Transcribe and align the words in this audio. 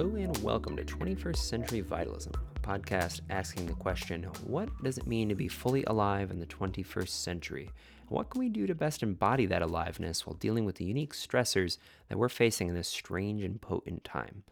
Hello 0.00 0.16
and 0.16 0.34
welcome 0.38 0.76
to 0.78 0.82
21st 0.82 1.36
Century 1.36 1.82
Vitalism, 1.82 2.32
a 2.56 2.60
podcast 2.60 3.20
asking 3.28 3.66
the 3.66 3.74
question 3.74 4.22
what 4.46 4.70
does 4.82 4.96
it 4.96 5.06
mean 5.06 5.28
to 5.28 5.34
be 5.34 5.46
fully 5.46 5.84
alive 5.84 6.30
in 6.30 6.40
the 6.40 6.46
21st 6.46 7.10
century? 7.10 7.68
What 8.08 8.30
can 8.30 8.38
we 8.38 8.48
do 8.48 8.66
to 8.66 8.74
best 8.74 9.02
embody 9.02 9.44
that 9.44 9.60
aliveness 9.60 10.24
while 10.24 10.36
dealing 10.36 10.64
with 10.64 10.76
the 10.76 10.86
unique 10.86 11.12
stressors 11.12 11.76
that 12.08 12.16
we're 12.16 12.30
facing 12.30 12.68
in 12.68 12.74
this 12.74 12.88
strange 12.88 13.42
and 13.42 13.60
potent 13.60 14.02
time? 14.02 14.42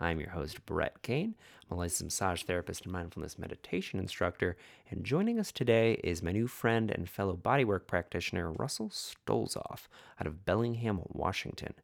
I'm 0.00 0.18
your 0.18 0.30
host, 0.30 0.66
Brett 0.66 1.00
Kane. 1.02 1.36
I'm 1.70 1.76
a 1.76 1.78
licensed 1.78 2.02
massage 2.02 2.42
therapist 2.42 2.82
and 2.82 2.92
mindfulness 2.92 3.38
meditation 3.38 4.00
instructor, 4.00 4.56
and 4.90 5.04
joining 5.04 5.38
us 5.38 5.52
today 5.52 6.00
is 6.02 6.24
my 6.24 6.32
new 6.32 6.48
friend 6.48 6.90
and 6.90 7.08
fellow 7.08 7.36
bodywork 7.36 7.86
practitioner, 7.86 8.50
Russell 8.50 8.88
Stolzoff, 8.88 9.86
out 10.20 10.26
of 10.26 10.44
Bellingham, 10.44 11.02
Washington. 11.06 11.74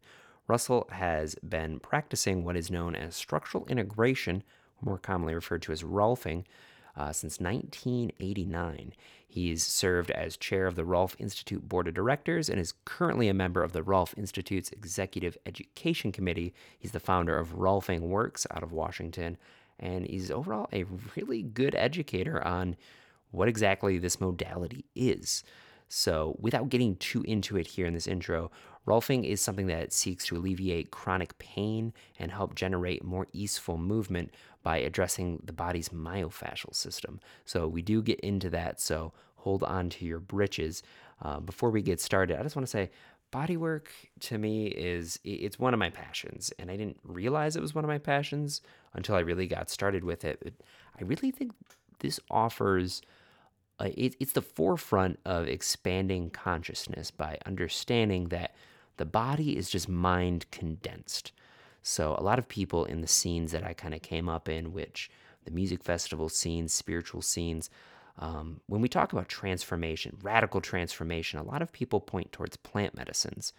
Russell 0.46 0.86
has 0.90 1.34
been 1.36 1.80
practicing 1.80 2.44
what 2.44 2.56
is 2.56 2.70
known 2.70 2.94
as 2.94 3.16
structural 3.16 3.66
integration, 3.66 4.42
more 4.80 4.98
commonly 4.98 5.34
referred 5.34 5.62
to 5.62 5.72
as 5.72 5.82
Rolfing, 5.82 6.44
uh, 6.96 7.12
since 7.12 7.40
1989. 7.40 8.92
He's 9.26 9.64
served 9.64 10.10
as 10.12 10.36
chair 10.36 10.66
of 10.66 10.76
the 10.76 10.84
Rolf 10.84 11.16
Institute 11.18 11.68
Board 11.68 11.88
of 11.88 11.94
Directors 11.94 12.48
and 12.48 12.60
is 12.60 12.74
currently 12.84 13.28
a 13.28 13.34
member 13.34 13.64
of 13.64 13.72
the 13.72 13.82
Rolf 13.82 14.14
Institute's 14.16 14.70
Executive 14.70 15.36
Education 15.44 16.12
Committee. 16.12 16.54
He's 16.78 16.92
the 16.92 17.00
founder 17.00 17.36
of 17.36 17.56
Rolfing 17.56 18.02
Works 18.02 18.46
out 18.52 18.62
of 18.62 18.70
Washington, 18.70 19.36
and 19.80 20.06
he's 20.06 20.30
overall 20.30 20.68
a 20.72 20.84
really 21.16 21.42
good 21.42 21.74
educator 21.74 22.46
on 22.46 22.76
what 23.32 23.48
exactly 23.48 23.98
this 23.98 24.20
modality 24.20 24.84
is. 24.94 25.42
So, 25.88 26.36
without 26.38 26.70
getting 26.70 26.96
too 26.96 27.22
into 27.22 27.56
it 27.56 27.66
here 27.66 27.86
in 27.86 27.94
this 27.94 28.06
intro, 28.06 28.50
Rolfing 28.86 29.24
is 29.24 29.40
something 29.40 29.66
that 29.68 29.92
seeks 29.92 30.26
to 30.26 30.36
alleviate 30.36 30.90
chronic 30.90 31.38
pain 31.38 31.92
and 32.18 32.30
help 32.30 32.54
generate 32.54 33.04
more 33.04 33.26
easeful 33.32 33.78
movement 33.78 34.34
by 34.62 34.78
addressing 34.78 35.42
the 35.44 35.52
body's 35.52 35.88
myofascial 35.90 36.74
system. 36.74 37.20
So, 37.44 37.66
we 37.66 37.82
do 37.82 38.02
get 38.02 38.20
into 38.20 38.50
that, 38.50 38.80
so 38.80 39.12
hold 39.36 39.62
on 39.62 39.90
to 39.90 40.04
your 40.04 40.20
britches. 40.20 40.82
Uh, 41.22 41.40
before 41.40 41.70
we 41.70 41.82
get 41.82 42.00
started, 42.00 42.38
I 42.38 42.42
just 42.42 42.56
want 42.56 42.66
to 42.66 42.70
say 42.70 42.90
bodywork 43.34 43.86
to 44.20 44.38
me 44.38 44.66
is 44.66 45.18
it's 45.24 45.58
one 45.58 45.74
of 45.74 45.80
my 45.80 45.90
passions 45.90 46.52
and 46.56 46.70
i 46.70 46.76
didn't 46.76 46.98
realize 47.02 47.56
it 47.56 47.60
was 47.60 47.74
one 47.74 47.82
of 47.82 47.88
my 47.88 47.98
passions 47.98 48.60
until 48.92 49.16
i 49.16 49.18
really 49.18 49.48
got 49.48 49.68
started 49.68 50.04
with 50.04 50.24
it 50.24 50.62
i 51.00 51.02
really 51.02 51.32
think 51.32 51.50
this 51.98 52.20
offers 52.30 53.02
it, 53.80 54.14
it's 54.20 54.32
the 54.32 54.42
forefront 54.42 55.18
of 55.24 55.48
expanding 55.48 56.30
consciousness 56.30 57.10
by 57.10 57.38
understanding 57.44 58.28
that 58.28 58.54
the 58.96 59.04
body 59.04 59.56
is 59.56 59.70
just 59.70 59.88
mind 59.88 60.50
condensed. 60.50 61.32
So, 61.82 62.14
a 62.18 62.22
lot 62.22 62.38
of 62.38 62.48
people 62.48 62.84
in 62.84 63.00
the 63.02 63.06
scenes 63.06 63.52
that 63.52 63.64
I 63.64 63.74
kind 63.74 63.94
of 63.94 64.02
came 64.02 64.28
up 64.28 64.48
in, 64.48 64.72
which 64.72 65.10
the 65.44 65.50
music 65.50 65.82
festival 65.82 66.28
scenes, 66.28 66.72
spiritual 66.72 67.20
scenes, 67.20 67.68
um, 68.18 68.60
when 68.66 68.80
we 68.80 68.88
talk 68.88 69.12
about 69.12 69.28
transformation, 69.28 70.16
radical 70.22 70.60
transformation, 70.60 71.38
a 71.38 71.44
lot 71.44 71.62
of 71.62 71.72
people 71.72 72.00
point 72.00 72.32
towards 72.32 72.56
plant 72.56 72.96
medicines. 72.96 73.52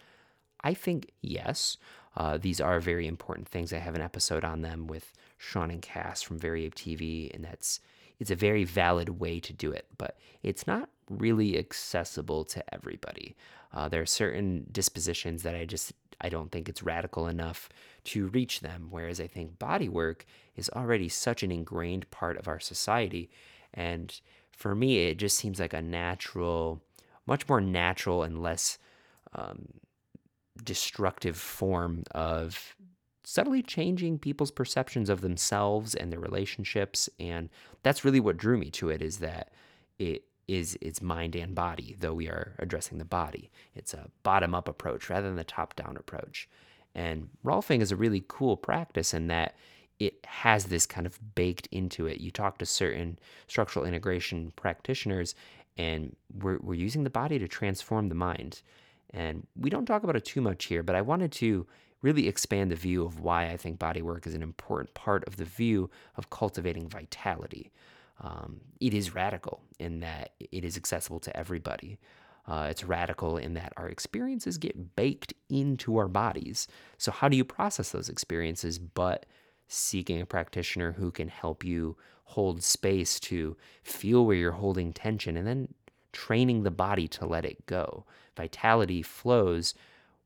I 0.62 0.74
think 0.74 1.12
yes, 1.20 1.76
uh, 2.16 2.38
these 2.38 2.60
are 2.60 2.80
very 2.80 3.06
important 3.06 3.48
things. 3.48 3.72
I 3.72 3.78
have 3.78 3.94
an 3.94 4.00
episode 4.00 4.44
on 4.44 4.62
them 4.62 4.86
with 4.86 5.12
Sean 5.36 5.70
and 5.70 5.82
Cass 5.82 6.22
from 6.22 6.38
Very 6.38 6.64
Ape 6.64 6.74
TV, 6.74 7.32
and 7.34 7.44
that's 7.44 7.80
it's 8.18 8.30
a 8.30 8.36
very 8.36 8.64
valid 8.64 9.20
way 9.20 9.40
to 9.40 9.52
do 9.52 9.70
it, 9.72 9.86
but 9.98 10.16
it's 10.42 10.66
not 10.66 10.88
really 11.10 11.58
accessible 11.58 12.44
to 12.44 12.74
everybody. 12.74 13.36
Uh, 13.72 13.88
there 13.88 14.02
are 14.02 14.06
certain 14.06 14.66
dispositions 14.72 15.42
that 15.42 15.54
I 15.54 15.64
just 15.64 15.92
I 16.20 16.30
don't 16.30 16.50
think 16.50 16.68
it's 16.68 16.82
radical 16.82 17.28
enough 17.28 17.68
to 18.04 18.28
reach 18.28 18.60
them. 18.60 18.88
Whereas 18.90 19.20
I 19.20 19.26
think 19.26 19.58
body 19.58 19.88
work 19.88 20.24
is 20.56 20.70
already 20.70 21.08
such 21.08 21.42
an 21.42 21.52
ingrained 21.52 22.10
part 22.10 22.38
of 22.38 22.48
our 22.48 22.60
society, 22.60 23.30
and 23.74 24.18
for 24.52 24.74
me, 24.74 25.04
it 25.08 25.18
just 25.18 25.36
seems 25.36 25.60
like 25.60 25.74
a 25.74 25.82
natural, 25.82 26.82
much 27.26 27.46
more 27.46 27.60
natural 27.60 28.22
and 28.22 28.42
less 28.42 28.78
um, 29.34 29.68
destructive 30.64 31.36
form 31.36 32.04
of 32.12 32.74
subtly 33.24 33.62
changing 33.62 34.18
people's 34.18 34.50
perceptions 34.50 35.10
of 35.10 35.20
themselves 35.20 35.94
and 35.94 36.12
their 36.12 36.20
relationships 36.20 37.10
and 37.18 37.48
that's 37.82 38.04
really 38.04 38.20
what 38.20 38.36
drew 38.36 38.56
me 38.56 38.70
to 38.70 38.88
it 38.88 39.02
is 39.02 39.18
that 39.18 39.50
it 39.98 40.22
is 40.48 40.78
its 40.80 41.02
mind 41.02 41.34
and 41.34 41.54
body 41.54 41.96
though 41.98 42.14
we 42.14 42.28
are 42.28 42.54
addressing 42.58 42.98
the 42.98 43.04
body. 43.04 43.50
It's 43.74 43.94
a 43.94 44.08
bottom 44.22 44.54
up 44.54 44.68
approach 44.68 45.10
rather 45.10 45.26
than 45.26 45.36
the 45.36 45.44
top 45.44 45.76
down 45.76 45.96
approach. 45.96 46.48
And 46.94 47.28
rolfing 47.44 47.80
is 47.80 47.92
a 47.92 47.96
really 47.96 48.24
cool 48.28 48.56
practice 48.56 49.12
in 49.12 49.26
that 49.28 49.56
it 49.98 50.24
has 50.26 50.66
this 50.66 50.86
kind 50.86 51.06
of 51.06 51.18
baked 51.34 51.68
into 51.72 52.06
it. 52.06 52.20
You 52.20 52.30
talk 52.30 52.58
to 52.58 52.66
certain 52.66 53.18
structural 53.48 53.84
integration 53.84 54.52
practitioners 54.56 55.34
and 55.78 56.14
we're, 56.40 56.58
we're 56.58 56.74
using 56.74 57.04
the 57.04 57.10
body 57.10 57.38
to 57.38 57.48
transform 57.48 58.08
the 58.08 58.14
mind. 58.14 58.62
And 59.10 59.46
we 59.56 59.70
don't 59.70 59.86
talk 59.86 60.02
about 60.02 60.16
it 60.16 60.24
too 60.24 60.40
much 60.40 60.64
here 60.66 60.82
but 60.82 60.96
i 60.96 61.00
wanted 61.00 61.32
to 61.32 61.66
really 62.02 62.28
expand 62.28 62.70
the 62.70 62.76
view 62.76 63.04
of 63.04 63.20
why 63.20 63.48
I 63.48 63.56
think 63.56 63.78
bodywork 63.78 64.26
is 64.26 64.34
an 64.34 64.42
important 64.42 64.94
part 64.94 65.26
of 65.26 65.36
the 65.36 65.44
view 65.44 65.90
of 66.16 66.30
cultivating 66.30 66.88
vitality. 66.88 67.72
Um, 68.20 68.60
it 68.80 68.94
is 68.94 69.14
radical 69.14 69.62
in 69.78 70.00
that 70.00 70.30
it 70.38 70.64
is 70.64 70.76
accessible 70.76 71.20
to 71.20 71.36
everybody. 71.36 71.98
Uh, 72.46 72.68
it's 72.70 72.84
radical 72.84 73.36
in 73.36 73.54
that 73.54 73.72
our 73.76 73.88
experiences 73.88 74.56
get 74.56 74.94
baked 74.94 75.34
into 75.50 75.96
our 75.96 76.08
bodies. 76.08 76.68
So, 76.96 77.10
how 77.10 77.28
do 77.28 77.36
you 77.36 77.44
process 77.44 77.90
those 77.90 78.08
experiences 78.08 78.78
but 78.78 79.26
seeking 79.68 80.20
a 80.20 80.26
practitioner 80.26 80.92
who 80.92 81.10
can 81.10 81.28
help 81.28 81.64
you 81.64 81.96
hold 82.24 82.62
space 82.62 83.18
to 83.20 83.56
feel 83.82 84.24
where 84.24 84.36
you're 84.36 84.52
holding 84.52 84.92
tension 84.92 85.36
and 85.36 85.46
then 85.46 85.74
training 86.12 86.62
the 86.62 86.70
body 86.70 87.08
to 87.08 87.26
let 87.26 87.44
it 87.44 87.66
go? 87.66 88.04
Vitality 88.36 89.02
flows 89.02 89.74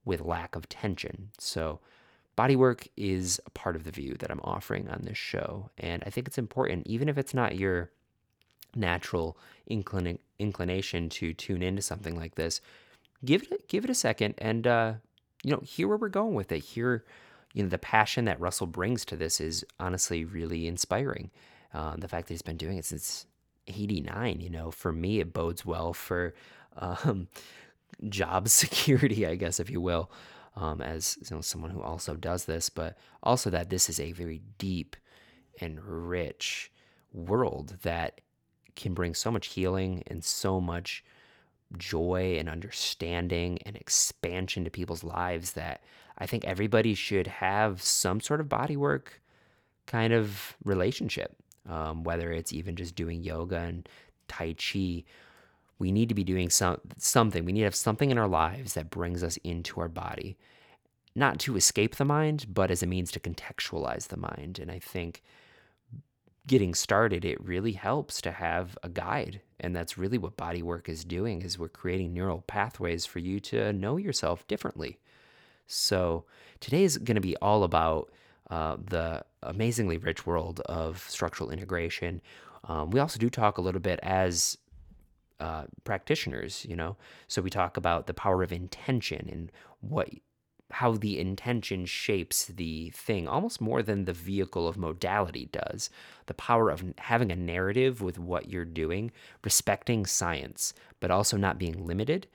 with 0.04 0.20
lack 0.20 0.54
of 0.54 0.68
tension. 0.68 1.30
So, 1.38 1.80
bodywork 2.36 2.88
is 2.96 3.40
a 3.46 3.50
part 3.50 3.76
of 3.76 3.84
the 3.84 3.90
view 3.90 4.16
that 4.18 4.30
I'm 4.30 4.40
offering 4.42 4.88
on 4.88 5.02
this 5.02 5.18
show. 5.18 5.70
And 5.78 6.02
I 6.06 6.10
think 6.10 6.26
it's 6.26 6.38
important, 6.38 6.86
even 6.86 7.08
if 7.08 7.18
it's 7.18 7.34
not 7.34 7.56
your 7.56 7.90
natural 8.74 9.36
inclin- 9.70 10.18
inclination 10.38 11.08
to 11.10 11.34
tune 11.34 11.62
into 11.62 11.82
something 11.82 12.16
like 12.16 12.36
this, 12.36 12.60
give 13.24 13.42
it, 13.50 13.68
give 13.68 13.84
it 13.84 13.90
a 13.90 13.94
second 13.94 14.34
and, 14.38 14.66
uh, 14.66 14.94
you 15.42 15.50
know, 15.50 15.60
hear 15.60 15.88
where 15.88 15.96
we're 15.96 16.08
going 16.08 16.34
with 16.34 16.52
it. 16.52 16.60
Hear, 16.60 17.04
you 17.52 17.62
know, 17.62 17.68
the 17.68 17.78
passion 17.78 18.26
that 18.26 18.40
Russell 18.40 18.66
brings 18.66 19.04
to 19.06 19.16
this 19.16 19.40
is 19.40 19.64
honestly 19.78 20.24
really 20.24 20.66
inspiring. 20.66 21.30
Uh, 21.72 21.96
the 21.96 22.08
fact 22.08 22.28
that 22.28 22.34
he's 22.34 22.42
been 22.42 22.56
doing 22.56 22.78
it 22.78 22.84
since 22.84 23.26
89, 23.66 24.40
you 24.40 24.50
know, 24.50 24.70
for 24.70 24.92
me, 24.92 25.20
it 25.20 25.32
bodes 25.32 25.64
well 25.64 25.92
for, 25.92 26.34
um, 26.76 27.28
job 28.08 28.48
security, 28.48 29.26
I 29.26 29.34
guess, 29.34 29.60
if 29.60 29.70
you 29.70 29.80
will, 29.80 30.10
um, 30.56 30.80
as 30.80 31.16
you 31.20 31.36
know, 31.36 31.40
someone 31.42 31.70
who 31.70 31.82
also 31.82 32.14
does 32.14 32.44
this, 32.44 32.68
but 32.68 32.96
also 33.22 33.50
that 33.50 33.70
this 33.70 33.88
is 33.88 34.00
a 34.00 34.12
very 34.12 34.42
deep 34.58 34.96
and 35.60 35.80
rich 35.82 36.70
world 37.12 37.76
that 37.82 38.20
can 38.76 38.94
bring 38.94 39.14
so 39.14 39.30
much 39.30 39.48
healing 39.48 40.02
and 40.06 40.24
so 40.24 40.60
much 40.60 41.04
joy 41.76 42.36
and 42.38 42.48
understanding 42.48 43.58
and 43.64 43.76
expansion 43.76 44.64
to 44.64 44.70
people's 44.70 45.04
lives 45.04 45.52
that 45.52 45.82
I 46.18 46.26
think 46.26 46.44
everybody 46.44 46.94
should 46.94 47.26
have 47.26 47.82
some 47.82 48.20
sort 48.20 48.40
of 48.40 48.48
bodywork 48.48 49.06
kind 49.86 50.12
of 50.12 50.56
relationship, 50.64 51.36
um, 51.68 52.04
whether 52.04 52.32
it's 52.32 52.52
even 52.52 52.76
just 52.76 52.94
doing 52.94 53.22
yoga 53.22 53.58
and 53.58 53.88
Tai 54.28 54.54
Chi 54.54 55.04
we 55.80 55.90
need 55.90 56.10
to 56.10 56.14
be 56.14 56.22
doing 56.22 56.50
some 56.50 56.78
something. 56.98 57.44
We 57.44 57.52
need 57.52 57.60
to 57.60 57.64
have 57.64 57.74
something 57.74 58.10
in 58.10 58.18
our 58.18 58.28
lives 58.28 58.74
that 58.74 58.90
brings 58.90 59.24
us 59.24 59.38
into 59.38 59.80
our 59.80 59.88
body, 59.88 60.36
not 61.16 61.40
to 61.40 61.56
escape 61.56 61.96
the 61.96 62.04
mind, 62.04 62.46
but 62.48 62.70
as 62.70 62.82
a 62.82 62.86
means 62.86 63.10
to 63.12 63.20
contextualize 63.20 64.08
the 64.08 64.18
mind. 64.18 64.60
And 64.60 64.70
I 64.70 64.78
think 64.78 65.22
getting 66.46 66.74
started, 66.74 67.24
it 67.24 67.40
really 67.40 67.72
helps 67.72 68.20
to 68.22 68.30
have 68.30 68.76
a 68.82 68.88
guide, 68.88 69.40
and 69.58 69.74
that's 69.74 69.98
really 69.98 70.18
what 70.18 70.36
body 70.36 70.62
work 70.62 70.88
is 70.88 71.04
doing. 71.04 71.42
Is 71.42 71.58
we're 71.58 71.68
creating 71.68 72.12
neural 72.12 72.42
pathways 72.42 73.06
for 73.06 73.18
you 73.18 73.40
to 73.40 73.72
know 73.72 73.96
yourself 73.96 74.46
differently. 74.46 74.98
So 75.66 76.24
today 76.60 76.84
is 76.84 76.98
going 76.98 77.14
to 77.14 77.20
be 77.20 77.36
all 77.38 77.64
about 77.64 78.12
uh, 78.50 78.76
the 78.84 79.24
amazingly 79.42 79.96
rich 79.96 80.26
world 80.26 80.60
of 80.66 80.98
structural 81.08 81.50
integration. 81.50 82.20
Um, 82.64 82.90
we 82.90 83.00
also 83.00 83.18
do 83.18 83.30
talk 83.30 83.56
a 83.56 83.62
little 83.62 83.80
bit 83.80 84.00
as 84.02 84.58
uh, 85.40 85.64
practitioners, 85.84 86.64
you 86.68 86.76
know. 86.76 86.96
So 87.28 87.42
we 87.42 87.50
talk 87.50 87.76
about 87.76 88.06
the 88.06 88.14
power 88.14 88.42
of 88.42 88.52
intention 88.52 89.28
and 89.30 89.52
what 89.80 90.10
how 90.72 90.92
the 90.92 91.18
intention 91.18 91.84
shapes 91.84 92.46
the 92.46 92.90
thing 92.90 93.26
almost 93.26 93.60
more 93.60 93.82
than 93.82 94.04
the 94.04 94.12
vehicle 94.12 94.68
of 94.68 94.76
modality 94.76 95.48
does. 95.50 95.90
The 96.26 96.34
power 96.34 96.70
of 96.70 96.84
having 96.98 97.32
a 97.32 97.36
narrative 97.36 98.00
with 98.00 98.18
what 98.18 98.48
you're 98.48 98.64
doing, 98.64 99.10
respecting 99.42 100.06
science, 100.06 100.72
but 101.00 101.10
also 101.10 101.36
not 101.36 101.58
being 101.58 101.86
limited 101.86 102.28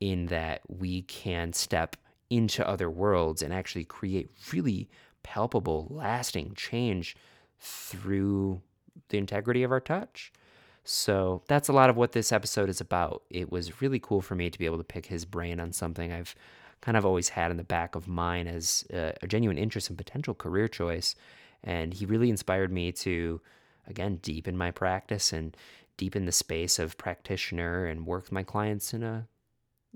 in 0.00 0.26
that 0.26 0.60
we 0.68 1.02
can 1.02 1.52
step 1.52 1.96
into 2.30 2.66
other 2.68 2.90
worlds 2.90 3.42
and 3.42 3.54
actually 3.54 3.84
create 3.84 4.30
really 4.52 4.88
palpable, 5.22 5.88
lasting 5.90 6.52
change 6.54 7.16
through 7.58 8.60
the 9.08 9.18
integrity 9.18 9.62
of 9.62 9.72
our 9.72 9.80
touch. 9.80 10.32
So 10.90 11.42
that's 11.48 11.68
a 11.68 11.74
lot 11.74 11.90
of 11.90 11.98
what 11.98 12.12
this 12.12 12.32
episode 12.32 12.70
is 12.70 12.80
about. 12.80 13.22
It 13.28 13.52
was 13.52 13.82
really 13.82 13.98
cool 13.98 14.22
for 14.22 14.34
me 14.34 14.48
to 14.48 14.58
be 14.58 14.64
able 14.64 14.78
to 14.78 14.84
pick 14.84 15.04
his 15.04 15.26
brain 15.26 15.60
on 15.60 15.70
something 15.70 16.10
I've 16.10 16.34
kind 16.80 16.96
of 16.96 17.04
always 17.04 17.28
had 17.28 17.50
in 17.50 17.58
the 17.58 17.62
back 17.62 17.94
of 17.94 18.08
mine 18.08 18.46
as 18.46 18.86
a, 18.90 19.12
a 19.20 19.26
genuine 19.26 19.58
interest 19.58 19.90
and 19.90 19.98
potential 19.98 20.32
career 20.32 20.66
choice. 20.66 21.14
And 21.62 21.92
he 21.92 22.06
really 22.06 22.30
inspired 22.30 22.72
me 22.72 22.90
to, 22.92 23.38
again, 23.86 24.16
deepen 24.22 24.56
my 24.56 24.70
practice 24.70 25.30
and 25.30 25.54
deepen 25.98 26.24
the 26.24 26.32
space 26.32 26.78
of 26.78 26.96
practitioner 26.96 27.84
and 27.84 28.06
work 28.06 28.22
with 28.22 28.32
my 28.32 28.42
clients 28.42 28.94
in 28.94 29.02
a 29.02 29.28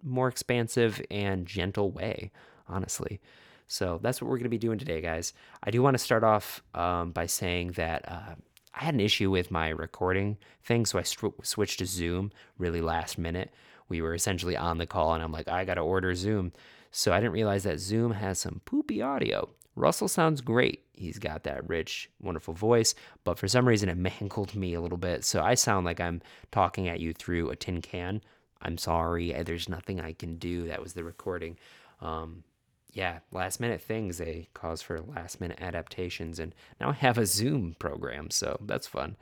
more 0.02 0.28
expansive 0.28 1.00
and 1.10 1.46
gentle 1.46 1.90
way, 1.90 2.30
honestly. 2.68 3.18
So 3.66 3.98
that's 4.02 4.20
what 4.20 4.28
we're 4.28 4.36
going 4.36 4.44
to 4.44 4.50
be 4.50 4.58
doing 4.58 4.78
today, 4.78 5.00
guys. 5.00 5.32
I 5.62 5.70
do 5.70 5.80
want 5.80 5.94
to 5.94 6.04
start 6.04 6.22
off 6.22 6.62
um, 6.74 7.12
by 7.12 7.24
saying 7.24 7.72
that 7.72 8.06
uh, 8.06 8.34
I 8.74 8.84
had 8.84 8.94
an 8.94 9.00
issue 9.00 9.30
with 9.30 9.50
my 9.50 9.68
recording 9.68 10.38
thing, 10.62 10.86
so 10.86 10.98
I 10.98 11.02
sw- 11.02 11.24
switched 11.42 11.78
to 11.80 11.86
Zoom 11.86 12.30
really 12.58 12.80
last 12.80 13.18
minute. 13.18 13.52
We 13.88 14.00
were 14.00 14.14
essentially 14.14 14.56
on 14.56 14.78
the 14.78 14.86
call, 14.86 15.14
and 15.14 15.22
I'm 15.22 15.32
like, 15.32 15.48
I 15.48 15.64
got 15.64 15.74
to 15.74 15.82
order 15.82 16.14
Zoom. 16.14 16.52
So 16.90 17.12
I 17.12 17.20
didn't 17.20 17.32
realize 17.32 17.64
that 17.64 17.80
Zoom 17.80 18.12
has 18.12 18.38
some 18.38 18.60
poopy 18.64 19.02
audio. 19.02 19.48
Russell 19.74 20.08
sounds 20.08 20.40
great. 20.40 20.84
He's 20.92 21.18
got 21.18 21.44
that 21.44 21.68
rich, 21.68 22.10
wonderful 22.20 22.54
voice, 22.54 22.94
but 23.24 23.38
for 23.38 23.48
some 23.48 23.66
reason 23.66 23.88
it 23.88 23.96
mangled 24.20 24.54
me 24.54 24.74
a 24.74 24.80
little 24.80 24.98
bit. 24.98 25.24
So 25.24 25.42
I 25.42 25.54
sound 25.54 25.86
like 25.86 26.00
I'm 26.00 26.22
talking 26.50 26.88
at 26.88 27.00
you 27.00 27.12
through 27.12 27.50
a 27.50 27.56
tin 27.56 27.80
can. 27.80 28.20
I'm 28.60 28.78
sorry. 28.78 29.32
There's 29.42 29.68
nothing 29.68 30.00
I 30.00 30.12
can 30.12 30.36
do. 30.36 30.68
That 30.68 30.82
was 30.82 30.92
the 30.92 31.04
recording. 31.04 31.58
Um, 32.00 32.44
yeah, 32.92 33.20
last 33.32 33.58
minute 33.58 33.80
things, 33.80 34.18
they 34.18 34.48
cause 34.54 34.82
for 34.82 35.00
last 35.00 35.40
minute 35.40 35.58
adaptations. 35.60 36.38
And 36.38 36.54
now 36.80 36.90
I 36.90 36.94
have 36.94 37.18
a 37.18 37.26
Zoom 37.26 37.74
program, 37.78 38.30
so 38.30 38.58
that's 38.66 38.86
fun. 38.86 39.16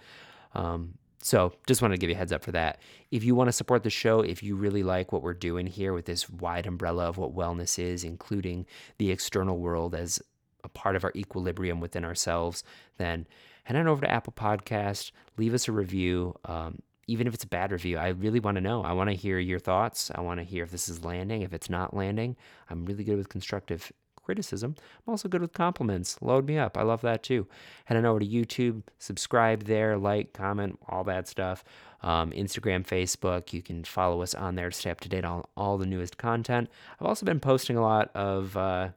Um, 0.54 0.94
so 1.22 1.52
just 1.66 1.82
wanted 1.82 1.94
to 1.94 2.00
give 2.00 2.10
you 2.10 2.16
a 2.16 2.18
heads 2.18 2.32
up 2.32 2.42
for 2.42 2.52
that. 2.52 2.80
If 3.10 3.22
you 3.22 3.34
want 3.34 3.48
to 3.48 3.52
support 3.52 3.82
the 3.82 3.90
show, 3.90 4.20
if 4.20 4.42
you 4.42 4.56
really 4.56 4.82
like 4.82 5.12
what 5.12 5.22
we're 5.22 5.34
doing 5.34 5.66
here 5.66 5.92
with 5.92 6.06
this 6.06 6.28
wide 6.28 6.66
umbrella 6.66 7.08
of 7.08 7.18
what 7.18 7.34
wellness 7.34 7.78
is, 7.78 8.04
including 8.04 8.66
the 8.98 9.10
external 9.10 9.58
world 9.58 9.94
as 9.94 10.20
a 10.64 10.68
part 10.68 10.96
of 10.96 11.04
our 11.04 11.12
equilibrium 11.14 11.80
within 11.80 12.04
ourselves, 12.04 12.64
then 12.96 13.26
head 13.64 13.76
on 13.76 13.86
over 13.86 14.00
to 14.00 14.10
Apple 14.10 14.32
Podcast, 14.32 15.12
leave 15.36 15.54
us 15.54 15.68
a 15.68 15.72
review. 15.72 16.34
Um, 16.44 16.80
even 17.10 17.26
if 17.26 17.34
it's 17.34 17.44
a 17.44 17.48
bad 17.48 17.72
review, 17.72 17.98
I 17.98 18.08
really 18.08 18.38
want 18.38 18.54
to 18.54 18.60
know. 18.60 18.82
I 18.82 18.92
want 18.92 19.10
to 19.10 19.16
hear 19.16 19.38
your 19.40 19.58
thoughts. 19.58 20.12
I 20.14 20.20
want 20.20 20.38
to 20.38 20.44
hear 20.44 20.62
if 20.62 20.70
this 20.70 20.88
is 20.88 21.04
landing, 21.04 21.42
if 21.42 21.52
it's 21.52 21.68
not 21.68 21.92
landing. 21.92 22.36
I'm 22.70 22.84
really 22.84 23.02
good 23.02 23.16
with 23.16 23.28
constructive 23.28 23.92
criticism. 24.22 24.76
I'm 24.78 25.10
also 25.10 25.28
good 25.28 25.40
with 25.40 25.52
compliments. 25.52 26.16
Load 26.20 26.46
me 26.46 26.56
up. 26.56 26.78
I 26.78 26.82
love 26.82 27.00
that 27.00 27.24
too. 27.24 27.48
Head 27.86 27.96
on 27.96 28.06
over 28.06 28.20
to 28.20 28.26
YouTube, 28.26 28.84
subscribe 29.00 29.64
there, 29.64 29.98
like, 29.98 30.32
comment, 30.32 30.78
all 30.88 31.02
that 31.04 31.26
stuff. 31.26 31.64
Um, 32.02 32.30
Instagram, 32.30 32.86
Facebook. 32.86 33.52
You 33.52 33.60
can 33.60 33.82
follow 33.82 34.22
us 34.22 34.32
on 34.34 34.54
there 34.54 34.70
to 34.70 34.76
stay 34.76 34.90
up 34.90 35.00
to 35.00 35.08
date 35.08 35.24
on 35.24 35.42
all 35.56 35.78
the 35.78 35.86
newest 35.86 36.16
content. 36.16 36.70
I've 37.00 37.08
also 37.08 37.26
been 37.26 37.40
posting 37.40 37.76
a 37.76 37.82
lot 37.82 38.10
of 38.14 38.56
uh, 38.56 38.90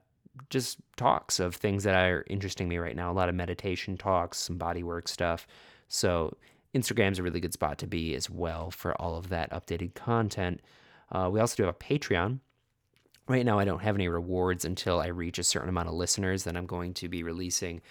just 0.51 0.77
talks 0.97 1.39
of 1.39 1.55
things 1.55 1.83
that 1.83 1.95
are 1.95 2.23
interesting 2.27 2.69
me 2.69 2.77
right 2.77 2.95
now. 2.95 3.11
A 3.11 3.13
lot 3.13 3.27
of 3.27 3.33
meditation 3.33 3.97
talks, 3.97 4.37
some 4.37 4.57
body 4.57 4.83
work 4.83 5.07
stuff. 5.07 5.47
So 5.87 6.37
Instagram's 6.73 7.19
a 7.19 7.23
really 7.23 7.39
good 7.39 7.53
spot 7.53 7.77
to 7.79 7.87
be 7.87 8.15
as 8.15 8.29
well 8.29 8.71
for 8.71 8.99
all 9.01 9.15
of 9.15 9.29
that 9.29 9.51
updated 9.51 9.93
content. 9.93 10.61
Uh, 11.11 11.29
we 11.31 11.39
also 11.39 11.55
do 11.55 11.63
have 11.63 11.75
a 11.75 11.77
Patreon. 11.77 12.39
Right 13.27 13.45
now, 13.45 13.59
I 13.59 13.65
don't 13.65 13.83
have 13.83 13.95
any 13.95 14.07
rewards 14.07 14.65
until 14.65 14.99
I 14.99 15.07
reach 15.07 15.39
a 15.39 15.43
certain 15.43 15.69
amount 15.69 15.87
of 15.87 15.93
listeners. 15.93 16.43
Then 16.43 16.57
I'm 16.57 16.65
going 16.65 16.93
to 16.95 17.07
be 17.07 17.23
releasing 17.23 17.81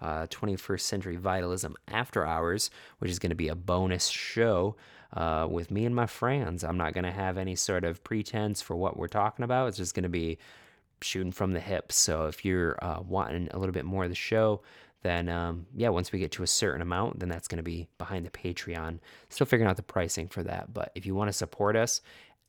uh, 0.00 0.26
21st 0.26 0.80
Century 0.80 1.16
Vitalism 1.16 1.74
After 1.88 2.24
Hours, 2.24 2.70
which 2.98 3.10
is 3.10 3.18
going 3.18 3.30
to 3.30 3.36
be 3.36 3.48
a 3.48 3.56
bonus 3.56 4.08
show 4.08 4.76
uh, 5.14 5.46
with 5.50 5.70
me 5.70 5.86
and 5.86 5.94
my 5.94 6.06
friends. 6.06 6.62
I'm 6.62 6.76
not 6.76 6.92
going 6.92 7.04
to 7.04 7.10
have 7.10 7.38
any 7.38 7.56
sort 7.56 7.84
of 7.84 8.04
pretense 8.04 8.60
for 8.60 8.76
what 8.76 8.96
we're 8.96 9.08
talking 9.08 9.44
about. 9.44 9.68
It's 9.68 9.78
just 9.78 9.94
going 9.94 10.02
to 10.04 10.08
be 10.08 10.38
shooting 11.00 11.32
from 11.32 11.52
the 11.52 11.60
hip. 11.60 11.92
So 11.92 12.26
if 12.26 12.44
you're 12.44 12.78
uh, 12.82 13.00
wanting 13.00 13.48
a 13.52 13.58
little 13.58 13.72
bit 13.72 13.84
more 13.84 14.04
of 14.04 14.10
the 14.10 14.16
show, 14.16 14.62
then 15.06 15.28
um, 15.28 15.66
yeah, 15.74 15.88
once 15.90 16.10
we 16.10 16.18
get 16.18 16.32
to 16.32 16.42
a 16.42 16.48
certain 16.48 16.82
amount, 16.82 17.20
then 17.20 17.28
that's 17.28 17.46
going 17.46 17.58
to 17.58 17.62
be 17.62 17.88
behind 17.96 18.26
the 18.26 18.30
Patreon. 18.30 18.98
Still 19.28 19.46
figuring 19.46 19.70
out 19.70 19.76
the 19.76 19.82
pricing 19.82 20.26
for 20.26 20.42
that, 20.42 20.74
but 20.74 20.90
if 20.96 21.06
you 21.06 21.14
want 21.14 21.28
to 21.28 21.32
support 21.32 21.76
us, 21.76 22.02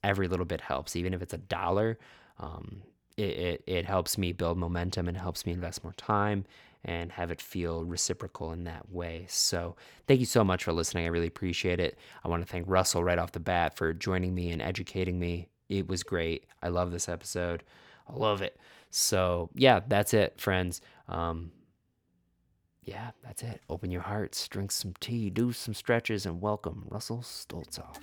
every 0.04 0.28
little 0.28 0.46
bit 0.46 0.62
helps. 0.62 0.96
Even 0.96 1.14
if 1.14 1.22
it's 1.22 1.34
a 1.34 1.38
dollar, 1.38 2.00
um, 2.40 2.82
it, 3.16 3.22
it, 3.22 3.64
it 3.68 3.86
helps 3.86 4.18
me 4.18 4.32
build 4.32 4.58
momentum 4.58 5.08
and 5.08 5.16
helps 5.16 5.46
me 5.46 5.54
invest 5.54 5.84
more 5.84 5.94
time 5.94 6.46
and 6.84 7.12
have 7.12 7.32
it 7.32 7.42
feel 7.42 7.84
reciprocal 7.84 8.52
in 8.54 8.64
that 8.64 8.92
way. 8.92 9.26
So, 9.28 9.76
thank 10.08 10.20
you 10.20 10.26
so 10.26 10.44
much 10.44 10.64
for 10.64 10.72
listening. 10.74 11.06
I 11.06 11.10
really 11.10 11.28
appreciate 11.28 11.80
it. 11.80 11.98
I 12.24 12.28
want 12.28 12.46
to 12.46 12.52
thank 12.52 12.66
Russell 12.68 13.04
right 13.04 13.20
off 13.20 13.32
the 13.34 13.40
bat 13.40 13.76
for 13.76 13.94
joining 13.94 14.34
me 14.34 14.52
and 14.52 14.62
educating 14.62 15.20
me. 15.20 15.50
It 15.70 15.88
was 15.88 16.04
great. 16.04 16.46
I 16.64 16.70
love 16.70 16.92
this 16.92 17.10
episode. 17.10 17.64
I 18.10 18.16
love 18.16 18.42
it. 18.42 18.58
So, 18.90 19.50
yeah, 19.54 19.82
that's 19.88 20.14
it, 20.14 20.40
friends. 20.40 20.82
Um, 21.10 21.52
yeah, 22.88 23.12
that's 23.22 23.44
it. 23.44 23.62
Open 23.70 23.92
your 23.92 24.02
hearts, 24.02 24.48
drink 24.48 24.72
some 24.72 24.94
tea, 25.02 25.30
do 25.30 25.52
some 25.52 25.74
stretches, 25.74 26.26
and 26.26 26.42
welcome 26.42 26.86
Russell 26.88 27.18
Stolzoff. 27.18 27.98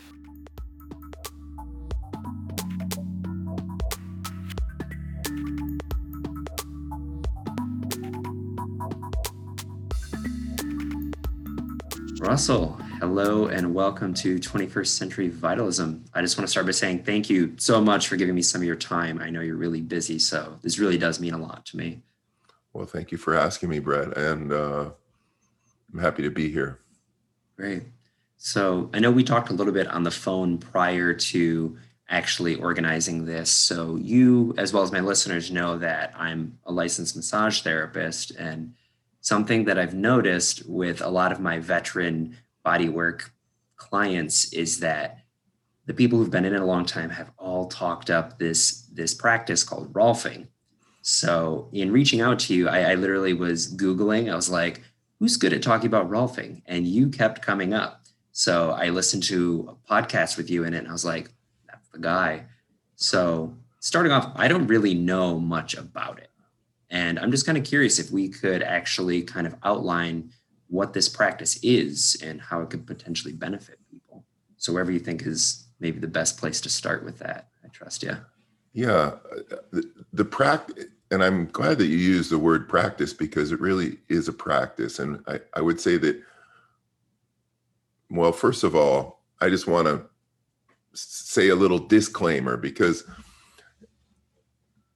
Russell, 12.21 12.79
hello 13.01 13.47
and 13.47 13.75
welcome 13.75 14.13
to 14.15 14.39
21st 14.39 14.87
Century 14.87 15.29
Vitalism. 15.29 16.05
I 16.13 16.21
just 16.21 16.37
want 16.37 16.47
to 16.47 16.51
start 16.51 16.67
by 16.67 16.73
saying 16.73 17.05
thank 17.05 17.31
you 17.31 17.55
so 17.57 17.81
much 17.81 18.09
for 18.09 18.17
giving 18.17 18.35
me 18.35 18.43
some 18.43 18.61
of 18.61 18.67
your 18.67 18.77
time. 18.77 19.19
I 19.19 19.31
know 19.31 19.41
you're 19.41 19.57
really 19.57 19.81
busy, 19.81 20.19
so 20.19 20.59
this 20.61 20.79
really 20.79 20.99
does 20.99 21.21
mean 21.21 21.33
a 21.33 21.39
lot 21.39 21.65
to 21.67 21.79
me. 21.79 22.03
Well, 22.75 22.87
thank 22.87 23.13
you 23.13 23.19
for 23.19 23.37
asking 23.37 23.69
me, 23.69 23.79
Brett, 23.79 24.17
and 24.19 24.53
uh, 24.53 24.91
I'm 25.93 25.99
happy 26.01 26.25
to 26.25 26.31
be 26.31 26.51
here. 26.51 26.81
Great. 27.57 27.85
So 28.37 28.91
I 28.93 28.99
know 28.99 29.13
we 29.13 29.23
talked 29.23 29.51
a 29.51 29.55
little 29.55 29.73
bit 29.73 29.87
on 29.87 30.03
the 30.03 30.11
phone 30.11 30.59
prior 30.59 31.15
to 31.15 31.79
actually 32.09 32.57
organizing 32.57 33.25
this. 33.25 33.49
So 33.49 33.95
you, 33.95 34.55
as 34.59 34.73
well 34.73 34.83
as 34.83 34.91
my 34.91 34.99
listeners, 34.99 35.53
know 35.53 35.79
that 35.79 36.13
I'm 36.17 36.59
a 36.67 36.73
licensed 36.73 37.15
massage 37.15 37.63
therapist, 37.63 38.33
and 38.33 38.75
something 39.21 39.65
that 39.67 39.79
I've 39.79 39.95
noticed 39.95 40.69
with 40.69 41.01
a 41.01 41.09
lot 41.09 41.31
of 41.31 41.39
my 41.39 41.61
veteran 41.61 42.37
bodywork 42.67 43.31
clients 43.77 44.53
is 44.53 44.81
that 44.81 45.21
the 45.87 45.95
people 45.95 46.19
who've 46.19 46.31
been 46.31 46.45
in 46.45 46.55
it 46.55 46.61
a 46.61 46.67
long 46.67 46.87
time 46.87 47.11
have 47.11 47.31
all 47.39 47.67
talked 47.67 48.11
up 48.11 48.39
this 48.39 48.83
this 48.93 49.15
practice 49.15 49.63
called 49.63 49.93
Rolfing 49.93 50.49
so 51.07 51.69
in 51.71 51.93
reaching 51.93 52.23
out 52.23 52.39
to 52.41 52.55
you, 52.55 52.67
I, 52.67 52.93
I 52.93 52.95
literally 52.95 53.35
was 53.35 53.71
Googling. 53.71 54.33
I 54.33 54.35
was 54.35 54.49
like, 54.49 54.81
who's 55.19 55.37
good 55.37 55.53
at 55.53 55.63
talking 55.63 55.87
about 55.87 56.09
Rolfing? 56.09 56.63
And 56.65 56.87
you 56.87 57.11
kept 57.11 57.43
coming 57.43 57.75
up. 57.75 58.07
So 58.33 58.71
I 58.71 58.89
listened 58.89 59.23
to 59.25 59.69
a 59.69 59.93
podcast 59.93 60.39
with 60.39 60.49
you 60.49 60.65
in 60.65 60.73
it 60.73 60.79
and 60.79 60.89
I 60.89 60.93
was 60.93 61.05
like, 61.05 61.31
that's 61.69 61.87
the 61.91 61.99
guy. 61.99 62.47
So 62.97 63.55
starting 63.81 64.13
off, 64.13 64.33
I 64.35 64.49
don't 64.49 64.67
really 64.67 64.95
know 64.95 65.39
much 65.39 65.75
about 65.75 66.21
it. 66.21 66.31
And 66.89 67.19
I'm 67.19 67.31
just 67.31 67.45
kind 67.45 67.59
of 67.59 67.65
curious 67.65 67.99
if 67.99 68.11
we 68.11 68.31
could 68.31 68.63
actually 68.63 69.21
kind 69.21 69.47
of 69.47 69.55
outline 69.63 70.31
what 70.69 70.95
this 70.95 71.11
practice 71.11 71.59
is 71.63 72.17
and 72.25 72.41
how 72.41 72.63
it 72.63 72.71
could 72.71 72.87
potentially 72.87 73.35
benefit 73.35 73.79
people. 73.91 74.25
So 74.57 74.73
wherever 74.73 74.91
you 74.91 75.01
think 75.01 75.27
is 75.27 75.67
maybe 75.81 75.99
the 75.99 76.09
best 76.09 76.39
place 76.39 76.63
to 76.63 76.71
start 76.71 77.05
with 77.05 77.19
that, 77.19 77.49
I 77.63 77.69
trust 77.69 78.03
you. 78.03 78.17
Yeah, 78.73 78.89
uh, 78.91 79.57
the, 79.71 79.91
the 80.13 80.25
practice 80.25 80.87
and 81.15 81.23
I'm 81.23 81.47
glad 81.47 81.79
that 81.79 81.87
you 81.87 81.97
use 81.97 82.29
the 82.29 82.41
word 82.41 82.69
practice 82.69 83.13
because 83.13 83.53
it 83.53 83.61
really 83.61 83.99
is 84.09 84.27
a 84.27 84.33
practice. 84.33 84.99
And 84.99 85.23
I, 85.29 85.39
I 85.55 85.61
would 85.61 85.81
say 85.81 85.97
that, 85.97 86.21
well, 88.11 88.33
first 88.33 88.65
of 88.65 88.75
all, 88.75 89.23
I 89.41 89.49
just 89.49 89.69
want 89.69 89.87
to 89.87 90.05
say 90.93 91.51
a 91.51 91.55
little 91.55 91.79
disclaimer 91.79 92.57
because 92.57 93.05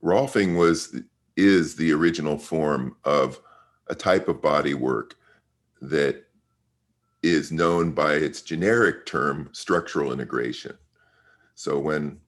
Rolfing 0.03 0.59
was 0.59 0.97
is 1.37 1.77
the 1.77 1.93
original 1.93 2.37
form 2.37 2.97
of 3.05 3.41
a 3.87 3.95
type 3.95 4.27
of 4.27 4.43
body 4.43 4.75
work 4.75 5.15
that 5.81 6.25
is 7.23 7.53
known 7.53 7.93
by 7.93 8.15
its 8.15 8.43
generic 8.43 9.07
term 9.07 9.51
structural 9.53 10.13
integration. 10.13 10.77
So 11.55 11.79
when 11.79 12.19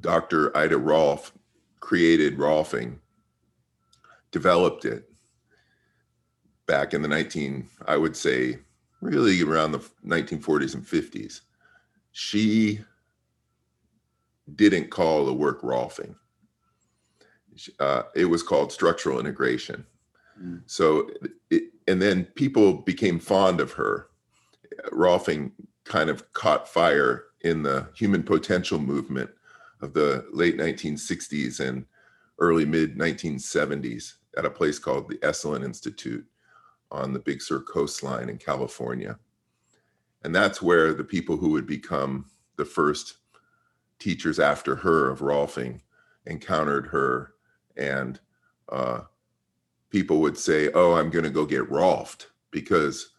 Dr. 0.00 0.54
Ida 0.54 0.76
Rolf 0.76 1.32
created 1.80 2.38
Rolfing, 2.38 2.98
developed 4.30 4.84
it 4.84 5.10
back 6.66 6.94
in 6.94 7.02
the 7.02 7.08
19, 7.08 7.68
I 7.86 7.96
would 7.96 8.16
say, 8.16 8.58
really 9.00 9.42
around 9.42 9.72
the 9.72 9.78
1940s 10.06 10.74
and 10.74 10.84
50s. 10.84 11.40
She 12.12 12.80
didn't 14.54 14.90
call 14.90 15.24
the 15.24 15.34
work 15.34 15.62
Rolfing. 15.62 16.14
uh, 17.80 18.02
it 18.14 18.26
was 18.26 18.42
called 18.42 18.72
structural 18.72 19.18
integration. 19.18 19.84
Mm. 20.40 20.62
So, 20.66 21.10
it, 21.50 21.64
and 21.86 22.00
then 22.00 22.24
people 22.24 22.74
became 22.74 23.18
fond 23.18 23.60
of 23.60 23.72
her. 23.72 24.08
Rolfing 24.92 25.52
kind 25.84 26.10
of 26.10 26.32
caught 26.34 26.68
fire 26.68 27.24
in 27.40 27.62
the 27.62 27.88
human 27.94 28.22
potential 28.22 28.78
movement 28.78 29.30
of 29.80 29.94
the 29.94 30.26
late 30.32 30.56
1960s 30.56 31.60
and 31.60 31.84
early 32.38 32.64
mid 32.64 32.96
1970s 32.96 34.14
at 34.36 34.44
a 34.44 34.50
place 34.50 34.78
called 34.78 35.08
the 35.08 35.18
Esalen 35.18 35.64
Institute 35.64 36.24
on 36.90 37.12
the 37.12 37.18
Big 37.18 37.42
Sur 37.42 37.60
coastline 37.60 38.28
in 38.28 38.38
California. 38.38 39.18
And 40.24 40.34
that's 40.34 40.62
where 40.62 40.94
the 40.94 41.04
people 41.04 41.36
who 41.36 41.50
would 41.50 41.66
become 41.66 42.26
the 42.56 42.64
first 42.64 43.18
teachers 43.98 44.38
after 44.38 44.76
her 44.76 45.10
of 45.10 45.20
Rolfing 45.20 45.80
encountered 46.26 46.86
her 46.86 47.34
and 47.76 48.20
uh, 48.68 49.02
people 49.90 50.20
would 50.20 50.36
say, 50.36 50.70
"Oh, 50.72 50.94
I'm 50.94 51.10
going 51.10 51.24
to 51.24 51.30
go 51.30 51.46
get 51.46 51.70
Rolfed," 51.70 52.26
because 52.50 53.12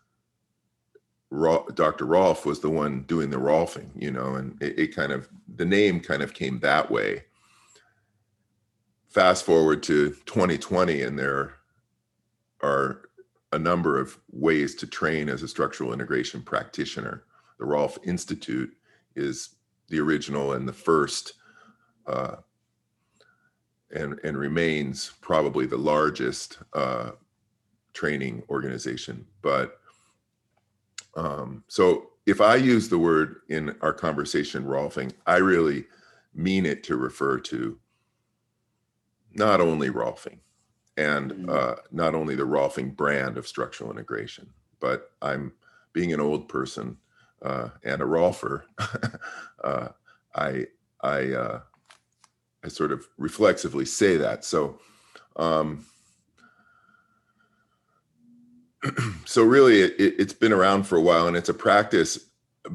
Dr. 1.32 2.06
Rolf 2.06 2.46
was 2.46 2.60
the 2.60 2.70
one 2.70 3.04
doing 3.04 3.30
the 3.30 3.38
Rolfing, 3.38 3.90
you 3.96 4.12
know, 4.12 4.36
and 4.36 4.62
it, 4.62 4.78
it, 4.80 4.96
kind 4.96 5.12
of 5.12 5.30
the 5.60 5.66
name 5.66 6.00
kind 6.00 6.24
of 6.24 6.34
came 6.34 6.58
that 6.62 6.90
way. 6.90 7.22
Fast 9.10 9.44
forward 9.44 9.84
to 9.84 10.12
2020, 10.26 11.02
and 11.02 11.20
there 11.20 11.56
are 12.64 13.10
a 13.52 13.60
number 13.60 14.00
of 14.00 14.18
ways 14.32 14.74
to 14.76 14.88
train 14.88 15.28
as 15.28 15.44
a 15.44 15.50
structural 15.50 15.92
integration 15.92 16.42
practitioner. 16.42 17.24
The 17.58 17.66
Rolf 17.66 17.98
Institute 18.06 18.74
is 19.18 19.50
the 19.90 20.00
original 20.00 20.54
and 20.54 20.66
the 20.66 20.74
first 20.74 21.34
uh, 22.08 22.38
and 23.92 24.18
and 24.24 24.38
remains 24.38 25.12
probably 25.20 25.66
the 25.66 25.78
largest 25.78 26.60
uh, 26.72 27.12
training 27.92 28.44
organization. 28.50 29.26
But 29.42 29.78
um, 31.18 31.66
so 31.68 32.09
if 32.30 32.42
I 32.42 32.56
use 32.56 32.90
the 32.90 33.00
word 33.00 33.38
in 33.50 33.76
our 33.82 33.94
conversation 33.94 34.64
Rolfing, 34.64 35.14
I 35.26 35.38
really 35.38 35.86
mean 36.36 36.66
it 36.66 36.84
to 36.84 36.96
refer 36.96 37.40
to 37.40 37.80
not 39.34 39.60
only 39.60 39.90
Rolfing 39.90 40.38
and 40.96 41.32
mm-hmm. 41.32 41.50
uh, 41.50 41.76
not 41.92 42.14
only 42.14 42.36
the 42.36 42.44
Rolfing 42.44 42.96
brand 42.96 43.38
of 43.38 43.48
structural 43.48 43.90
integration, 43.90 44.48
but 44.80 45.12
I'm 45.24 45.54
being 45.92 46.14
an 46.14 46.20
old 46.20 46.48
person 46.48 46.98
uh, 47.42 47.70
and 47.84 48.00
a 48.00 48.06
Rolfer. 48.06 48.62
uh, 49.64 49.88
I 50.36 50.68
I 51.02 51.32
uh, 51.34 51.62
I 52.64 52.68
sort 52.68 52.92
of 52.92 53.08
reflexively 53.18 53.86
say 53.86 54.18
that. 54.18 54.46
So, 54.46 54.80
um, 55.36 55.86
so 59.26 59.44
really, 59.44 59.82
it, 59.82 60.20
has 60.20 60.34
been 60.34 60.54
around 60.54 60.84
for 60.84 60.98
a 60.98 61.02
while, 61.02 61.28
and 61.28 61.36
it's 61.36 61.50
a 61.50 61.54
practice 61.54 62.30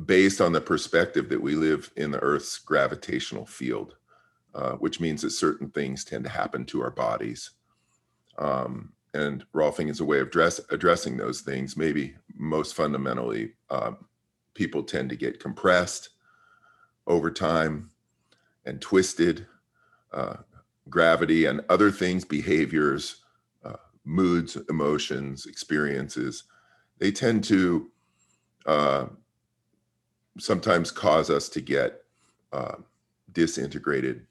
based 0.07 0.41
on 0.41 0.53
the 0.53 0.61
perspective 0.61 1.29
that 1.29 1.41
we 1.41 1.55
live 1.55 1.91
in 1.97 2.11
the 2.11 2.19
Earth's 2.19 2.59
gravitational 2.59 3.47
field, 3.47 3.97
uh, 4.55 4.73
which 4.73 5.01
means 5.01 5.23
that 5.23 5.31
certain 5.31 5.71
things 5.71 6.05
tend 6.05 6.25
to 6.25 6.31
happen 6.31 6.65
to 6.67 6.83
our 6.83 6.91
bodies. 6.91 7.51
Um, 8.39 8.93
and 9.15 9.45
Rolfing 9.55 9.91
is 9.91 10.01
a 10.01 10.05
way 10.05 10.19
of 10.19 10.31
dress, 10.31 10.61
addressing 10.71 11.17
those 11.17 11.41
things. 11.41 11.77
Maybe 11.77 12.15
most 12.35 12.75
fundamentally, 12.75 13.53
uh, 13.71 13.93
people 14.55 14.83
tend 14.83 15.11
to 15.11 15.17
get 15.17 15.41
compressed 15.41 16.11
over 17.07 17.31
time 17.31 17.91
and 18.65 18.81
twisted 18.81 19.47
uh, 20.13 20.37
gravity 20.89 21.45
and 21.45 21.61
other 21.69 21.91
things, 21.91 22.25
behaviors, 22.25 23.24
moods, 24.05 24.57
emotions, 24.69 25.47
experiences, 25.47 26.45
they 26.99 27.11
tend 27.11 27.45
to 27.45 27.91
uh, 28.67 29.07
sometimes 30.39 30.91
cause 30.91 31.31
us 31.31 31.49
to 31.49 31.61
get 31.61 32.03
uh, 32.53 32.77
disintegrated 33.33 34.27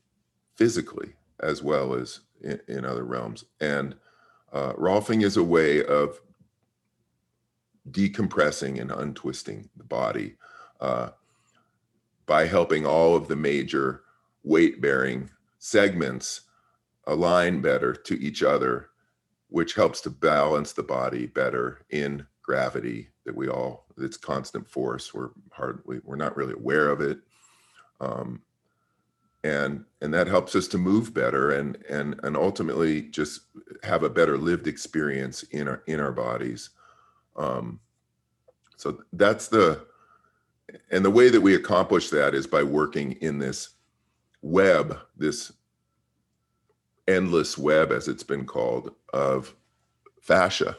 physically 0.56 1.14
as 1.42 1.62
well 1.62 1.94
as 1.94 2.22
in, 2.42 2.60
in 2.68 2.86
other 2.86 3.04
realms. 3.04 3.46
And 3.60 3.96
uh, 4.52 4.74
Rolfing 4.74 5.24
is 5.24 5.38
a 5.38 5.44
way 5.44 5.84
of 5.84 6.20
decompressing 7.92 8.80
and 8.80 8.92
untwisting 8.92 9.70
the 9.76 9.84
body 9.84 10.36
uh, 10.80 11.10
by 12.26 12.46
helping 12.46 12.86
all 12.86 13.16
of 13.16 13.28
the 13.28 13.36
major 13.36 14.04
weight 14.44 14.82
bearing 14.82 15.30
segments 15.60 16.42
align 17.08 17.62
better 17.62 17.94
to 17.94 18.20
each 18.22 18.44
other, 18.44 18.90
which 19.54 19.76
helps 19.76 20.02
to 20.02 20.10
balance 20.10 20.74
the 20.74 20.84
body 20.84 21.28
better 21.28 21.82
in 21.92 22.26
gravity 22.42 23.10
that 23.26 23.36
we 23.36 23.48
all 23.48 23.86
it's 23.98 24.18
constant 24.18 24.68
force. 24.68 25.14
We're 25.14 25.30
hardly 25.52 26.02
we're 26.04 26.16
not 26.16 26.36
really 26.36 26.54
aware 26.54 26.90
of 26.90 27.02
it. 27.02 27.20
Um, 28.02 28.42
and 29.44 29.86
and 30.02 30.14
that 30.14 30.28
helps 30.28 30.56
us 30.56 30.68
to 30.70 30.78
move 30.78 31.14
better 31.14 31.52
and 31.52 31.78
and 31.90 32.20
and 32.24 32.36
ultimately 32.36 33.04
just 33.04 33.42
have 33.84 34.04
a 34.04 34.10
better 34.10 34.38
lived 34.38 34.68
experience 34.68 35.44
in 35.44 35.68
our 35.68 35.84
in 35.86 36.00
our 36.00 36.12
bodies 36.14 36.72
um, 37.36 37.80
so 38.78 39.04
that's 39.12 39.50
the 39.50 39.86
and 40.92 41.04
the 41.04 41.10
way 41.10 41.30
that 41.30 41.42
we 41.42 41.56
accomplish 41.56 42.10
that 42.10 42.34
is 42.34 42.48
by 42.48 42.64
working 42.64 43.14
in 43.14 43.38
this 43.38 43.70
web, 44.42 44.98
this 45.18 45.52
endless 47.08 47.58
web, 47.58 47.92
as 47.92 48.08
it's 48.08 48.24
been 48.24 48.46
called, 48.46 48.92
of 49.14 49.56
fascia 50.22 50.78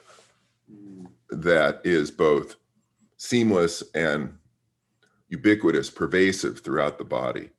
that 1.31 1.81
is 1.85 2.11
both 2.11 2.57
seamless 3.17 3.83
and 3.95 4.37
ubiquitous, 5.29 5.91
pervasive 5.91 6.61
throughout 6.61 6.99
the 6.99 7.05
body. 7.05 7.51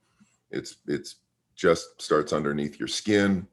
It's 0.52 0.78
it's 0.88 1.16
just 1.56 2.02
starts 2.02 2.34
underneath 2.34 2.80
your 2.80 2.88
skin. 2.88 3.48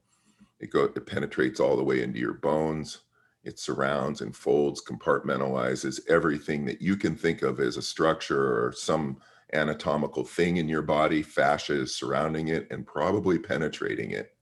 It 0.60 0.70
go 0.70 0.84
it 0.84 1.06
penetrates 1.06 1.60
all 1.60 1.76
the 1.76 1.84
way 1.84 2.02
into 2.02 2.18
your 2.18 2.34
bones. 2.34 3.00
It 3.44 3.58
surrounds 3.58 4.20
and 4.20 4.36
folds, 4.36 4.84
compartmentalizes 4.84 6.00
everything 6.08 6.64
that 6.66 6.80
you 6.80 6.96
can 6.96 7.16
think 7.16 7.42
of 7.42 7.58
as 7.58 7.76
a 7.76 7.82
structure 7.82 8.64
or 8.64 8.72
some 8.72 9.16
anatomical 9.52 10.24
thing 10.24 10.56
in 10.56 10.68
your 10.68 10.82
body, 10.82 11.22
fascia 11.22 11.74
is 11.74 11.94
surrounding 11.94 12.48
it 12.48 12.66
and 12.70 12.86
probably 12.86 13.38
penetrating 13.38 14.12
it. 14.12 14.34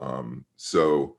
Um, 0.00 0.44
so, 0.56 1.16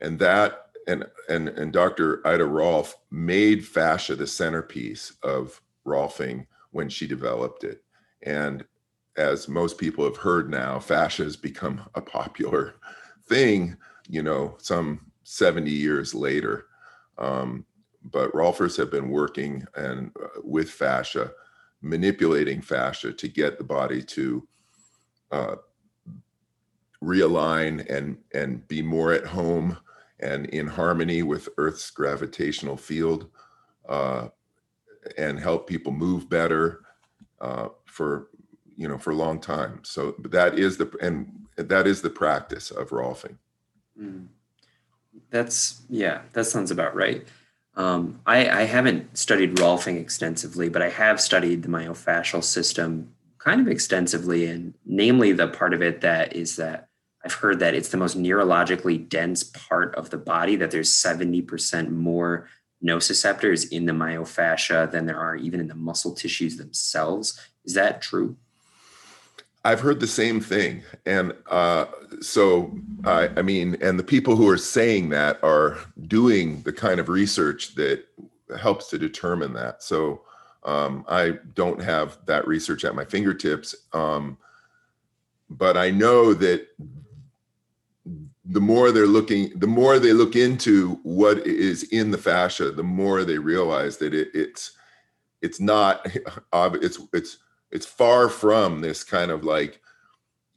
and 0.00 0.18
that, 0.18 0.66
and 0.86 1.06
and 1.28 1.48
and 1.48 1.72
Dr. 1.72 2.26
Ida 2.26 2.44
Rolf 2.44 2.96
made 3.10 3.66
fascia 3.66 4.14
the 4.14 4.26
centerpiece 4.26 5.12
of 5.22 5.60
Rolfing 5.86 6.46
when 6.70 6.88
she 6.88 7.06
developed 7.06 7.64
it. 7.64 7.82
And 8.22 8.64
as 9.16 9.48
most 9.48 9.78
people 9.78 10.04
have 10.04 10.16
heard 10.16 10.50
now, 10.50 10.78
fascia 10.78 11.24
has 11.24 11.36
become 11.36 11.82
a 11.94 12.00
popular 12.00 12.74
thing, 13.28 13.76
you 14.08 14.22
know, 14.22 14.56
some 14.58 15.12
70 15.22 15.70
years 15.70 16.14
later. 16.14 16.66
Um, 17.18 17.64
but 18.10 18.32
Rolfers 18.32 18.76
have 18.76 18.90
been 18.90 19.08
working 19.08 19.64
and 19.76 20.10
uh, 20.22 20.40
with 20.42 20.70
fascia 20.70 21.30
manipulating 21.84 22.62
fascia 22.62 23.12
to 23.12 23.28
get 23.28 23.58
the 23.58 23.64
body 23.64 24.02
to 24.02 24.48
uh, 25.30 25.56
realign 27.04 27.88
and 27.90 28.18
and 28.32 28.66
be 28.68 28.82
more 28.82 29.12
at 29.12 29.26
home 29.26 29.78
and 30.20 30.46
in 30.46 30.66
harmony 30.66 31.22
with 31.22 31.48
Earth's 31.58 31.90
gravitational 31.90 32.76
field, 32.76 33.28
uh, 33.88 34.28
and 35.18 35.38
help 35.38 35.66
people 35.66 35.92
move 35.92 36.28
better 36.28 36.80
uh, 37.40 37.68
for 37.84 38.28
you 38.76 38.88
know 38.88 38.98
for 38.98 39.10
a 39.10 39.16
long 39.16 39.40
time. 39.40 39.80
So 39.82 40.14
that 40.30 40.58
is 40.58 40.76
the 40.76 40.90
and 41.00 41.46
that 41.56 41.86
is 41.86 42.02
the 42.02 42.10
practice 42.10 42.70
of 42.70 42.90
Rolfing. 42.90 43.36
Mm. 44.00 44.26
That's 45.30 45.82
yeah, 45.88 46.22
that 46.32 46.44
sounds 46.44 46.70
about 46.70 46.94
right. 46.94 47.26
Um, 47.76 48.20
I, 48.24 48.48
I 48.48 48.62
haven't 48.62 49.18
studied 49.18 49.56
Rolfing 49.56 50.00
extensively, 50.00 50.68
but 50.68 50.80
I 50.80 50.90
have 50.90 51.20
studied 51.20 51.64
the 51.64 51.68
myofascial 51.68 52.44
system 52.44 53.12
kind 53.38 53.60
of 53.60 53.68
extensively, 53.68 54.46
and 54.46 54.74
namely 54.86 55.32
the 55.32 55.48
part 55.48 55.74
of 55.74 55.82
it 55.82 56.00
that 56.00 56.34
is 56.34 56.56
that 56.56 56.88
I've 57.24 57.34
heard 57.34 57.58
that 57.60 57.74
it's 57.74 57.88
the 57.88 57.96
most 57.96 58.18
neurologically 58.18 59.08
dense 59.08 59.44
part 59.44 59.94
of 59.94 60.10
the 60.10 60.18
body, 60.18 60.56
that 60.56 60.70
there's 60.70 60.92
70% 60.92 61.88
more 61.90 62.48
nociceptors 62.84 63.70
in 63.72 63.86
the 63.86 63.92
myofascia 63.92 64.90
than 64.90 65.06
there 65.06 65.18
are 65.18 65.36
even 65.36 65.58
in 65.58 65.68
the 65.68 65.74
muscle 65.74 66.14
tissues 66.14 66.58
themselves. 66.58 67.40
Is 67.64 67.74
that 67.74 68.02
true? 68.02 68.36
I've 69.64 69.80
heard 69.80 70.00
the 70.00 70.06
same 70.06 70.40
thing. 70.40 70.82
And 71.06 71.32
uh, 71.50 71.86
so, 72.20 72.76
I, 73.04 73.30
I 73.36 73.42
mean, 73.42 73.78
and 73.80 73.98
the 73.98 74.04
people 74.04 74.36
who 74.36 74.46
are 74.50 74.58
saying 74.58 75.08
that 75.08 75.42
are 75.42 75.78
doing 76.06 76.60
the 76.62 76.72
kind 76.72 77.00
of 77.00 77.08
research 77.08 77.74
that 77.76 78.04
helps 78.58 78.90
to 78.90 78.98
determine 78.98 79.54
that. 79.54 79.82
So, 79.82 80.20
um, 80.64 81.04
I 81.08 81.38
don't 81.54 81.82
have 81.82 82.18
that 82.26 82.46
research 82.46 82.84
at 82.84 82.94
my 82.94 83.04
fingertips. 83.06 83.74
Um, 83.94 84.36
but 85.50 85.76
I 85.76 85.90
know 85.90 86.34
that 86.34 86.66
the 88.44 88.60
more 88.60 88.92
they're 88.92 89.06
looking, 89.06 89.50
the 89.58 89.66
more 89.66 89.98
they 89.98 90.12
look 90.12 90.36
into 90.36 91.00
what 91.02 91.38
is 91.46 91.84
in 91.84 92.10
the 92.10 92.18
fascia, 92.18 92.70
the 92.70 92.82
more 92.82 93.24
they 93.24 93.38
realize 93.38 93.96
that 93.98 94.14
it, 94.14 94.28
it's 94.34 94.72
it's 95.40 95.60
not 95.60 96.06
it's 96.52 96.98
it's 97.12 97.38
it's 97.70 97.86
far 97.86 98.28
from 98.28 98.80
this 98.80 99.04
kind 99.04 99.30
of 99.30 99.44
like 99.44 99.80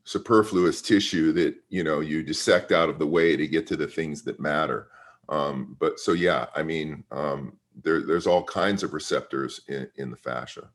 superfluous 0.03 0.81
tissue 0.81 1.33
that 1.33 1.55
you 1.67 1.83
know 1.83 1.99
you 1.99 2.23
dissect 2.23 2.71
out 2.71 2.87
of 2.87 2.97
the 2.97 3.05
way 3.05 3.35
to 3.35 3.45
get 3.45 3.67
to 3.67 3.75
the 3.75 3.87
things 3.87 4.21
that 4.23 4.39
matter 4.39 4.87
um, 5.27 5.75
but 5.81 5.99
so 5.99 6.13
yeah 6.13 6.45
i 6.55 6.63
mean 6.63 7.03
um, 7.11 7.57
there, 7.83 8.01
there's 8.01 8.25
all 8.25 8.43
kinds 8.43 8.83
of 8.83 8.93
receptors 8.93 9.59
in, 9.67 9.85
in 9.97 10.09
the 10.09 10.15
fascia 10.15 10.69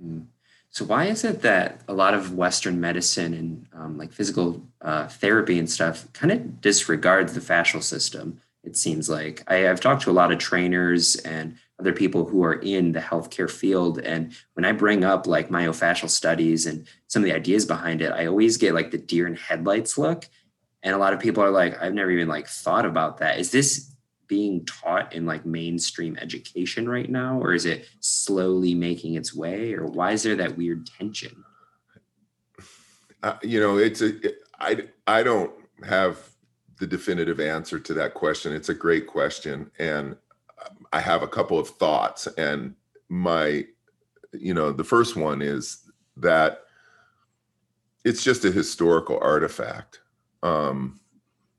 mm. 0.00 0.24
So 0.70 0.84
why 0.84 1.06
is 1.06 1.24
it 1.24 1.42
that 1.42 1.80
a 1.88 1.92
lot 1.92 2.14
of 2.14 2.34
western 2.34 2.80
medicine 2.80 3.34
and 3.34 3.66
um, 3.74 3.98
like 3.98 4.12
physical 4.12 4.62
uh, 4.82 5.08
therapy 5.08 5.58
and 5.58 5.68
stuff 5.68 6.10
kind 6.12 6.32
of 6.32 6.60
disregards 6.60 7.32
the 7.34 7.40
fascial 7.40 7.82
system 7.82 8.40
it 8.62 8.76
seems 8.76 9.08
like 9.08 9.42
I, 9.48 9.68
i've 9.68 9.80
talked 9.80 10.02
to 10.02 10.10
a 10.10 10.12
lot 10.12 10.32
of 10.32 10.38
trainers 10.38 11.16
and 11.16 11.56
other 11.80 11.92
people 11.94 12.26
who 12.26 12.44
are 12.44 12.54
in 12.54 12.92
the 12.92 13.00
healthcare 13.00 13.50
field. 13.50 13.98
And 13.98 14.32
when 14.52 14.66
I 14.66 14.72
bring 14.72 15.02
up 15.02 15.26
like 15.26 15.48
myofascial 15.48 16.10
studies 16.10 16.66
and 16.66 16.86
some 17.08 17.22
of 17.22 17.24
the 17.24 17.34
ideas 17.34 17.64
behind 17.64 18.02
it, 18.02 18.12
I 18.12 18.26
always 18.26 18.58
get 18.58 18.74
like 18.74 18.90
the 18.90 18.98
deer 18.98 19.26
in 19.26 19.34
headlights 19.34 19.96
look. 19.96 20.28
And 20.82 20.94
a 20.94 20.98
lot 20.98 21.14
of 21.14 21.20
people 21.20 21.42
are 21.42 21.50
like, 21.50 21.80
I've 21.82 21.94
never 21.94 22.10
even 22.10 22.28
like 22.28 22.46
thought 22.46 22.84
about 22.84 23.18
that. 23.18 23.38
Is 23.38 23.50
this 23.50 23.89
being 24.30 24.64
taught 24.64 25.12
in 25.12 25.26
like 25.26 25.44
mainstream 25.44 26.16
education 26.18 26.88
right 26.88 27.10
now, 27.10 27.36
or 27.40 27.52
is 27.52 27.66
it 27.66 27.88
slowly 27.98 28.76
making 28.76 29.14
its 29.16 29.34
way, 29.34 29.74
or 29.74 29.86
why 29.86 30.12
is 30.12 30.22
there 30.22 30.36
that 30.36 30.56
weird 30.56 30.86
tension? 30.86 31.44
Uh, 33.24 33.36
you 33.42 33.58
know, 33.58 33.76
it's 33.76 34.00
a, 34.00 34.16
it, 34.24 34.38
I, 34.60 34.84
I 35.08 35.24
don't 35.24 35.52
have 35.84 36.16
the 36.78 36.86
definitive 36.86 37.40
answer 37.40 37.80
to 37.80 37.92
that 37.94 38.14
question. 38.14 38.52
It's 38.52 38.68
a 38.68 38.74
great 38.74 39.08
question. 39.08 39.70
And 39.80 40.16
I 40.92 41.00
have 41.00 41.22
a 41.24 41.28
couple 41.28 41.58
of 41.58 41.68
thoughts, 41.68 42.28
and 42.38 42.76
my, 43.08 43.66
you 44.32 44.54
know, 44.54 44.70
the 44.70 44.84
first 44.84 45.16
one 45.16 45.42
is 45.42 45.90
that 46.16 46.60
it's 48.04 48.22
just 48.22 48.44
a 48.44 48.52
historical 48.52 49.18
artifact. 49.20 50.00
Um, 50.44 51.00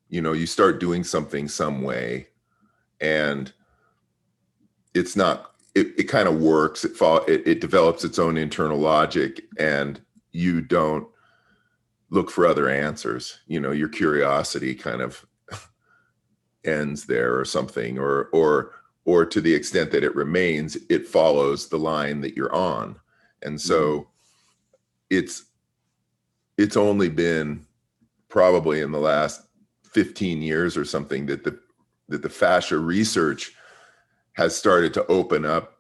you 0.08 0.22
know, 0.22 0.32
you 0.32 0.46
start 0.48 0.80
doing 0.80 1.04
something 1.04 1.50
some 1.50 1.82
way, 1.82 2.28
and 3.02 3.52
it's 4.94 5.16
not. 5.16 5.48
It, 5.74 5.98
it 5.98 6.04
kind 6.04 6.28
of 6.28 6.42
works. 6.42 6.84
It, 6.84 6.96
fall, 6.96 7.24
it 7.28 7.48
it 7.48 7.62
develops 7.62 8.04
its 8.04 8.20
own 8.20 8.38
internal 8.38 8.78
logic, 8.78 9.42
and 9.58 10.02
you 10.32 10.62
don't 10.62 11.08
look 12.10 12.30
for 12.30 12.46
other 12.46 12.70
answers. 12.70 13.40
You 13.48 13.60
know, 13.60 13.72
your 13.72 13.90
curiosity 13.90 14.76
kind 14.76 15.02
of 15.02 15.26
ends 16.66 17.06
there 17.06 17.38
or 17.38 17.46
something, 17.46 17.98
or 17.98 18.26
or 18.34 18.74
or 19.06 19.26
to 19.26 19.42
the 19.42 19.54
extent 19.54 19.92
that 19.92 20.04
it 20.04 20.16
remains, 20.16 20.78
it 20.90 21.08
follows 21.08 21.68
the 21.68 21.80
line 21.80 22.22
that 22.22 22.36
you're 22.36 22.54
on. 22.54 22.98
And 23.42 23.60
so 23.60 23.82
mm-hmm. 23.82 24.08
it's 25.10 25.46
it's 26.58 26.78
only 26.78 27.10
been 27.10 27.66
probably 28.30 28.82
in 28.82 28.92
the 28.92 29.00
last 29.00 29.42
15 29.84 30.42
years 30.42 30.78
or 30.78 30.86
something 30.86 31.26
that 31.26 31.44
the 31.44 31.60
that 32.12 32.22
the 32.22 32.30
fascia 32.30 32.78
research 32.78 33.54
has 34.34 34.56
started 34.56 34.94
to 34.94 35.06
open 35.08 35.46
up 35.46 35.78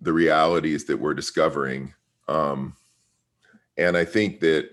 the 0.00 0.12
realities 0.12 0.84
that 0.86 0.98
we're 0.98 1.14
discovering. 1.14 1.94
Um, 2.28 2.74
and 3.76 3.96
I 3.96 4.04
think 4.04 4.40
that 4.40 4.70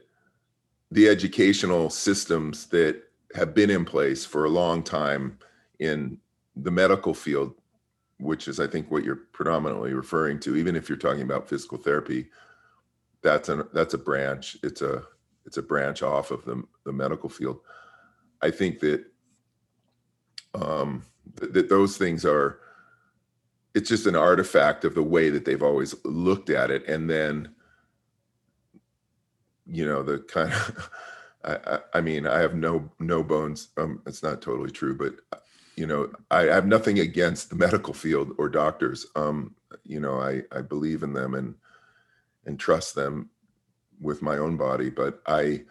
the 0.91 1.07
educational 1.07 1.89
systems 1.89 2.67
that 2.67 3.01
have 3.35 3.53
been 3.53 3.69
in 3.69 3.85
place 3.85 4.25
for 4.25 4.45
a 4.45 4.49
long 4.49 4.83
time 4.83 5.37
in 5.79 6.17
the 6.55 6.71
medical 6.71 7.13
field, 7.13 7.53
which 8.19 8.47
is 8.47 8.59
I 8.59 8.67
think 8.67 8.91
what 8.91 9.03
you're 9.03 9.27
predominantly 9.31 9.93
referring 9.93 10.39
to, 10.41 10.55
even 10.57 10.75
if 10.75 10.89
you're 10.89 10.97
talking 10.97 11.21
about 11.21 11.47
physical 11.47 11.77
therapy, 11.77 12.27
that's 13.23 13.49
a 13.49 13.67
that's 13.73 13.93
a 13.93 13.97
branch. 13.97 14.57
It's 14.63 14.81
a 14.81 15.03
it's 15.45 15.57
a 15.57 15.61
branch 15.61 16.03
off 16.03 16.31
of 16.31 16.43
the 16.45 16.63
the 16.83 16.91
medical 16.91 17.29
field. 17.29 17.61
I 18.41 18.51
think 18.51 18.79
that 18.79 19.05
um, 20.53 21.03
th- 21.39 21.53
that 21.53 21.69
those 21.69 21.97
things 21.97 22.25
are. 22.25 22.59
It's 23.73 23.87
just 23.87 24.05
an 24.05 24.17
artifact 24.17 24.83
of 24.83 24.95
the 24.95 25.03
way 25.03 25.29
that 25.29 25.45
they've 25.45 25.63
always 25.63 25.95
looked 26.03 26.49
at 26.49 26.71
it, 26.71 26.85
and 26.87 27.09
then 27.09 27.49
you 29.65 29.85
know 29.85 30.03
the 30.03 30.19
kind 30.19 30.51
of. 30.51 30.89
I, 31.43 31.79
I, 31.95 32.01
mean, 32.01 32.27
I 32.27 32.37
have 32.37 32.53
no 32.53 32.91
no 32.99 33.23
bones. 33.23 33.69
Um, 33.75 34.03
it's 34.05 34.21
not 34.21 34.43
totally 34.43 34.69
true, 34.69 34.95
but 34.95 35.41
you 35.75 35.87
know, 35.87 36.11
I, 36.29 36.41
I 36.49 36.53
have 36.53 36.67
nothing 36.67 36.99
against 36.99 37.49
the 37.49 37.55
medical 37.55 37.93
field 37.93 38.35
or 38.37 38.49
doctors. 38.49 39.07
Um, 39.15 39.55
you 39.83 39.99
know, 39.99 40.19
I, 40.19 40.43
I 40.51 40.61
believe 40.61 41.03
in 41.03 41.13
them 41.13 41.33
and 41.33 41.55
and 42.45 42.59
trust 42.59 42.95
them 42.95 43.29
with 43.99 44.21
my 44.21 44.37
own 44.37 44.57
body, 44.57 44.89
but 44.89 45.21
I, 45.27 45.63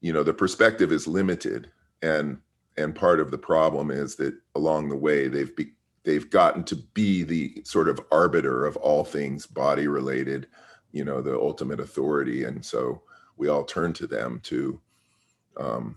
you 0.00 0.12
know, 0.12 0.24
the 0.24 0.34
perspective 0.34 0.90
is 0.92 1.06
limited, 1.06 1.70
and 2.02 2.38
and 2.76 2.94
part 2.94 3.20
of 3.20 3.30
the 3.30 3.38
problem 3.38 3.90
is 3.90 4.16
that 4.16 4.34
along 4.54 4.88
the 4.88 4.96
way 4.96 5.28
they've 5.28 5.54
be, 5.54 5.72
they've 6.04 6.28
gotten 6.28 6.64
to 6.64 6.76
be 6.76 7.22
the 7.22 7.62
sort 7.64 7.88
of 7.88 8.00
arbiter 8.10 8.66
of 8.66 8.76
all 8.76 9.04
things 9.04 9.46
body 9.46 9.86
related, 9.86 10.48
you 10.92 11.04
know, 11.04 11.20
the 11.20 11.34
ultimate 11.34 11.80
authority, 11.80 12.44
and 12.44 12.64
so 12.64 13.02
we 13.36 13.48
all 13.48 13.64
turn 13.64 13.92
to 13.94 14.06
them 14.06 14.40
to 14.44 14.80
um, 15.56 15.96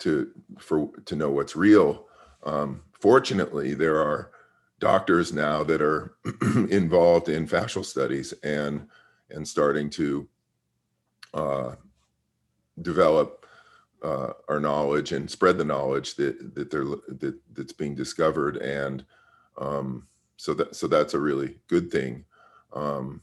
to 0.00 0.30
for 0.58 0.90
to 1.06 1.16
know 1.16 1.30
what's 1.30 1.56
real. 1.56 2.06
Um, 2.44 2.82
fortunately, 2.92 3.74
there 3.74 4.00
are 4.00 4.30
doctors 4.80 5.32
now 5.32 5.64
that 5.64 5.80
are 5.80 6.14
involved 6.70 7.28
in 7.28 7.46
fascial 7.46 7.84
studies 7.84 8.32
and 8.42 8.88
and 9.30 9.46
starting 9.46 9.88
to 9.90 10.28
uh, 11.32 11.74
develop 12.82 13.43
uh, 14.04 14.34
our 14.48 14.60
knowledge 14.60 15.12
and 15.12 15.30
spread 15.30 15.56
the 15.56 15.64
knowledge 15.64 16.14
that 16.16 16.54
that 16.54 16.70
they're 16.70 16.84
that 16.84 17.38
that's 17.54 17.72
being 17.72 17.94
discovered. 17.94 18.58
And 18.58 19.04
um, 19.58 20.06
so 20.36 20.52
that 20.54 20.76
so 20.76 20.86
that's 20.86 21.14
a 21.14 21.18
really 21.18 21.58
good 21.68 21.90
thing. 21.90 22.24
Um, 22.74 23.22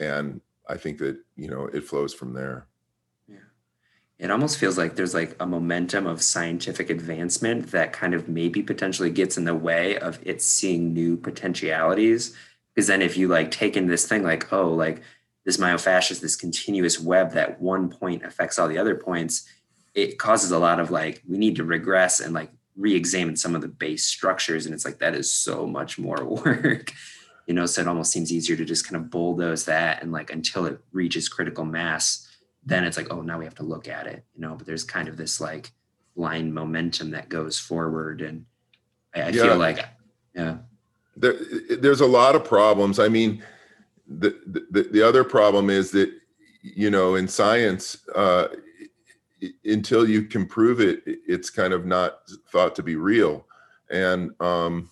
and 0.00 0.40
I 0.68 0.76
think 0.76 0.98
that 0.98 1.18
you 1.36 1.48
know 1.48 1.66
it 1.66 1.84
flows 1.84 2.14
from 2.14 2.32
there. 2.32 2.66
Yeah, 3.28 3.36
it 4.18 4.30
almost 4.30 4.58
feels 4.58 4.78
like 4.78 4.96
there's 4.96 5.14
like 5.14 5.36
a 5.38 5.46
momentum 5.46 6.06
of 6.06 6.22
scientific 6.22 6.88
advancement 6.88 7.70
that 7.72 7.92
kind 7.92 8.14
of 8.14 8.26
maybe 8.26 8.62
potentially 8.62 9.10
gets 9.10 9.36
in 9.36 9.44
the 9.44 9.54
way 9.54 9.98
of 9.98 10.18
it 10.22 10.40
seeing 10.40 10.94
new 10.94 11.18
potentialities. 11.18 12.34
Because 12.74 12.86
then 12.86 13.02
if 13.02 13.18
you 13.18 13.28
like 13.28 13.50
take 13.50 13.76
in 13.76 13.86
this 13.86 14.08
thing 14.08 14.22
like 14.22 14.50
oh 14.50 14.72
like 14.72 15.02
this 15.44 15.58
myofascia 15.58 16.12
is 16.12 16.20
this 16.20 16.36
continuous 16.36 16.98
web 16.98 17.32
that 17.32 17.60
one 17.60 17.90
point 17.90 18.24
affects 18.24 18.58
all 18.58 18.68
the 18.68 18.78
other 18.78 18.94
points 18.94 19.46
it 19.94 20.18
causes 20.18 20.50
a 20.50 20.58
lot 20.58 20.80
of 20.80 20.90
like 20.90 21.22
we 21.28 21.38
need 21.38 21.56
to 21.56 21.64
regress 21.64 22.20
and 22.20 22.34
like 22.34 22.50
re-examine 22.76 23.36
some 23.36 23.54
of 23.54 23.60
the 23.60 23.68
base 23.68 24.04
structures 24.04 24.64
and 24.64 24.74
it's 24.74 24.84
like 24.84 24.98
that 24.98 25.14
is 25.14 25.32
so 25.32 25.66
much 25.66 25.98
more 25.98 26.24
work 26.44 26.92
you 27.46 27.54
know 27.54 27.66
so 27.66 27.82
it 27.82 27.88
almost 27.88 28.10
seems 28.10 28.32
easier 28.32 28.56
to 28.56 28.64
just 28.64 28.88
kind 28.88 28.96
of 28.96 29.10
bulldoze 29.10 29.66
that 29.66 30.02
and 30.02 30.10
like 30.10 30.32
until 30.32 30.64
it 30.64 30.78
reaches 30.92 31.28
critical 31.28 31.64
mass 31.64 32.28
then 32.64 32.84
it's 32.84 32.96
like, 32.96 33.12
oh, 33.12 33.22
now 33.22 33.38
we 33.38 33.44
have 33.44 33.54
to 33.56 33.64
look 33.64 33.88
at 33.88 34.06
it, 34.06 34.24
you 34.34 34.40
know. 34.40 34.54
But 34.54 34.66
there's 34.66 34.84
kind 34.84 35.08
of 35.08 35.16
this 35.16 35.40
like 35.40 35.72
line 36.14 36.52
momentum 36.52 37.10
that 37.10 37.28
goes 37.28 37.58
forward, 37.58 38.20
and 38.20 38.44
I, 39.14 39.22
I 39.22 39.28
yeah. 39.28 39.42
feel 39.42 39.56
like, 39.56 39.84
yeah, 40.34 40.58
there, 41.16 41.34
there's 41.70 42.00
a 42.00 42.06
lot 42.06 42.34
of 42.34 42.44
problems. 42.44 42.98
I 42.98 43.08
mean, 43.08 43.42
the 44.06 44.38
the, 44.70 44.84
the 44.84 45.02
other 45.02 45.24
problem 45.24 45.70
is 45.70 45.90
that 45.92 46.12
you 46.62 46.90
know 46.90 47.16
in 47.16 47.26
science, 47.26 47.98
uh, 48.14 48.48
until 49.64 50.08
you 50.08 50.22
can 50.22 50.46
prove 50.46 50.80
it, 50.80 51.02
it's 51.06 51.50
kind 51.50 51.72
of 51.72 51.86
not 51.86 52.20
thought 52.50 52.74
to 52.76 52.82
be 52.82 52.96
real, 52.96 53.46
and 53.90 54.30
um, 54.40 54.90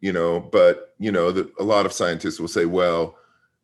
you 0.00 0.12
know, 0.12 0.40
but 0.40 0.94
you 0.98 1.12
know, 1.12 1.30
the, 1.30 1.50
a 1.58 1.64
lot 1.64 1.86
of 1.86 1.92
scientists 1.92 2.40
will 2.40 2.48
say, 2.48 2.66
well 2.66 3.16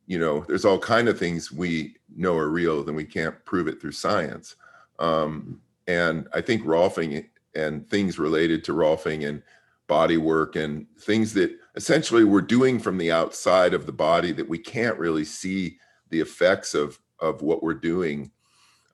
you 0.06 0.18
know 0.18 0.44
there's 0.48 0.64
all 0.64 0.78
kind 0.78 1.08
of 1.08 1.18
things 1.18 1.52
we 1.52 1.94
know 2.16 2.36
are 2.36 2.48
real 2.50 2.82
then 2.82 2.94
we 2.94 3.04
can't 3.04 3.42
prove 3.44 3.68
it 3.68 3.80
through 3.80 3.92
science. 3.92 4.56
Um, 4.98 5.60
and 5.88 6.28
i 6.32 6.40
think 6.40 6.64
rolfing 6.64 7.26
and 7.54 7.88
things 7.90 8.18
related 8.18 8.62
to 8.64 8.72
rolfing 8.72 9.28
and 9.28 9.42
body 9.88 10.16
work 10.16 10.54
and 10.54 10.86
things 11.00 11.34
that 11.34 11.50
essentially 11.74 12.24
we're 12.24 12.40
doing 12.40 12.78
from 12.78 12.98
the 12.98 13.10
outside 13.10 13.74
of 13.74 13.84
the 13.84 13.92
body 13.92 14.32
that 14.32 14.48
we 14.48 14.58
can't 14.58 14.98
really 14.98 15.24
see 15.24 15.76
the 16.10 16.20
effects 16.20 16.74
of 16.74 16.98
of 17.18 17.42
what 17.42 17.62
we're 17.62 17.74
doing 17.74 18.30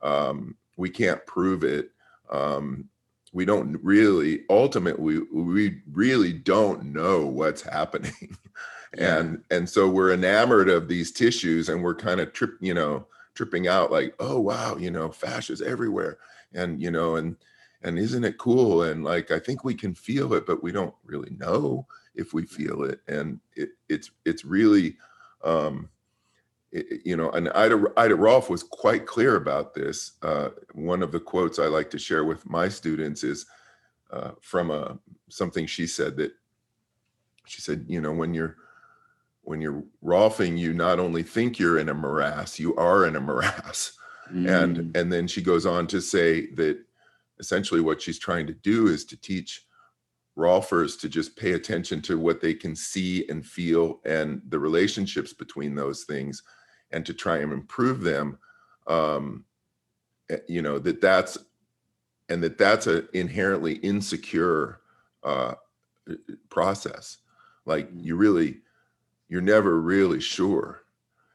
um, 0.02 0.56
we 0.76 0.88
can't 0.88 1.24
prove 1.26 1.64
it 1.64 1.90
um, 2.30 2.88
we 3.32 3.44
don't 3.44 3.78
really 3.82 4.44
ultimately 4.50 5.20
we 5.32 5.80
really 5.92 6.32
don't 6.32 6.84
know 6.84 7.26
what's 7.26 7.62
happening. 7.62 8.36
And 8.96 9.44
and 9.50 9.68
so 9.68 9.86
we're 9.86 10.14
enamored 10.14 10.70
of 10.70 10.88
these 10.88 11.12
tissues 11.12 11.68
and 11.68 11.84
we're 11.84 11.94
kind 11.94 12.20
of 12.20 12.32
trip 12.32 12.56
you 12.58 12.72
know 12.72 13.06
tripping 13.34 13.68
out 13.68 13.92
like 13.92 14.14
oh 14.18 14.40
wow 14.40 14.78
you 14.78 14.90
know 14.90 15.10
fascia's 15.10 15.60
everywhere. 15.60 16.16
And 16.54 16.80
you 16.82 16.90
know 16.90 17.16
and 17.16 17.36
and 17.82 17.98
isn't 17.98 18.24
it 18.24 18.38
cool? 18.38 18.84
And 18.84 19.04
like 19.04 19.30
i 19.30 19.38
think 19.38 19.62
we 19.62 19.74
can 19.74 19.94
feel 19.94 20.32
it 20.32 20.46
but 20.46 20.62
we 20.62 20.72
don't 20.72 20.94
really 21.04 21.36
know 21.38 21.86
if 22.14 22.32
we 22.32 22.46
feel 22.46 22.82
it. 22.84 23.00
And 23.08 23.40
it, 23.56 23.72
it's 23.90 24.10
it's 24.24 24.46
really 24.46 24.96
um 25.44 25.90
it, 26.72 27.00
you 27.04 27.16
know 27.16 27.30
and 27.30 27.48
ida 27.50 27.82
ida 27.96 28.14
rolf 28.14 28.50
was 28.50 28.62
quite 28.62 29.06
clear 29.06 29.36
about 29.36 29.74
this 29.74 30.12
uh 30.22 30.50
one 30.74 31.02
of 31.02 31.12
the 31.12 31.20
quotes 31.20 31.58
i 31.58 31.66
like 31.66 31.90
to 31.90 31.98
share 31.98 32.24
with 32.24 32.48
my 32.48 32.68
students 32.68 33.24
is 33.24 33.46
uh, 34.10 34.30
from 34.40 34.70
a 34.70 34.98
something 35.28 35.66
she 35.66 35.86
said 35.86 36.16
that 36.16 36.32
she 37.46 37.60
said 37.60 37.84
you 37.88 38.00
know 38.00 38.12
when 38.12 38.32
you're 38.32 38.56
when 39.42 39.60
you're 39.60 39.82
rolfing 40.04 40.58
you 40.58 40.72
not 40.72 40.98
only 40.98 41.22
think 41.22 41.58
you're 41.58 41.78
in 41.78 41.88
a 41.88 41.94
morass 41.94 42.58
you 42.58 42.74
are 42.76 43.06
in 43.06 43.16
a 43.16 43.20
morass 43.20 43.92
mm. 44.32 44.48
and 44.48 44.96
and 44.96 45.12
then 45.12 45.26
she 45.26 45.42
goes 45.42 45.66
on 45.66 45.86
to 45.86 46.00
say 46.00 46.46
that 46.52 46.78
essentially 47.38 47.80
what 47.80 48.00
she's 48.00 48.18
trying 48.18 48.46
to 48.46 48.54
do 48.54 48.88
is 48.88 49.04
to 49.04 49.16
teach 49.16 49.66
rolfers 50.38 50.98
to 51.00 51.08
just 51.08 51.36
pay 51.36 51.52
attention 51.52 52.00
to 52.00 52.18
what 52.18 52.40
they 52.40 52.54
can 52.54 52.76
see 52.76 53.28
and 53.28 53.44
feel 53.44 54.00
and 54.04 54.40
the 54.48 54.58
relationships 54.58 55.32
between 55.32 55.74
those 55.74 56.04
things 56.04 56.42
and 56.92 57.04
to 57.04 57.12
try 57.12 57.38
and 57.38 57.52
improve 57.52 58.02
them 58.02 58.38
um, 58.86 59.44
eh, 60.30 60.38
you 60.48 60.62
know 60.62 60.78
that 60.78 61.00
that's 61.00 61.36
and 62.28 62.42
that 62.42 62.58
that's 62.58 62.86
an 62.86 63.08
inherently 63.14 63.74
insecure 63.76 64.80
uh, 65.24 65.54
process. 66.48 67.18
Like 67.66 67.92
mm. 67.92 68.04
you 68.04 68.16
really 68.16 68.58
you're 69.28 69.40
never 69.40 69.80
really 69.80 70.20
sure. 70.20 70.82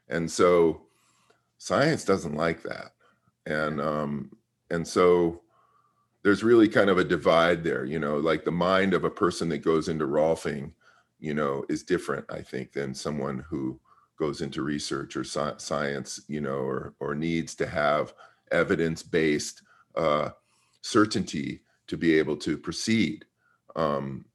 And 0.10 0.30
so 0.30 0.82
science 1.58 2.04
doesn't 2.04 2.36
like 2.36 2.64
that. 2.64 2.94
And 3.46 3.80
um 3.80 4.32
and 4.70 4.88
so 4.88 5.42
there's 6.24 6.44
really 6.44 6.68
kind 6.68 6.90
of 6.90 6.98
a 6.98 7.04
divide 7.04 7.64
there 7.64 7.86
you 7.86 8.00
know 8.00 8.18
like 8.18 8.46
the 8.46 8.52
mind 8.52 8.94
of 8.94 9.04
a 9.04 9.10
person 9.10 9.50
that 9.50 9.60
goes 9.60 9.88
into 9.90 10.06
rolfing 10.06 10.72
you 11.20 11.34
know 11.34 11.66
is 11.70 11.84
different 11.84 12.26
i 12.30 12.42
think 12.42 12.72
than 12.74 12.94
someone 12.94 13.40
who 13.50 13.80
goes 14.18 14.42
into 14.42 14.62
research 14.62 15.16
or 15.16 15.24
science 15.24 16.22
you 16.28 16.40
know 16.40 16.60
or 16.60 16.94
or 17.00 17.16
needs 17.16 17.56
to 17.56 17.68
have 17.68 18.14
evidence 18.52 19.04
based 19.04 19.64
uh 19.96 20.30
certainty 20.82 21.62
to 21.88 21.98
be 21.98 22.18
able 22.18 22.38
to 22.38 22.58
proceed. 22.58 23.26
Um 23.76 24.26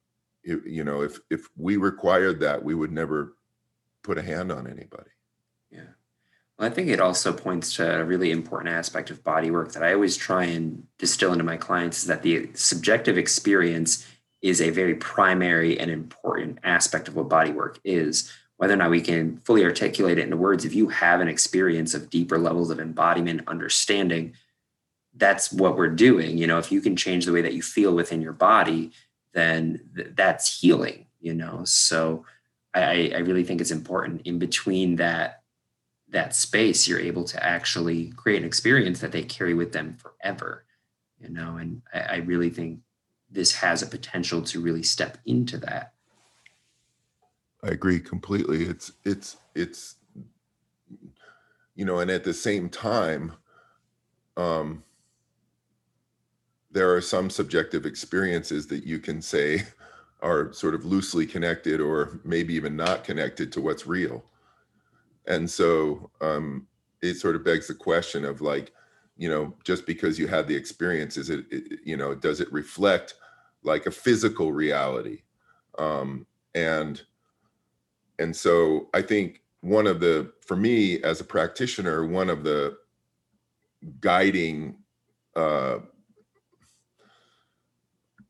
you, 0.43 0.61
you 0.65 0.83
know 0.83 1.01
if 1.01 1.19
if 1.29 1.47
we 1.57 1.77
required 1.77 2.39
that 2.41 2.63
we 2.63 2.75
would 2.75 2.91
never 2.91 3.35
put 4.03 4.17
a 4.17 4.21
hand 4.21 4.51
on 4.51 4.67
anybody 4.67 5.11
I 6.61 6.69
think 6.69 6.89
it 6.89 6.99
also 6.99 7.31
points 7.31 7.75
to 7.77 8.01
a 8.01 8.03
really 8.03 8.31
important 8.31 8.75
aspect 8.75 9.09
of 9.09 9.23
body 9.23 9.49
work 9.49 9.71
that 9.71 9.83
I 9.83 9.93
always 9.93 10.17
try 10.17 10.43
and 10.43 10.85
distill 10.97 11.31
into 11.31 11.45
my 11.45 11.55
clients 11.55 11.99
is 11.99 12.07
that 12.07 12.21
the 12.21 12.49
subjective 12.53 13.17
experience 13.17 14.05
is 14.41 14.61
a 14.61 14.69
very 14.69 14.95
primary 14.95 15.79
and 15.79 15.89
important 15.89 16.59
aspect 16.63 17.07
of 17.07 17.15
what 17.15 17.29
body 17.29 17.51
work 17.51 17.79
is. 17.85 18.31
Whether 18.57 18.73
or 18.73 18.77
not 18.77 18.89
we 18.89 18.99
can 18.99 19.37
fully 19.45 19.63
articulate 19.63 20.17
it 20.17 20.23
into 20.23 20.35
words, 20.35 20.65
if 20.65 20.75
you 20.75 20.89
have 20.89 21.21
an 21.21 21.29
experience 21.29 21.93
of 21.93 22.09
deeper 22.09 22.37
levels 22.37 22.71
of 22.71 22.79
embodiment, 22.79 23.47
understanding, 23.47 24.33
that's 25.15 25.53
what 25.53 25.77
we're 25.77 25.87
doing. 25.87 26.37
You 26.37 26.47
know, 26.47 26.57
if 26.57 26.73
you 26.73 26.81
can 26.81 26.97
change 26.97 27.25
the 27.25 27.31
way 27.31 27.41
that 27.41 27.53
you 27.53 27.61
feel 27.61 27.95
within 27.95 28.21
your 28.21 28.33
body, 28.33 28.91
then 29.33 29.79
th- 29.95 30.09
that's 30.13 30.59
healing, 30.59 31.07
you 31.21 31.33
know. 31.33 31.63
So 31.63 32.25
I, 32.73 33.13
I 33.15 33.19
really 33.19 33.45
think 33.45 33.61
it's 33.61 33.71
important 33.71 34.23
in 34.25 34.39
between 34.39 34.97
that 34.97 35.38
that 36.11 36.35
space, 36.35 36.87
you're 36.87 36.99
able 36.99 37.23
to 37.23 37.43
actually 37.43 38.11
create 38.15 38.39
an 38.39 38.47
experience 38.47 38.99
that 38.99 39.11
they 39.11 39.23
carry 39.23 39.53
with 39.53 39.71
them 39.71 39.97
forever. 39.97 40.65
You 41.19 41.29
know, 41.29 41.57
and 41.57 41.81
I, 41.93 41.99
I 41.99 42.15
really 42.17 42.49
think 42.49 42.79
this 43.29 43.53
has 43.55 43.81
a 43.81 43.87
potential 43.87 44.41
to 44.43 44.61
really 44.61 44.83
step 44.83 45.17
into 45.25 45.57
that. 45.59 45.93
I 47.63 47.67
agree 47.69 47.99
completely. 47.99 48.63
It's 48.63 48.93
it's 49.03 49.37
it's 49.53 49.95
you 51.75 51.85
know, 51.85 51.99
and 51.99 52.09
at 52.09 52.23
the 52.23 52.33
same 52.33 52.69
time, 52.69 53.33
um, 54.37 54.83
there 56.71 56.93
are 56.93 57.01
some 57.01 57.29
subjective 57.29 57.85
experiences 57.85 58.67
that 58.67 58.85
you 58.85 58.99
can 58.99 59.21
say 59.21 59.63
are 60.21 60.51
sort 60.51 60.75
of 60.75 60.85
loosely 60.85 61.25
connected 61.25 61.79
or 61.79 62.19
maybe 62.23 62.53
even 62.53 62.75
not 62.75 63.03
connected 63.03 63.51
to 63.53 63.61
what's 63.61 63.87
real 63.87 64.23
and 65.27 65.49
so 65.49 66.09
um, 66.21 66.67
it 67.01 67.15
sort 67.15 67.35
of 67.35 67.43
begs 67.43 67.67
the 67.67 67.73
question 67.73 68.25
of 68.25 68.41
like 68.41 68.71
you 69.17 69.29
know 69.29 69.53
just 69.63 69.85
because 69.85 70.17
you 70.17 70.27
had 70.27 70.47
the 70.47 70.55
experience 70.55 71.17
is 71.17 71.29
it, 71.29 71.45
it 71.51 71.79
you 71.83 71.97
know 71.97 72.15
does 72.15 72.39
it 72.39 72.51
reflect 72.51 73.15
like 73.63 73.85
a 73.85 73.91
physical 73.91 74.51
reality? 74.53 75.21
Um, 75.77 76.25
and 76.55 77.01
and 78.17 78.35
so 78.35 78.89
i 78.93 79.01
think 79.01 79.41
one 79.61 79.87
of 79.87 79.99
the 79.99 80.31
for 80.45 80.55
me 80.55 81.01
as 81.03 81.21
a 81.21 81.23
practitioner 81.23 82.05
one 82.05 82.29
of 82.29 82.43
the 82.43 82.77
guiding 84.01 84.75
uh, 85.35 85.77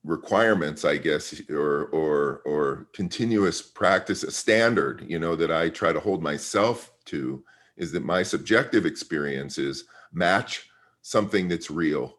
requirements 0.09 0.83
i 0.83 0.97
guess 0.97 1.39
or 1.49 1.85
or 1.87 2.41
or 2.45 2.87
continuous 2.93 3.61
practice 3.61 4.23
a 4.23 4.31
standard 4.31 5.05
you 5.07 5.19
know 5.19 5.35
that 5.35 5.51
i 5.51 5.69
try 5.69 5.93
to 5.93 5.99
hold 5.99 6.23
myself 6.23 6.91
to 7.05 7.43
is 7.77 7.91
that 7.91 8.03
my 8.03 8.23
subjective 8.23 8.85
experiences 8.85 9.85
match 10.11 10.69
something 11.01 11.47
that's 11.47 11.71
real 11.71 12.17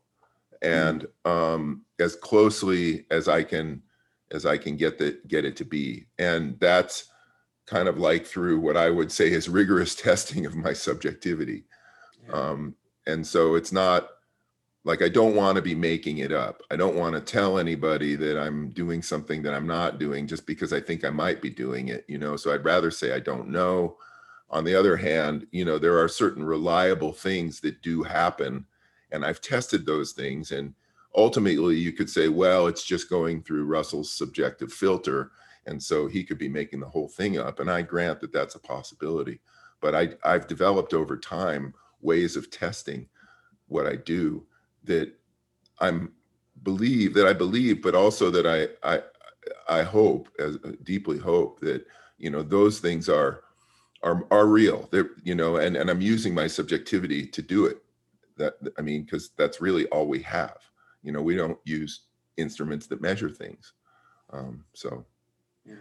and 0.62 1.06
um 1.24 1.82
as 1.98 2.16
closely 2.16 3.06
as 3.10 3.28
i 3.28 3.42
can 3.42 3.82
as 4.32 4.46
i 4.46 4.56
can 4.56 4.76
get 4.76 4.98
that 4.98 5.26
get 5.28 5.44
it 5.44 5.56
to 5.56 5.64
be. 5.64 6.06
And 6.18 6.58
that's 6.60 7.04
kind 7.66 7.88
of 7.88 7.98
like 7.98 8.26
through 8.26 8.60
what 8.60 8.76
i 8.76 8.90
would 8.90 9.12
say 9.12 9.30
is 9.30 9.48
rigorous 9.48 9.94
testing 10.08 10.46
of 10.46 10.54
my 10.56 10.72
subjectivity. 10.72 11.64
Yeah. 12.26 12.34
um 12.34 12.74
and 13.06 13.26
so 13.26 13.54
it's 13.54 13.72
not 13.72 14.08
like 14.84 15.02
i 15.02 15.08
don't 15.08 15.36
want 15.36 15.56
to 15.56 15.62
be 15.62 15.74
making 15.74 16.18
it 16.18 16.32
up. 16.32 16.62
I 16.70 16.76
don't 16.76 16.96
want 16.96 17.14
to 17.14 17.20
tell 17.20 17.58
anybody 17.58 18.14
that 18.16 18.40
i'm 18.40 18.70
doing 18.70 19.02
something 19.02 19.42
that 19.42 19.54
i'm 19.54 19.66
not 19.66 19.98
doing 19.98 20.26
just 20.26 20.46
because 20.46 20.72
i 20.72 20.80
think 20.80 21.04
i 21.04 21.10
might 21.10 21.42
be 21.42 21.50
doing 21.50 21.88
it 21.88 22.04
you 22.08 22.18
know? 22.18 22.36
So 22.36 22.52
i'd 22.52 22.64
rather 22.64 22.90
say 22.90 23.12
i 23.12 23.20
don't 23.20 23.48
know. 23.48 23.96
On 24.50 24.64
the 24.64 24.74
other 24.74 24.96
hand 24.96 25.46
you 25.52 25.64
know 25.64 25.78
there 25.78 25.98
are 25.98 26.08
certain 26.08 26.44
reliable 26.44 27.12
things 27.12 27.60
that 27.60 27.82
do 27.82 28.02
happen 28.02 28.64
and 29.12 29.24
i've 29.24 29.40
tested 29.40 29.86
those 29.86 30.12
things 30.12 30.50
and 30.52 30.74
ultimately 31.14 31.76
you 31.76 31.92
could 31.92 32.10
say 32.10 32.28
well 32.28 32.66
it's 32.66 32.84
just 32.84 33.10
going 33.10 33.42
through 33.42 33.64
russell's 33.64 34.12
subjective 34.12 34.72
filter 34.72 35.30
and 35.66 35.80
so 35.80 36.06
he 36.08 36.24
could 36.24 36.38
be 36.38 36.48
making 36.48 36.80
the 36.80 36.88
whole 36.88 37.08
thing 37.08 37.38
up 37.38 37.60
and 37.60 37.70
i 37.70 37.82
grant 37.82 38.20
that 38.20 38.32
that's 38.32 38.54
a 38.54 38.60
possibility 38.60 39.40
but 39.80 39.94
i 39.94 40.08
i've 40.24 40.46
developed 40.46 40.94
over 40.94 41.16
time 41.16 41.74
ways 42.00 42.36
of 42.36 42.50
testing 42.50 43.08
what 43.68 43.86
i 43.86 43.94
do 43.94 44.44
that 44.84 45.12
I'm 45.80 46.12
believe 46.62 47.14
that 47.14 47.26
I 47.26 47.32
believe, 47.32 47.82
but 47.82 47.94
also 47.94 48.30
that 48.30 48.46
I 48.46 48.68
I 48.88 49.02
I 49.68 49.82
hope 49.82 50.28
as 50.38 50.58
deeply 50.82 51.18
hope 51.18 51.60
that 51.60 51.86
you 52.18 52.30
know 52.30 52.42
those 52.42 52.80
things 52.80 53.08
are 53.08 53.42
are 54.02 54.24
are 54.30 54.46
real. 54.46 54.88
They're 54.90 55.10
you 55.22 55.34
know, 55.34 55.56
and 55.56 55.76
and 55.76 55.90
I'm 55.90 56.00
using 56.00 56.34
my 56.34 56.46
subjectivity 56.46 57.26
to 57.26 57.42
do 57.42 57.66
it. 57.66 57.82
That 58.36 58.54
I 58.78 58.82
mean, 58.82 59.02
because 59.04 59.30
that's 59.36 59.60
really 59.60 59.86
all 59.86 60.06
we 60.06 60.22
have. 60.22 60.56
You 61.02 61.12
know, 61.12 61.22
we 61.22 61.36
don't 61.36 61.58
use 61.64 62.02
instruments 62.36 62.86
that 62.88 63.00
measure 63.00 63.30
things. 63.30 63.72
Um, 64.30 64.64
so 64.74 65.04
yeah. 65.64 65.74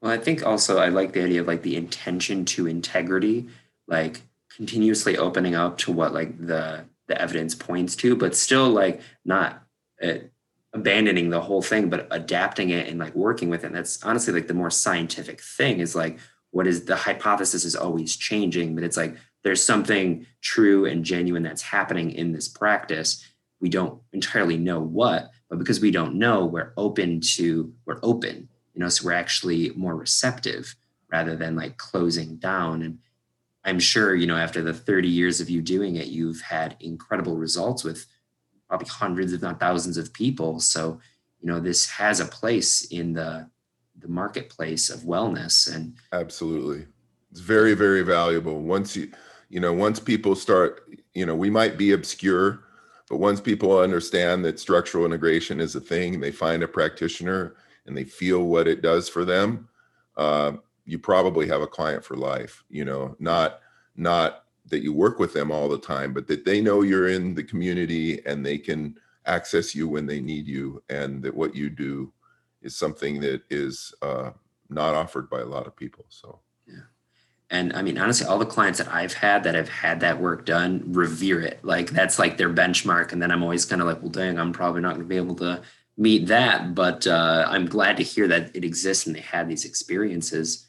Well, 0.00 0.12
I 0.12 0.18
think 0.18 0.44
also 0.44 0.78
I 0.78 0.88
like 0.88 1.12
the 1.12 1.24
idea 1.24 1.40
of 1.40 1.46
like 1.46 1.62
the 1.62 1.76
intention 1.76 2.44
to 2.46 2.66
integrity, 2.66 3.48
like 3.86 4.22
continuously 4.54 5.16
opening 5.16 5.54
up 5.54 5.78
to 5.78 5.92
what 5.92 6.12
like 6.12 6.38
the 6.46 6.84
the 7.08 7.20
evidence 7.20 7.54
points 7.54 7.96
to, 7.96 8.14
but 8.14 8.36
still 8.36 8.68
like 8.68 9.00
not 9.24 9.62
uh, 10.02 10.14
abandoning 10.72 11.30
the 11.30 11.40
whole 11.40 11.62
thing, 11.62 11.88
but 11.88 12.06
adapting 12.10 12.70
it 12.70 12.88
and 12.88 12.98
like 12.98 13.14
working 13.14 13.48
with 13.48 13.64
it. 13.64 13.68
And 13.68 13.76
that's 13.76 14.02
honestly 14.04 14.32
like 14.32 14.46
the 14.46 14.54
more 14.54 14.70
scientific 14.70 15.40
thing 15.40 15.80
is 15.80 15.94
like 15.94 16.18
what 16.50 16.66
is 16.66 16.84
the 16.84 16.96
hypothesis 16.96 17.64
is 17.64 17.76
always 17.76 18.16
changing, 18.16 18.74
but 18.74 18.84
it's 18.84 18.96
like 18.96 19.16
there's 19.44 19.62
something 19.62 20.26
true 20.40 20.86
and 20.86 21.04
genuine 21.04 21.42
that's 21.42 21.62
happening 21.62 22.10
in 22.12 22.32
this 22.32 22.48
practice. 22.48 23.24
We 23.60 23.68
don't 23.68 24.00
entirely 24.12 24.56
know 24.56 24.80
what, 24.80 25.30
but 25.48 25.58
because 25.58 25.80
we 25.80 25.90
don't 25.90 26.14
know, 26.14 26.44
we're 26.46 26.72
open 26.76 27.20
to, 27.20 27.72
we're 27.86 28.00
open, 28.02 28.48
you 28.74 28.80
know, 28.80 28.88
so 28.88 29.06
we're 29.06 29.12
actually 29.12 29.70
more 29.76 29.96
receptive 29.96 30.74
rather 31.10 31.36
than 31.36 31.56
like 31.56 31.76
closing 31.76 32.36
down. 32.36 32.82
And 32.82 32.98
I'm 33.68 33.78
sure, 33.78 34.14
you 34.14 34.26
know, 34.26 34.36
after 34.36 34.62
the 34.62 34.72
30 34.72 35.08
years 35.08 35.40
of 35.40 35.50
you 35.50 35.60
doing 35.60 35.96
it, 35.96 36.06
you've 36.06 36.40
had 36.40 36.76
incredible 36.80 37.36
results 37.36 37.84
with 37.84 38.06
probably 38.68 38.88
hundreds, 38.88 39.32
if 39.32 39.42
not 39.42 39.60
thousands 39.60 39.96
of 39.96 40.12
people. 40.12 40.60
So, 40.60 41.00
you 41.40 41.48
know, 41.48 41.60
this 41.60 41.88
has 41.90 42.20
a 42.20 42.24
place 42.24 42.86
in 42.86 43.12
the 43.12 43.48
the 44.00 44.08
marketplace 44.08 44.90
of 44.90 45.00
wellness 45.00 45.74
and 45.74 45.96
absolutely. 46.12 46.86
It's 47.32 47.40
very, 47.40 47.74
very 47.74 48.02
valuable. 48.02 48.60
Once 48.60 48.94
you, 48.94 49.10
you 49.48 49.58
know, 49.58 49.72
once 49.72 49.98
people 49.98 50.36
start, 50.36 50.88
you 51.14 51.26
know, 51.26 51.34
we 51.34 51.50
might 51.50 51.76
be 51.76 51.90
obscure 51.90 52.62
but 53.08 53.16
once 53.16 53.40
people 53.40 53.78
understand 53.78 54.44
that 54.44 54.60
structural 54.60 55.06
integration 55.06 55.60
is 55.60 55.74
a 55.74 55.80
thing, 55.80 56.20
they 56.20 56.30
find 56.30 56.62
a 56.62 56.68
practitioner 56.68 57.56
and 57.86 57.96
they 57.96 58.04
feel 58.04 58.44
what 58.44 58.68
it 58.68 58.82
does 58.82 59.08
for 59.08 59.24
them, 59.24 59.68
uh, 60.16 60.52
you 60.88 60.98
probably 60.98 61.46
have 61.46 61.60
a 61.60 61.66
client 61.66 62.02
for 62.02 62.16
life. 62.16 62.64
You 62.70 62.84
know, 62.86 63.14
not 63.18 63.60
not 63.94 64.44
that 64.66 64.82
you 64.82 64.92
work 64.92 65.18
with 65.18 65.32
them 65.34 65.52
all 65.52 65.68
the 65.68 65.78
time, 65.78 66.12
but 66.14 66.26
that 66.28 66.44
they 66.44 66.60
know 66.60 66.82
you're 66.82 67.08
in 67.08 67.34
the 67.34 67.44
community 67.44 68.24
and 68.26 68.44
they 68.44 68.58
can 68.58 68.98
access 69.26 69.74
you 69.74 69.86
when 69.86 70.06
they 70.06 70.20
need 70.20 70.46
you, 70.46 70.82
and 70.88 71.22
that 71.22 71.34
what 71.34 71.54
you 71.54 71.68
do 71.68 72.12
is 72.62 72.74
something 72.74 73.20
that 73.20 73.42
is 73.50 73.94
uh, 74.02 74.30
not 74.70 74.94
offered 74.94 75.28
by 75.28 75.40
a 75.40 75.46
lot 75.46 75.66
of 75.66 75.76
people. 75.76 76.06
So. 76.08 76.40
Yeah. 76.66 76.86
And 77.50 77.72
I 77.74 77.82
mean, 77.82 77.98
honestly, 77.98 78.26
all 78.26 78.38
the 78.38 78.46
clients 78.46 78.78
that 78.78 78.88
I've 78.88 79.12
had 79.12 79.44
that 79.44 79.54
have 79.54 79.68
had 79.68 80.00
that 80.00 80.20
work 80.20 80.46
done 80.46 80.82
revere 80.86 81.40
it. 81.40 81.60
Like 81.62 81.90
that's 81.90 82.18
like 82.18 82.36
their 82.36 82.52
benchmark. 82.52 83.12
And 83.12 83.22
then 83.22 83.30
I'm 83.30 83.42
always 83.42 83.64
kind 83.64 83.80
of 83.80 83.88
like, 83.88 84.02
well, 84.02 84.10
dang, 84.10 84.38
I'm 84.38 84.52
probably 84.52 84.80
not 84.80 84.94
going 84.94 85.02
to 85.02 85.08
be 85.08 85.16
able 85.16 85.36
to 85.36 85.62
meet 85.96 86.26
that. 86.26 86.74
But 86.74 87.06
uh, 87.06 87.46
I'm 87.48 87.66
glad 87.66 87.96
to 87.98 88.02
hear 88.02 88.28
that 88.28 88.54
it 88.54 88.64
exists 88.64 89.06
and 89.06 89.14
they 89.16 89.20
had 89.20 89.48
these 89.48 89.64
experiences. 89.64 90.67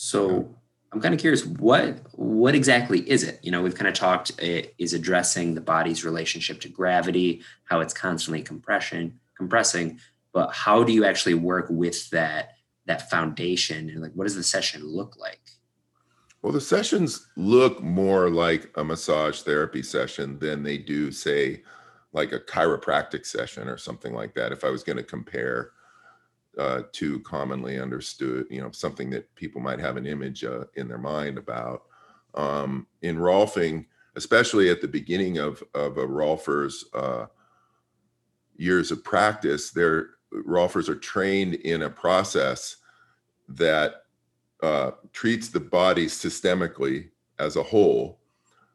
So 0.00 0.54
I'm 0.92 1.00
kind 1.00 1.12
of 1.12 1.18
curious, 1.18 1.44
what 1.44 1.98
what 2.12 2.54
exactly 2.54 3.00
is 3.10 3.24
it? 3.24 3.40
You 3.42 3.50
know, 3.50 3.62
we've 3.62 3.74
kind 3.74 3.88
of 3.88 3.94
talked 3.94 4.30
uh, 4.40 4.62
is 4.78 4.94
addressing 4.94 5.56
the 5.56 5.60
body's 5.60 6.04
relationship 6.04 6.60
to 6.60 6.68
gravity, 6.68 7.42
how 7.64 7.80
it's 7.80 7.92
constantly 7.92 8.42
compression 8.42 9.18
compressing, 9.36 9.98
but 10.32 10.52
how 10.52 10.84
do 10.84 10.92
you 10.92 11.04
actually 11.04 11.34
work 11.34 11.66
with 11.68 12.08
that 12.10 12.50
that 12.86 13.10
foundation 13.10 13.90
and 13.90 14.00
like 14.00 14.12
what 14.12 14.22
does 14.22 14.36
the 14.36 14.44
session 14.44 14.86
look 14.86 15.16
like? 15.16 15.40
Well, 16.42 16.52
the 16.52 16.60
sessions 16.60 17.26
look 17.36 17.82
more 17.82 18.30
like 18.30 18.70
a 18.76 18.84
massage 18.84 19.40
therapy 19.40 19.82
session 19.82 20.38
than 20.38 20.62
they 20.62 20.78
do, 20.78 21.10
say, 21.10 21.64
like 22.12 22.30
a 22.30 22.38
chiropractic 22.38 23.26
session 23.26 23.66
or 23.66 23.78
something 23.78 24.14
like 24.14 24.34
that. 24.34 24.52
If 24.52 24.62
I 24.62 24.70
was 24.70 24.84
going 24.84 24.98
to 24.98 25.02
compare 25.02 25.72
uh, 26.58 26.82
to 26.92 27.20
commonly 27.20 27.78
understood, 27.78 28.46
you 28.50 28.60
know, 28.60 28.70
something 28.72 29.10
that 29.10 29.32
people 29.36 29.60
might 29.60 29.78
have 29.78 29.96
an 29.96 30.06
image 30.06 30.44
uh, 30.44 30.64
in 30.74 30.88
their 30.88 30.98
mind 30.98 31.38
about. 31.38 31.84
Um, 32.34 32.86
in 33.02 33.16
Rolfing, 33.16 33.86
especially 34.16 34.70
at 34.70 34.80
the 34.80 34.88
beginning 34.88 35.38
of 35.38 35.62
of 35.74 35.98
a 35.98 36.06
Rolfer's 36.06 36.84
uh, 36.94 37.26
years 38.56 38.90
of 38.90 39.02
practice, 39.02 39.70
their 39.70 40.10
Rolfers 40.32 40.88
are 40.88 40.96
trained 40.96 41.54
in 41.54 41.82
a 41.82 41.90
process 41.90 42.76
that 43.48 44.02
uh, 44.62 44.90
treats 45.12 45.48
the 45.48 45.60
body 45.60 46.06
systemically 46.06 47.08
as 47.38 47.56
a 47.56 47.62
whole, 47.62 48.18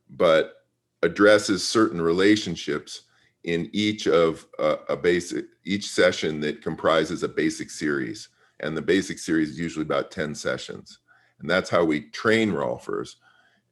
but 0.09 0.65
addresses 1.03 1.67
certain 1.67 2.01
relationships 2.01 3.03
in 3.43 3.69
each 3.73 4.07
of 4.07 4.45
uh, 4.59 4.77
a 4.89 4.95
basic 4.95 5.45
each 5.65 5.89
session 5.89 6.39
that 6.41 6.61
comprises 6.61 7.23
a 7.23 7.27
basic 7.27 7.69
series. 7.69 8.29
And 8.59 8.77
the 8.77 8.81
basic 8.81 9.19
series 9.19 9.49
is 9.49 9.59
usually 9.59 9.83
about 9.83 10.11
10 10.11 10.35
sessions. 10.35 10.99
And 11.39 11.49
that's 11.49 11.69
how 11.69 11.83
we 11.83 12.09
train 12.11 12.51
rolfers. 12.51 13.15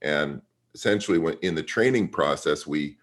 And 0.02 0.42
essentially 0.74 1.18
when 1.18 1.36
in 1.42 1.56
the 1.56 1.64
training 1.64 2.08
process 2.08 2.66
we 2.66 2.98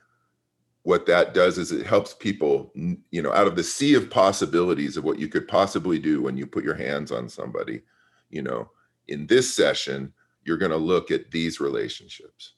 what 0.84 1.04
that 1.04 1.34
does 1.34 1.58
is 1.58 1.70
it 1.70 1.86
helps 1.86 2.14
people 2.14 2.72
you 2.74 3.20
know 3.20 3.32
out 3.32 3.46
of 3.46 3.56
the 3.56 3.62
sea 3.62 3.94
of 3.94 4.08
possibilities 4.08 4.96
of 4.96 5.04
what 5.04 5.18
you 5.18 5.28
could 5.28 5.46
possibly 5.46 5.98
do 5.98 6.22
when 6.22 6.34
you 6.34 6.46
put 6.46 6.64
your 6.64 6.74
hands 6.74 7.12
on 7.12 7.28
somebody 7.28 7.82
you 8.30 8.40
know 8.40 8.70
in 9.08 9.26
this 9.26 9.52
session, 9.52 10.12
you're 10.44 10.58
going 10.58 10.70
to 10.70 10.76
look 10.76 11.10
at 11.10 11.30
these 11.30 11.60
relationships. 11.60 12.54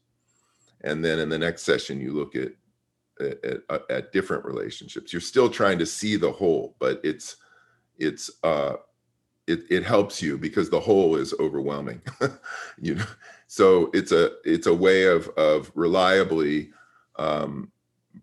And 0.83 1.05
then 1.05 1.19
in 1.19 1.29
the 1.29 1.39
next 1.39 1.63
session, 1.63 2.01
you 2.01 2.13
look 2.13 2.37
at, 2.37 2.53
at, 3.21 3.91
at 3.91 4.13
different 4.13 4.45
relationships. 4.45 5.13
You're 5.13 5.21
still 5.21 5.49
trying 5.49 5.79
to 5.79 5.87
see 5.87 6.17
the 6.17 6.33
whole, 6.33 6.75
but 6.79 7.01
it's, 7.05 7.37
it's, 7.99 8.31
uh, 8.43 8.77
it, 9.47 9.61
it 9.71 9.85
helps 9.85 10.23
you 10.23 10.39
because 10.39 10.71
the 10.71 10.81
whole 10.81 11.17
is 11.17 11.35
overwhelming, 11.41 12.01
you 12.81 12.97
know? 12.97 13.05
So 13.47 13.91
it's 13.93 14.13
a, 14.13 14.33
it's 14.45 14.67
a 14.67 14.75
way 14.75 15.05
of, 15.05 15.29
of 15.31 15.73
reliably, 15.75 16.71
um, 17.17 17.73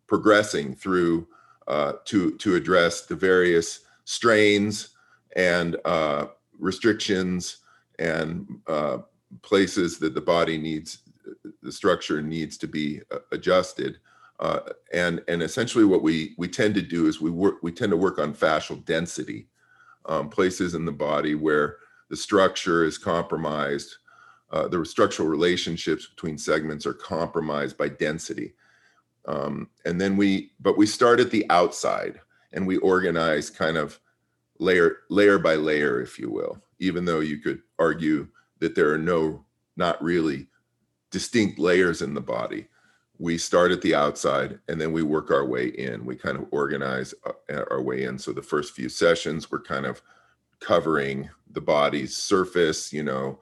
progressing 0.07 0.73
through, 0.75 1.27
uh, 1.67 1.93
to, 2.05 2.37
to 2.37 2.55
address 2.55 3.01
the 3.01 3.15
various 3.15 3.81
strains 4.05 4.89
and, 5.35 5.75
uh, 5.83 6.27
restrictions 6.59 7.57
and 7.99 8.47
uh, 8.67 8.99
places 9.41 9.99
that 9.99 10.13
the 10.13 10.21
body 10.21 10.57
needs, 10.57 10.99
the 11.61 11.71
structure 11.71 12.21
needs 12.21 12.57
to 12.57 12.67
be 12.67 13.01
uh, 13.11 13.19
adjusted. 13.31 13.99
Uh, 14.39 14.59
and 14.93 15.21
and 15.27 15.41
essentially 15.41 15.83
what 15.83 16.03
we 16.03 16.35
we 16.37 16.47
tend 16.47 16.75
to 16.75 16.81
do 16.81 17.07
is 17.07 17.19
we 17.19 17.31
work 17.31 17.55
we 17.63 17.71
tend 17.71 17.89
to 17.89 17.97
work 17.97 18.19
on 18.19 18.33
fascial 18.33 18.83
density, 18.85 19.47
um, 20.05 20.29
places 20.29 20.75
in 20.75 20.85
the 20.85 20.91
body 20.91 21.35
where 21.35 21.77
the 22.09 22.15
structure 22.15 22.83
is 22.83 22.97
compromised, 22.97 23.95
uh, 24.51 24.67
the 24.67 24.85
structural 24.85 25.27
relationships 25.27 26.05
between 26.05 26.37
segments 26.37 26.85
are 26.85 26.93
compromised 26.93 27.77
by 27.77 27.89
density. 27.89 28.53
Um, 29.27 29.69
and 29.85 29.99
then 29.99 30.15
we, 30.15 30.51
but 30.61 30.77
we 30.77 30.85
start 30.85 31.19
at 31.19 31.31
the 31.31 31.45
outside 31.49 32.21
and 32.53 32.65
we 32.65 32.77
organize 32.77 33.49
kind 33.49 33.75
of 33.75 33.99
layer 34.59 34.99
layer 35.09 35.37
by 35.37 35.55
layer, 35.55 35.99
if 36.01 36.17
you 36.17 36.31
will 36.31 36.61
even 36.79 37.05
though 37.05 37.19
you 37.19 37.37
could 37.39 37.61
argue 37.79 38.27
that 38.59 38.75
there 38.75 38.91
are 38.91 38.97
no, 38.97 39.43
not 39.75 40.01
really 40.01 40.47
distinct 41.11 41.59
layers 41.59 42.01
in 42.01 42.13
the 42.13 42.21
body. 42.21 42.67
We 43.19 43.37
start 43.37 43.71
at 43.71 43.81
the 43.81 43.95
outside 43.95 44.59
and 44.67 44.79
then 44.79 44.91
we 44.91 45.03
work 45.03 45.31
our 45.31 45.45
way 45.45 45.67
in. 45.67 46.05
We 46.05 46.15
kind 46.15 46.37
of 46.37 46.45
organize 46.51 47.13
uh, 47.25 47.63
our 47.71 47.81
way 47.81 48.03
in. 48.03 48.19
So 48.19 48.31
the 48.31 48.41
first 48.41 48.73
few 48.73 48.89
sessions, 48.89 49.49
we're 49.49 49.61
kind 49.61 49.85
of 49.85 50.01
covering 50.59 51.29
the 51.51 51.61
body's 51.61 52.15
surface. 52.15 52.93
You 52.93 53.03
know, 53.03 53.39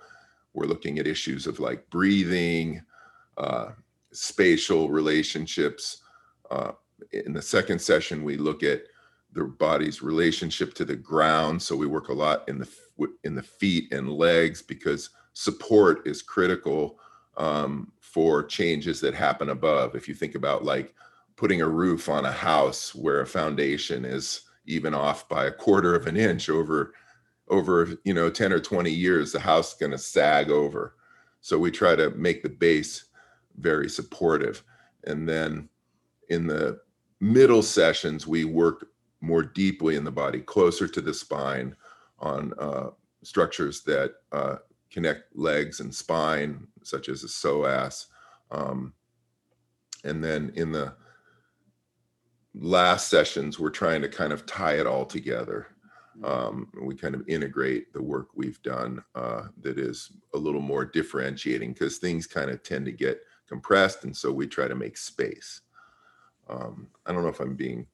we're 0.54 0.68
looking 0.68 1.00
at 1.00 1.08
issues 1.08 1.48
of 1.48 1.60
like 1.60 1.90
breathing, 1.90 2.82
uh, 3.38 3.72
spatial 4.12 4.90
relationships. 4.90 5.98
Uh, 6.50 6.72
in 7.12 7.34
the 7.34 7.42
second 7.42 7.80
session, 7.80 8.24
we 8.24 8.38
look 8.38 8.64
at 8.64 8.84
the 9.34 9.44
body's 9.44 10.02
relationship 10.02 10.74
to 10.76 10.86
the 10.86 10.96
ground. 10.96 11.62
So 11.62 11.76
we 11.76 11.88
work 11.88 12.08
a 12.08 12.14
lot 12.14 12.48
in 12.48 12.58
the 12.58 12.70
in 13.26 13.36
the 13.36 13.44
feet 13.44 13.92
and 13.92 14.10
legs 14.10 14.62
because 14.62 15.10
support 15.34 16.08
is 16.08 16.22
critical 16.22 16.98
um, 17.36 17.92
for 18.16 18.42
changes 18.42 19.02
that 19.02 19.14
happen 19.14 19.50
above. 19.50 19.94
If 19.94 20.08
you 20.08 20.14
think 20.16 20.36
about 20.36 20.64
like 20.64 20.96
putting 21.36 21.62
a 21.62 21.68
roof 21.68 22.08
on 22.08 22.24
a 22.24 22.32
house 22.32 22.96
where 22.96 23.20
a 23.20 23.28
foundation 23.28 24.06
is 24.06 24.44
even 24.68 24.94
off 24.94 25.28
by 25.28 25.48
a 25.48 25.52
quarter 25.52 25.94
of 25.94 26.08
an 26.08 26.16
inch 26.16 26.48
over 26.50 26.94
over 27.50 28.00
you 28.06 28.14
know 28.14 28.30
10 28.30 28.54
or 28.54 28.60
20 28.62 28.90
years 28.90 29.34
the 29.34 29.40
house 29.40 29.74
is 29.74 29.80
going 29.80 29.92
to 29.92 29.98
sag 29.98 30.50
over 30.50 30.96
so 31.42 31.60
we 31.60 31.70
try 31.70 31.94
to 31.94 32.10
make 32.12 32.42
the 32.42 32.48
base 32.48 33.04
very 33.58 33.90
supportive 33.90 34.64
and 35.08 35.28
then 35.28 35.68
in 36.30 36.48
the 36.48 36.80
middle 37.20 37.62
sessions 37.62 38.26
we 38.26 38.46
work 38.46 38.88
more 39.20 39.44
deeply 39.44 39.98
in 39.98 40.06
the 40.06 40.12
body 40.12 40.40
closer 40.40 40.88
to 40.88 41.02
the 41.02 41.14
spine 41.14 41.76
on 42.20 42.54
uh, 42.60 42.90
structures 43.24 43.84
that 43.84 44.14
uh, 44.32 44.56
connect 44.96 45.36
legs 45.36 45.82
and 45.82 45.94
spine, 45.94 46.66
such 46.82 47.10
as 47.10 47.22
a 47.22 47.28
psoas. 47.28 48.06
Um, 48.50 48.94
and 50.06 50.24
then 50.24 50.54
in 50.56 50.72
the 50.72 50.96
last 52.54 53.10
sessions, 53.10 53.60
we're 53.60 53.72
trying 53.72 54.02
to 54.04 54.08
kind 54.08 54.32
of 54.32 54.46
tie 54.46 54.76
it 54.76 54.88
all 54.88 55.04
together. 55.04 55.68
Um, 56.24 56.72
we 56.82 56.96
kind 56.96 57.14
of 57.14 57.28
integrate 57.28 57.92
the 57.92 58.02
work 58.02 58.30
we've 58.36 58.62
done 58.62 59.04
uh, 59.16 59.48
that 59.64 59.78
is 59.78 60.14
a 60.34 60.38
little 60.38 60.62
more 60.62 60.86
differentiating 60.86 61.74
because 61.74 61.98
things 61.98 62.26
kind 62.26 62.50
of 62.50 62.64
tend 62.64 62.86
to 62.86 62.94
get 62.94 63.20
compressed. 63.50 64.06
And 64.06 64.16
so 64.16 64.32
we 64.32 64.48
try 64.48 64.70
to 64.70 64.76
make 64.76 64.96
space. 64.96 65.60
Um, 66.48 66.88
I 67.06 67.12
don't 67.12 67.24
know 67.24 67.28
if 67.28 67.42
I'm 67.42 67.58
being 67.58 67.86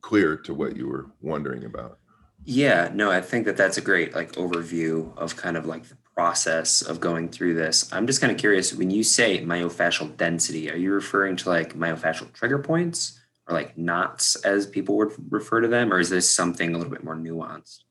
clear 0.00 0.38
to 0.38 0.54
what 0.54 0.74
you 0.74 0.88
were 0.88 1.10
wondering 1.20 1.66
about. 1.66 1.98
Yeah, 2.46 2.90
no, 2.94 3.10
I 3.10 3.20
think 3.20 3.44
that 3.44 3.58
that's 3.58 3.76
a 3.76 3.82
great 3.82 4.14
like 4.14 4.32
overview 4.32 5.14
of 5.18 5.36
kind 5.36 5.58
of 5.58 5.66
like 5.66 5.84
process 6.14 6.82
of 6.82 7.00
going 7.00 7.28
through 7.28 7.54
this. 7.54 7.90
I'm 7.92 8.06
just 8.06 8.20
kind 8.20 8.32
of 8.32 8.38
curious 8.38 8.74
when 8.74 8.90
you 8.90 9.02
say 9.02 9.44
myofascial 9.44 10.16
density, 10.16 10.70
are 10.70 10.76
you 10.76 10.92
referring 10.92 11.36
to 11.36 11.48
like 11.48 11.74
myofascial 11.74 12.32
trigger 12.32 12.58
points 12.58 13.18
or 13.46 13.54
like 13.54 13.78
knots 13.78 14.36
as 14.36 14.66
people 14.66 14.96
would 14.96 15.12
refer 15.30 15.60
to 15.60 15.68
them, 15.68 15.92
or 15.92 15.98
is 15.98 16.10
this 16.10 16.32
something 16.32 16.74
a 16.74 16.78
little 16.78 16.92
bit 16.92 17.04
more 17.04 17.16
nuanced? 17.16 17.84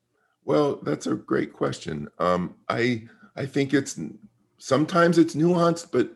Well, 0.46 0.78
that's 0.84 1.08
a 1.08 1.16
great 1.16 1.54
question. 1.54 2.08
Um, 2.20 2.56
I 2.68 3.08
I 3.36 3.46
think 3.46 3.74
it's 3.74 4.00
sometimes 4.58 5.18
it's 5.18 5.36
nuanced, 5.36 5.88
but 5.92 6.12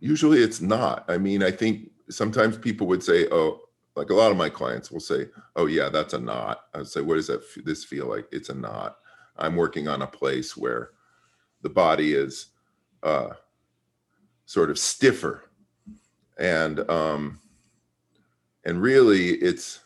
usually 0.00 0.42
it's 0.42 0.60
not. 0.60 1.04
I 1.08 1.18
mean, 1.18 1.42
I 1.42 1.50
think 1.50 1.90
sometimes 2.08 2.58
people 2.58 2.86
would 2.86 3.02
say, 3.02 3.28
"Oh, 3.30 3.60
like 3.96 4.10
a 4.10 4.14
lot 4.14 4.30
of 4.30 4.36
my 4.36 4.48
clients 4.48 4.90
will 4.90 5.00
say, 5.00 5.28
"Oh 5.56 5.66
yeah, 5.66 5.88
that's 5.88 6.14
a 6.14 6.20
knot." 6.20 6.64
I 6.74 6.78
would 6.78 6.88
say, 6.88 7.00
"What 7.00 7.16
does 7.16 7.28
that 7.28 7.42
this 7.64 7.84
feel 7.84 8.06
like?" 8.06 8.26
It's 8.32 8.48
a 8.48 8.54
knot. 8.54 8.98
I'm 9.36 9.56
working 9.56 9.88
on 9.88 10.02
a 10.02 10.06
place 10.06 10.56
where 10.56 10.90
the 11.62 11.68
body 11.68 12.12
is 12.14 12.46
uh, 13.02 13.30
sort 14.46 14.70
of 14.70 14.78
stiffer, 14.78 15.44
and 16.38 16.88
um, 16.90 17.40
and 18.64 18.80
really 18.80 19.30
it's 19.30 19.80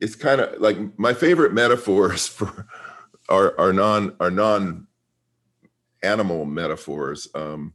it's 0.00 0.16
kind 0.16 0.40
of 0.40 0.60
like 0.60 0.76
my 0.98 1.14
favorite 1.14 1.52
metaphors 1.52 2.26
for 2.28 2.66
are 3.28 3.58
are 3.58 3.72
non 3.72 4.14
are 4.20 4.30
non 4.30 4.86
animal 6.02 6.44
metaphors. 6.44 7.28
Um 7.34 7.74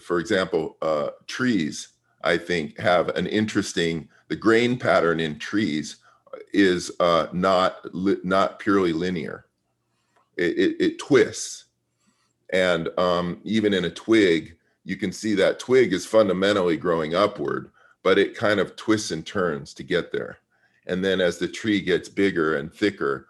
for 0.00 0.18
example 0.18 0.76
uh 0.82 1.08
trees 1.26 1.88
i 2.24 2.36
think 2.36 2.78
have 2.78 3.08
an 3.10 3.26
interesting 3.26 4.08
the 4.28 4.36
grain 4.36 4.78
pattern 4.78 5.18
in 5.18 5.38
trees 5.38 5.96
is 6.52 6.92
uh 7.00 7.26
not 7.32 7.78
li- 7.94 8.20
not 8.22 8.58
purely 8.58 8.92
linear. 8.92 9.46
It, 10.36 10.58
it, 10.58 10.76
it 10.80 10.98
twists 10.98 11.66
and 12.52 12.88
um 12.98 13.40
even 13.44 13.74
in 13.74 13.84
a 13.84 13.90
twig 13.90 14.56
you 14.84 14.96
can 14.96 15.12
see 15.12 15.34
that 15.34 15.58
twig 15.58 15.92
is 15.92 16.06
fundamentally 16.06 16.76
growing 16.76 17.14
upward 17.14 17.70
but 18.02 18.18
it 18.18 18.36
kind 18.36 18.60
of 18.60 18.76
twists 18.76 19.10
and 19.10 19.24
turns 19.24 19.72
to 19.74 19.82
get 19.82 20.12
there. 20.12 20.38
And 20.86 21.04
then 21.04 21.20
as 21.20 21.38
the 21.38 21.48
tree 21.48 21.80
gets 21.80 22.08
bigger 22.08 22.56
and 22.56 22.72
thicker 22.72 23.28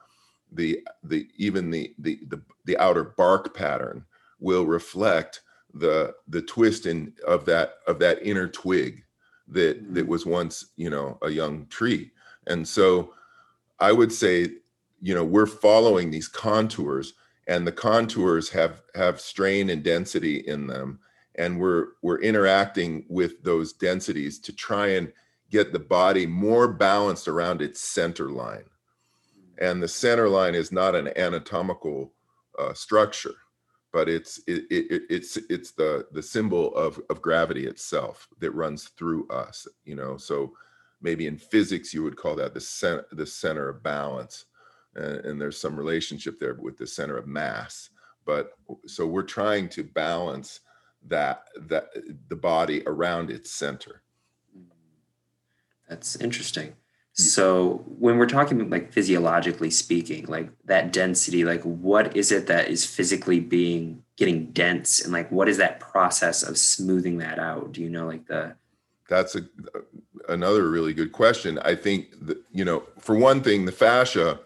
the 0.54 0.80
the 1.02 1.28
even 1.36 1.70
the 1.70 1.94
the 1.98 2.20
the, 2.28 2.40
the 2.66 2.76
outer 2.78 3.04
bark 3.04 3.54
pattern 3.54 4.04
will 4.38 4.66
reflect 4.66 5.40
the 5.74 6.14
the 6.28 6.42
twist 6.42 6.86
in 6.86 7.12
of 7.26 7.44
that 7.46 7.76
of 7.86 7.98
that 7.98 8.22
inner 8.22 8.48
twig 8.48 9.02
that 9.48 9.94
that 9.94 10.06
was 10.06 10.26
once 10.26 10.66
you 10.76 10.90
know 10.90 11.18
a 11.22 11.30
young 11.30 11.66
tree. 11.66 12.10
And 12.46 12.66
so 12.66 13.14
i 13.80 13.92
would 13.92 14.12
say 14.12 14.48
you 15.00 15.14
know 15.14 15.24
we're 15.24 15.46
following 15.46 16.10
these 16.10 16.28
contours 16.28 17.14
and 17.46 17.66
the 17.66 17.72
contours 17.72 18.48
have 18.50 18.82
have 18.94 19.20
strain 19.20 19.70
and 19.70 19.82
density 19.82 20.38
in 20.46 20.66
them. 20.66 21.00
And 21.36 21.58
we're 21.58 21.88
we're 22.02 22.20
interacting 22.20 23.04
with 23.08 23.42
those 23.42 23.72
densities 23.72 24.38
to 24.40 24.52
try 24.52 24.88
and 24.88 25.12
get 25.50 25.72
the 25.72 25.78
body 25.78 26.26
more 26.26 26.68
balanced 26.68 27.28
around 27.28 27.62
its 27.62 27.80
center 27.80 28.30
line. 28.30 28.64
And 29.58 29.82
the 29.82 29.88
center 29.88 30.28
line 30.28 30.54
is 30.54 30.72
not 30.72 30.94
an 30.94 31.10
anatomical 31.16 32.12
uh, 32.58 32.74
structure 32.74 33.34
but 33.92 34.08
it's 34.08 34.38
it, 34.46 34.64
it, 34.70 35.02
it's 35.10 35.36
it's 35.48 35.72
the 35.72 36.06
the 36.12 36.22
symbol 36.22 36.74
of 36.74 37.00
of 37.10 37.22
gravity 37.22 37.66
itself 37.66 38.26
that 38.40 38.50
runs 38.52 38.88
through 38.96 39.28
us 39.28 39.68
you 39.84 39.94
know? 39.94 40.16
So 40.16 40.52
maybe 41.00 41.26
in 41.26 41.36
physics 41.36 41.92
you 41.92 42.02
would 42.02 42.16
call 42.16 42.34
that 42.36 42.54
the 42.54 42.60
center 42.60 43.06
the 43.12 43.26
center 43.26 43.68
of 43.68 43.82
balance 43.82 44.46
and, 44.94 45.24
and 45.24 45.40
there's 45.40 45.58
some 45.58 45.76
relationship 45.76 46.38
there 46.38 46.54
with 46.54 46.76
the 46.76 46.86
center 46.86 47.16
of 47.16 47.26
mass 47.26 47.90
but 48.24 48.52
so 48.86 49.06
we're 49.06 49.22
trying 49.22 49.68
to 49.68 49.82
balance 49.82 50.60
that 51.08 51.44
that 51.68 51.88
the 52.28 52.36
body 52.36 52.82
around 52.86 53.30
its 53.30 53.50
center 53.50 54.02
mm. 54.56 54.64
that's 55.88 56.16
interesting 56.16 56.74
so 57.14 57.84
when 57.98 58.16
we're 58.16 58.26
talking 58.26 58.70
like 58.70 58.92
physiologically 58.92 59.70
speaking, 59.70 60.24
like 60.26 60.48
that 60.64 60.92
density, 60.92 61.44
like 61.44 61.62
what 61.62 62.16
is 62.16 62.32
it 62.32 62.46
that 62.46 62.68
is 62.68 62.86
physically 62.86 63.38
being 63.38 64.02
getting 64.16 64.46
dense 64.52 65.00
and 65.00 65.12
like 65.12 65.30
what 65.30 65.48
is 65.48 65.58
that 65.58 65.78
process 65.78 66.42
of 66.42 66.56
smoothing 66.56 67.18
that 67.18 67.38
out? 67.38 67.72
Do 67.72 67.82
you 67.82 67.90
know 67.90 68.06
like 68.06 68.26
the 68.26 68.54
That's 69.10 69.36
a 69.36 69.40
uh, 69.40 69.80
another 70.30 70.70
really 70.70 70.94
good 70.94 71.12
question. 71.12 71.58
I 71.58 71.74
think 71.74 72.26
that, 72.26 72.38
you 72.50 72.64
know, 72.64 72.84
for 72.98 73.14
one 73.14 73.42
thing, 73.42 73.66
the 73.66 73.72
fascia 73.72 74.40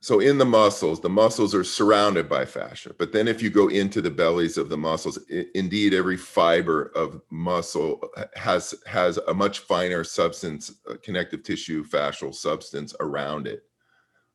so 0.00 0.20
in 0.20 0.38
the 0.38 0.44
muscles 0.44 1.00
the 1.00 1.08
muscles 1.08 1.54
are 1.54 1.64
surrounded 1.64 2.28
by 2.28 2.44
fascia 2.44 2.94
but 2.98 3.12
then 3.12 3.26
if 3.26 3.42
you 3.42 3.50
go 3.50 3.68
into 3.68 4.00
the 4.00 4.10
bellies 4.10 4.56
of 4.56 4.68
the 4.68 4.76
muscles 4.76 5.18
I- 5.32 5.46
indeed 5.54 5.92
every 5.94 6.16
fiber 6.16 6.92
of 6.94 7.20
muscle 7.30 8.00
has 8.34 8.74
has 8.86 9.18
a 9.28 9.34
much 9.34 9.60
finer 9.60 10.04
substance 10.04 10.72
uh, 10.88 10.94
connective 11.02 11.42
tissue 11.42 11.84
fascial 11.84 12.34
substance 12.34 12.94
around 13.00 13.46
it. 13.46 13.64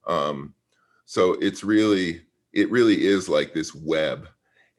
Um, 0.06 0.54
so 1.06 1.34
it's 1.34 1.64
really 1.64 2.22
it 2.52 2.70
really 2.70 3.06
is 3.06 3.30
like 3.30 3.54
this 3.54 3.74
web 3.74 4.28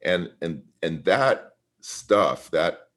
and 0.02 0.30
and 0.42 0.62
and 0.82 1.04
that 1.04 1.52
stuff 1.80 2.50
that 2.50 2.88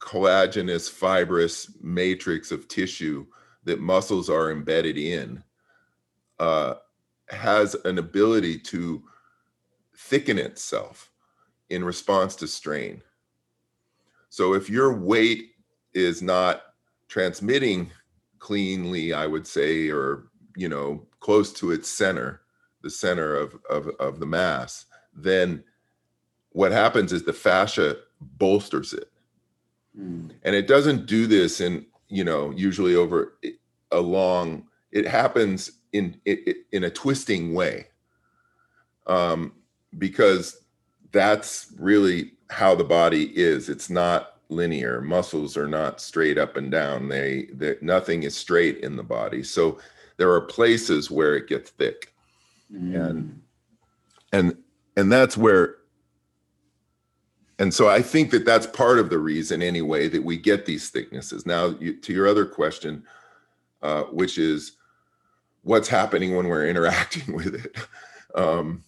collagenous 0.00 0.90
fibrous 0.90 1.72
matrix 1.80 2.50
of 2.50 2.68
tissue 2.68 3.26
that 3.64 3.80
muscles 3.80 4.30
are 4.30 4.50
embedded 4.50 4.96
in 4.96 5.42
uh, 6.38 6.74
has 7.30 7.74
an 7.84 7.98
ability 7.98 8.58
to 8.58 9.02
thicken 9.96 10.38
itself 10.38 11.10
in 11.70 11.84
response 11.84 12.36
to 12.36 12.48
strain. 12.48 13.02
So 14.30 14.54
if 14.54 14.70
your 14.70 14.92
weight 14.94 15.52
is 15.94 16.22
not 16.22 16.62
transmitting 17.08 17.90
cleanly, 18.38 19.12
I 19.12 19.26
would 19.26 19.46
say, 19.46 19.88
or 19.88 20.28
you 20.56 20.68
know, 20.68 21.06
close 21.20 21.52
to 21.54 21.70
its 21.72 21.88
center, 21.88 22.42
the 22.82 22.90
center 22.90 23.34
of 23.36 23.56
of, 23.70 23.88
of 24.00 24.20
the 24.20 24.26
mass, 24.26 24.86
then 25.14 25.64
what 26.50 26.72
happens 26.72 27.12
is 27.12 27.24
the 27.24 27.32
fascia 27.32 27.96
bolsters 28.20 28.92
it. 28.92 29.10
mm, 29.98 30.30
And 30.42 30.54
it 30.54 30.66
doesn't 30.66 31.06
do 31.06 31.26
this 31.26 31.60
in, 31.60 31.86
you 32.08 32.24
know, 32.24 32.50
usually 32.50 32.94
over 32.96 33.38
a 33.92 34.00
long, 34.00 34.66
it 34.92 35.06
happens 35.06 35.77
in 35.92 36.20
in, 36.24 36.84
a 36.84 36.90
twisting 36.90 37.54
way. 37.54 37.86
Um, 39.06 39.52
because 39.96 40.62
that's 41.12 41.72
really 41.78 42.32
how 42.50 42.74
the 42.74 42.84
body 42.84 43.32
is. 43.36 43.68
It's 43.68 43.88
not 43.88 44.36
linear. 44.50 45.00
Muscles 45.00 45.56
are 45.56 45.68
not 45.68 46.00
straight 46.00 46.38
up 46.38 46.56
and 46.56 46.70
down. 46.70 47.08
They, 47.08 47.48
they 47.52 47.76
nothing 47.80 48.24
is 48.24 48.36
straight 48.36 48.78
in 48.78 48.96
the 48.96 49.02
body. 49.02 49.42
So 49.42 49.78
there 50.18 50.30
are 50.32 50.42
places 50.42 51.10
where 51.10 51.36
it 51.36 51.48
gets 51.48 51.70
thick. 51.70 52.12
Mm, 52.72 53.34
and 54.32 54.56
and 54.96 55.10
that's 55.10 55.36
where 55.36 55.76
and 57.58 57.72
so 57.72 57.88
i 57.88 58.02
think 58.02 58.30
that 58.30 58.44
that's 58.44 58.66
part 58.66 58.98
of 58.98 59.08
the 59.08 59.18
reason 59.18 59.62
anyway 59.62 60.08
that 60.08 60.22
we 60.22 60.36
get 60.36 60.66
these 60.66 60.90
thicknesses. 60.90 61.46
Now 61.46 61.74
you, 61.80 61.94
to 62.00 62.12
your 62.12 62.28
other 62.28 62.44
question 62.44 63.04
uh, 63.80 64.04
which 64.04 64.38
is 64.38 64.72
what's 65.68 65.88
happening 65.88 66.34
when 66.34 66.48
we're 66.48 66.66
interacting 66.72 67.34
with 67.34 67.54
it. 67.54 67.76
Um, 68.34 68.84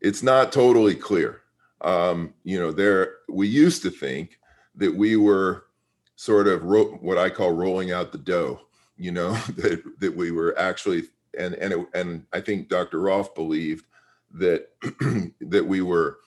it's 0.00 0.22
not 0.22 0.50
totally 0.50 0.96
clear. 0.96 1.42
Um, 1.80 2.34
you 2.42 2.58
know, 2.58 2.72
there 2.72 3.14
we 3.28 3.46
used 3.46 3.82
to 3.82 3.90
think 3.90 4.38
that 4.74 4.94
we 4.94 5.16
were 5.16 5.64
sort 6.16 6.48
of 6.48 6.64
ro- 6.64 6.98
what 7.00 7.18
I 7.18 7.30
call 7.30 7.52
rolling 7.52 7.92
out 7.92 8.12
the 8.12 8.18
dough. 8.18 8.60
You 8.96 9.12
know 9.12 9.32
that 9.56 9.82
that 10.00 10.16
we 10.16 10.32
were 10.32 10.58
actually 10.58 11.04
and 11.38 11.54
and 11.54 11.72
it, 11.72 11.86
and 11.94 12.26
I 12.32 12.40
think 12.40 12.68
Dr. 12.68 13.00
Rolf 13.00 13.34
believed 13.34 13.86
that 14.34 14.70
that 15.40 15.66
we 15.66 15.82
were 15.82 16.18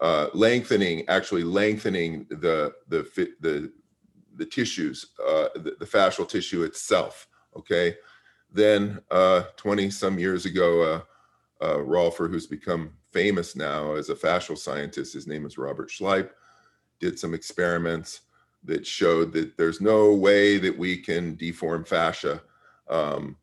uh, 0.00 0.28
lengthening, 0.34 1.08
actually 1.08 1.44
lengthening 1.44 2.26
the 2.28 2.74
the 2.88 3.02
the 3.40 3.72
the 4.36 4.44
tissues, 4.44 5.06
uh, 5.26 5.48
the, 5.54 5.76
the 5.78 5.86
fascial 5.86 6.28
tissue 6.28 6.64
itself. 6.64 7.28
Okay, 7.56 7.96
then 8.52 9.00
20 9.56 9.86
uh, 9.86 9.90
some 9.90 10.18
years 10.18 10.46
ago, 10.46 10.82
uh, 10.82 11.64
uh, 11.64 11.78
Rolfer, 11.78 12.30
who's 12.30 12.46
become 12.46 12.92
famous 13.12 13.56
now 13.56 13.94
as 13.94 14.10
a 14.10 14.14
fascial 14.14 14.58
scientist, 14.58 15.14
his 15.14 15.26
name 15.26 15.46
is 15.46 15.58
Robert 15.58 15.88
Schleip, 15.88 16.30
did 17.00 17.18
some 17.18 17.34
experiments 17.34 18.22
that 18.64 18.86
showed 18.86 19.32
that 19.32 19.56
there's 19.56 19.80
no 19.80 20.12
way 20.12 20.58
that 20.58 20.76
we 20.76 20.96
can 20.96 21.36
deform 21.36 21.84
fascia 21.84 22.42
um, 22.88 23.36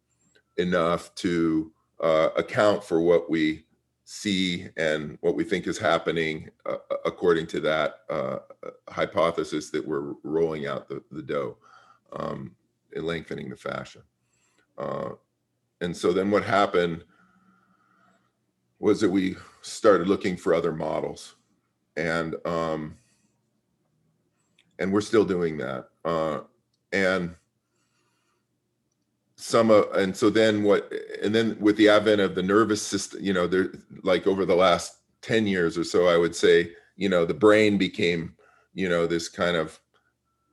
enough 0.58 1.14
to 1.16 1.72
uh, 2.02 2.30
account 2.36 2.84
for 2.84 3.02
what 3.02 3.30
we 3.30 3.66
see 4.06 4.68
and 4.78 5.18
what 5.22 5.36
we 5.36 5.44
think 5.44 5.66
is 5.66 5.78
happening 5.78 6.50
uh, 6.66 6.78
according 7.06 7.48
to 7.48 7.60
that 7.62 8.02
uh, 8.10 8.38
hypothesis 8.90 9.70
that 9.70 9.86
we're 9.86 10.14
rolling 10.24 10.68
out 10.68 10.88
the, 10.88 11.02
the 11.12 11.22
dough 11.22 11.58
um, 12.14 12.52
and 12.96 13.06
lengthening 13.06 13.50
the 13.50 13.56
fascia. 13.56 14.00
Uh, 14.78 15.12
and 15.82 15.96
so 15.96 16.14
then 16.14 16.32
what 16.32 16.44
happened 16.44 17.04
was 18.80 19.00
that 19.02 19.10
we 19.10 19.36
started 19.62 20.08
looking 20.08 20.36
for 20.36 20.54
other 20.54 20.72
models, 20.72 21.36
and 21.96 22.36
um, 22.46 22.98
and 24.80 24.92
we're 24.92 25.02
still 25.02 25.26
doing 25.26 25.58
that. 25.58 25.90
Uh, 26.04 26.42
and 26.92 27.36
some 29.36 29.72
uh, 29.72 29.84
and 29.96 30.16
so 30.16 30.30
then 30.30 30.64
what 30.64 30.92
and 31.22 31.34
then 31.36 31.58
with 31.60 31.76
the 31.78 31.90
advent 31.90 32.22
of 32.22 32.34
the 32.36 32.44
nervous 32.44 32.82
system 32.82 33.20
you 33.22 33.34
know 33.34 33.48
there 33.48 33.74
like 34.04 34.26
over 34.28 34.46
the 34.46 34.56
last 34.56 35.00
10 35.22 35.48
years 35.48 35.78
or 35.78 35.84
so 35.84 36.08
i 36.08 36.16
would 36.16 36.36
say 36.36 36.72
you 36.96 37.10
know 37.10 37.26
the 37.26 37.34
brain 37.34 37.78
became 37.78 38.36
you 38.74 38.88
know 38.88 39.06
this 39.06 39.28
kind 39.28 39.58
of 39.58 39.80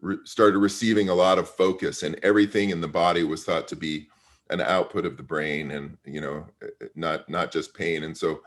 re- 0.00 0.18
started 0.24 0.58
receiving 0.58 1.08
a 1.08 1.14
lot 1.14 1.38
of 1.38 1.48
focus 1.48 2.02
and 2.02 2.18
everything 2.22 2.70
in 2.70 2.80
the 2.80 2.88
body 2.88 3.24
was 3.24 3.44
thought 3.44 3.68
to 3.68 3.76
be 3.76 4.08
an 4.50 4.60
output 4.60 5.06
of 5.06 5.16
the 5.16 5.22
brain 5.22 5.70
and 5.72 5.96
you 6.04 6.20
know 6.20 6.46
eh, 6.62 6.66
eh, 6.82 6.86
not 6.96 7.28
not 7.28 7.52
just 7.52 7.74
pain 7.74 8.02
and 8.02 8.16
so 8.16 8.40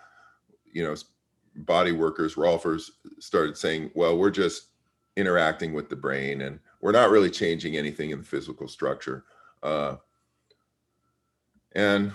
you 0.72 0.84
know 0.84 0.96
body 1.56 1.92
workers 1.92 2.36
rolfers 2.36 2.90
started 3.20 3.56
saying 3.58 3.90
well 3.94 4.18
we're 4.18 4.32
just 4.32 4.68
interacting 5.16 5.74
with 5.74 5.90
the 5.90 5.96
brain 5.96 6.42
and 6.42 6.60
we're 6.82 6.92
not 6.92 7.10
really 7.10 7.30
changing 7.30 7.78
anything 7.78 8.10
in 8.10 8.20
the 8.20 8.26
physical 8.26 8.68
structure. 8.68 9.24
Uh, 9.62 9.96
and 11.74 12.12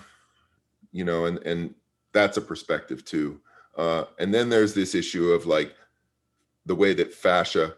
you 0.91 1.03
know, 1.03 1.25
and 1.25 1.39
and 1.39 1.73
that's 2.13 2.37
a 2.37 2.41
perspective 2.41 3.05
too. 3.05 3.39
Uh, 3.77 4.05
and 4.19 4.33
then 4.33 4.49
there's 4.49 4.73
this 4.73 4.95
issue 4.95 5.31
of 5.31 5.45
like 5.45 5.73
the 6.65 6.75
way 6.75 6.93
that 6.93 7.13
fascia 7.13 7.75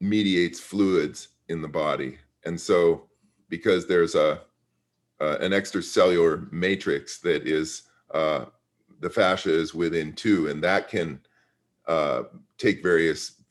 mediates 0.00 0.60
fluids 0.60 1.28
in 1.48 1.62
the 1.62 1.68
body, 1.68 2.18
and 2.44 2.60
so 2.60 3.06
because 3.48 3.86
there's 3.86 4.14
a 4.14 4.42
uh, 5.20 5.36
an 5.40 5.52
extracellular 5.52 6.50
matrix 6.50 7.18
that 7.18 7.46
is 7.46 7.82
uh, 8.12 8.46
the 9.00 9.10
fascia 9.10 9.52
is 9.52 9.74
within 9.74 10.12
two, 10.14 10.48
and 10.48 10.64
that 10.64 10.88
can 10.88 11.20
uh, 11.86 12.22
take 12.58 12.82
various 12.82 13.42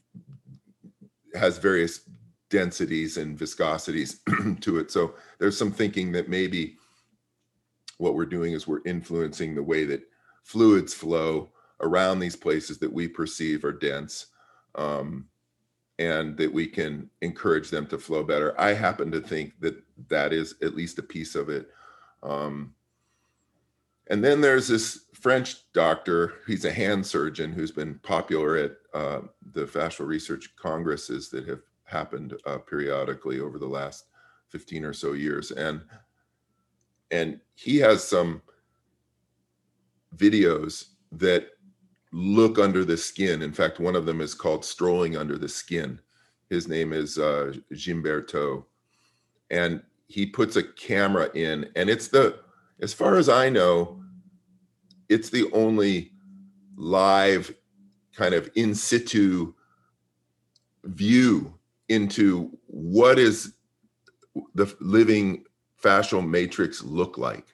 has 1.35 1.57
various 1.57 2.09
densities 2.49 3.17
and 3.17 3.37
viscosities 3.37 4.17
to 4.61 4.79
it. 4.79 4.89
So 4.89 5.13
there's 5.37 5.57
some 5.57 5.71
thinking 5.71 6.11
that 6.13 6.29
maybe 6.29 6.77
what 7.97 8.15
we're 8.15 8.25
doing 8.25 8.53
is 8.53 8.67
we're 8.67 8.81
influencing 8.85 9.53
the 9.53 9.63
way 9.63 9.85
that 9.85 10.01
fluids 10.43 10.93
flow 10.93 11.49
around 11.81 12.19
these 12.19 12.35
places 12.35 12.79
that 12.79 12.91
we 12.91 13.07
perceive 13.07 13.63
are 13.63 13.71
dense 13.71 14.27
um, 14.75 15.27
and 15.99 16.37
that 16.37 16.51
we 16.51 16.65
can 16.65 17.09
encourage 17.21 17.69
them 17.69 17.85
to 17.85 17.97
flow 17.97 18.23
better. 18.23 18.59
I 18.59 18.73
happen 18.73 19.11
to 19.11 19.19
think 19.19 19.59
that 19.59 19.75
that 20.07 20.31
is 20.31 20.55
at 20.63 20.73
least 20.73 20.97
a 20.97 21.03
piece 21.03 21.35
of 21.35 21.49
it. 21.49 21.69
Um, 22.23 22.73
and 24.07 24.23
then 24.23 24.39
there's 24.39 24.69
this 24.69 25.05
French 25.13 25.71
doctor, 25.73 26.35
he's 26.47 26.63
a 26.63 26.71
hand 26.71 27.05
surgeon 27.05 27.51
who's 27.51 27.71
been 27.71 27.99
popular 28.01 28.55
at 28.55 28.71
uh, 28.93 29.19
the 29.51 29.65
fascial 29.65 30.07
research 30.07 30.55
congresses 30.55 31.29
that 31.29 31.47
have 31.47 31.59
happened 31.83 32.33
uh, 32.45 32.57
periodically 32.59 33.41
over 33.41 33.59
the 33.59 33.67
last 33.67 34.05
15 34.47 34.85
or 34.85 34.93
so 34.93 35.13
years. 35.13 35.51
And 35.51 35.81
and 37.11 37.39
he 37.55 37.77
has 37.77 38.03
some 38.03 38.41
videos 40.15 40.89
that 41.11 41.49
look 42.11 42.57
under 42.57 42.83
the 42.83 42.97
skin. 42.97 43.41
In 43.41 43.53
fact, 43.53 43.79
one 43.79 43.95
of 43.95 44.05
them 44.05 44.21
is 44.21 44.33
called 44.33 44.65
Strolling 44.65 45.15
Under 45.15 45.37
the 45.37 45.49
Skin. 45.49 45.99
His 46.49 46.67
name 46.67 46.93
is 46.93 47.17
uh, 47.17 47.53
Guimberteau. 47.71 48.65
And 49.51 49.81
he 50.07 50.25
puts 50.25 50.55
a 50.55 50.63
camera 50.63 51.29
in, 51.35 51.69
and 51.75 51.89
it's 51.89 52.07
the, 52.07 52.39
as 52.81 52.93
far 52.93 53.15
as 53.15 53.29
I 53.29 53.49
know, 53.49 54.01
it's 55.07 55.29
the 55.29 55.51
only 55.53 56.11
live 56.75 57.53
kind 58.15 58.33
of 58.33 58.49
in 58.55 58.73
situ 58.73 59.53
view 60.83 61.53
into 61.89 62.57
what 62.67 63.19
is 63.19 63.53
the 64.55 64.73
living 64.79 65.43
fascial 65.81 66.27
matrix 66.27 66.83
look 66.83 67.17
like. 67.17 67.45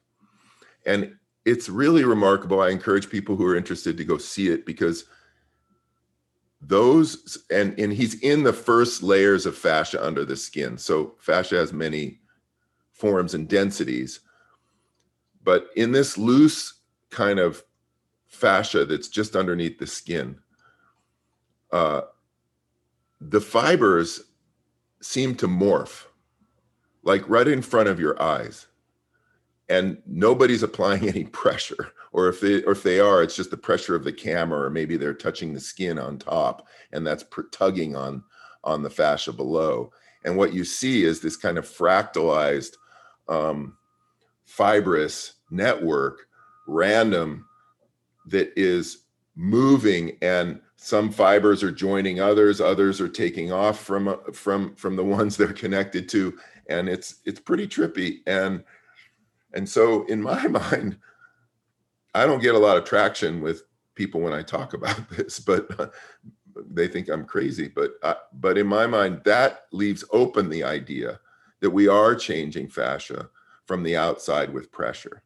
And 0.86 1.16
it's 1.46 1.70
really 1.70 2.04
remarkable. 2.04 2.60
I 2.60 2.70
encourage 2.70 3.10
people 3.10 3.36
who 3.36 3.46
are 3.46 3.56
interested 3.56 3.98
to 3.98 4.04
go 4.04 4.18
see 4.18 4.50
it 4.50 4.66
because 4.66 5.06
those 6.60 7.46
and 7.52 7.80
and 7.80 7.93
he's 7.93 8.20
in 8.22 8.43
the 8.43 8.54
first 8.54 9.04
layers 9.04 9.46
of 9.46 9.56
fascia 9.56 10.04
under 10.04 10.26
the 10.26 10.36
skin. 10.36 10.78
So 10.78 11.16
fascia 11.20 11.56
has 11.56 11.72
many 11.72 12.20
forms 12.91 13.36
and 13.36 13.48
densities. 13.48 14.22
But 15.43 15.68
in 15.76 15.91
this 15.91 16.18
loose 16.18 16.82
kind 17.12 17.38
of 17.38 17.64
fascia 18.26 18.86
that's 18.86 19.08
just 19.08 19.36
underneath 19.36 19.78
the 19.78 19.86
skin, 19.86 20.39
uh, 21.72 22.02
the 23.22 23.41
fibers 23.41 24.22
seem 25.02 25.36
to 25.36 25.48
morph 25.48 26.06
like 27.04 27.28
right 27.30 27.48
in 27.48 27.62
front 27.62 27.88
of 27.88 28.00
your 28.00 28.20
eyes 28.20 28.66
and 29.70 29.97
nobody's 30.05 30.63
applying 30.63 31.07
any 31.07 31.26
pressure 31.26 31.91
or 32.11 32.28
if 32.28 32.39
they 32.39 32.63
or 32.63 32.72
if 32.72 32.84
they 32.84 32.99
are 32.99 33.24
it's 33.24 33.36
just 33.36 33.51
the 33.51 33.57
pressure 33.57 33.95
of 33.95 34.03
the 34.03 34.13
camera 34.13 34.61
or 34.61 34.70
maybe 34.70 34.97
they're 34.97 35.13
touching 35.13 35.53
the 35.53 35.59
skin 35.59 35.97
on 35.99 36.18
top 36.18 36.68
and 36.91 37.05
that's 37.05 37.26
tugging 37.51 37.95
on 37.95 38.24
on 38.63 38.82
the 38.82 38.89
fascia 38.89 39.32
below. 39.32 39.91
And 40.24 40.36
what 40.36 40.53
you 40.53 40.63
see 40.63 41.03
is 41.03 41.20
this 41.20 41.38
kind 41.38 41.59
of 41.59 41.66
fractalized 41.66 42.74
um, 43.30 43.78
fibrous 44.45 45.34
network 45.51 46.28
random 46.68 47.45
that 48.26 48.51
is 48.55 49.03
moving 49.36 50.18
and 50.24 50.59
some 50.78 51.11
fibers 51.11 51.61
are 51.61 51.72
joining 51.72 52.20
others 52.20 52.61
others 52.61 52.99
are 53.01 53.09
taking 53.09 53.51
off 53.51 53.80
from 53.80 54.18
from 54.34 54.74
from 54.76 54.95
the 54.95 55.03
ones 55.18 55.38
they're 55.38 55.53
connected 55.53 56.09
to 56.09 56.34
and 56.68 56.89
it's 56.89 57.16
it's 57.26 57.39
pretty 57.39 57.68
trippy. 57.68 58.20
And 58.28 58.63
and 59.56 59.68
so 59.68 60.06
in 60.06 60.22
my 60.22 60.47
mind 60.72 60.97
i 62.14 62.26
don't 62.26 62.41
get 62.41 62.56
a 62.56 62.60
lot 62.60 62.78
of 62.78 62.84
traction 62.84 63.41
with 63.41 63.64
people 63.95 64.22
when 64.22 64.34
i 64.34 64.41
talk 64.41 64.74
about 64.74 65.10
this 65.18 65.39
but 65.39 65.93
they 66.72 66.88
think 66.88 67.10
i'm 67.10 67.26
crazy. 67.26 67.68
But 67.68 67.93
uh, 68.03 68.16
but 68.34 68.58
in 68.58 68.68
my 68.68 68.88
mind 68.88 69.22
that 69.26 69.66
leaves 69.72 70.03
open 70.12 70.49
the 70.49 70.64
idea 70.64 71.20
that 71.62 71.70
we 71.70 71.88
are 71.88 72.16
changing 72.16 72.70
fascia 72.70 73.30
from 73.66 73.84
the 73.84 73.97
outside 73.97 74.53
with 74.53 74.72
pressure. 74.72 75.24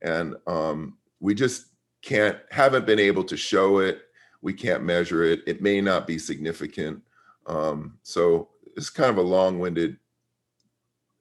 And 0.00 0.36
um, 0.46 0.96
we 1.20 1.34
just 1.34 1.66
can't 2.02 2.38
haven't 2.50 2.86
been 2.86 2.98
able 2.98 3.24
to 3.24 3.36
show 3.36 3.78
it. 3.78 4.02
We 4.40 4.52
can't 4.52 4.82
measure 4.82 5.22
it. 5.22 5.40
It 5.46 5.62
may 5.62 5.80
not 5.80 6.06
be 6.06 6.18
significant. 6.18 7.02
Um, 7.46 7.98
so 8.02 8.48
it's 8.76 8.90
kind 8.90 9.10
of 9.10 9.18
a 9.18 9.22
long-winded 9.22 9.96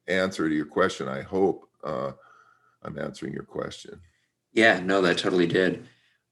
answer 0.08 0.50
to 0.50 0.56
your 0.56 0.66
question. 0.66 1.08
I 1.08 1.22
hope. 1.22 1.68
Uh, 1.84 2.14
I'm 2.84 2.98
answering 2.98 3.34
your 3.34 3.44
question. 3.44 4.02
Yeah, 4.54 4.80
no, 4.80 5.02
that 5.02 5.18
totally 5.18 5.48
did. 5.48 5.86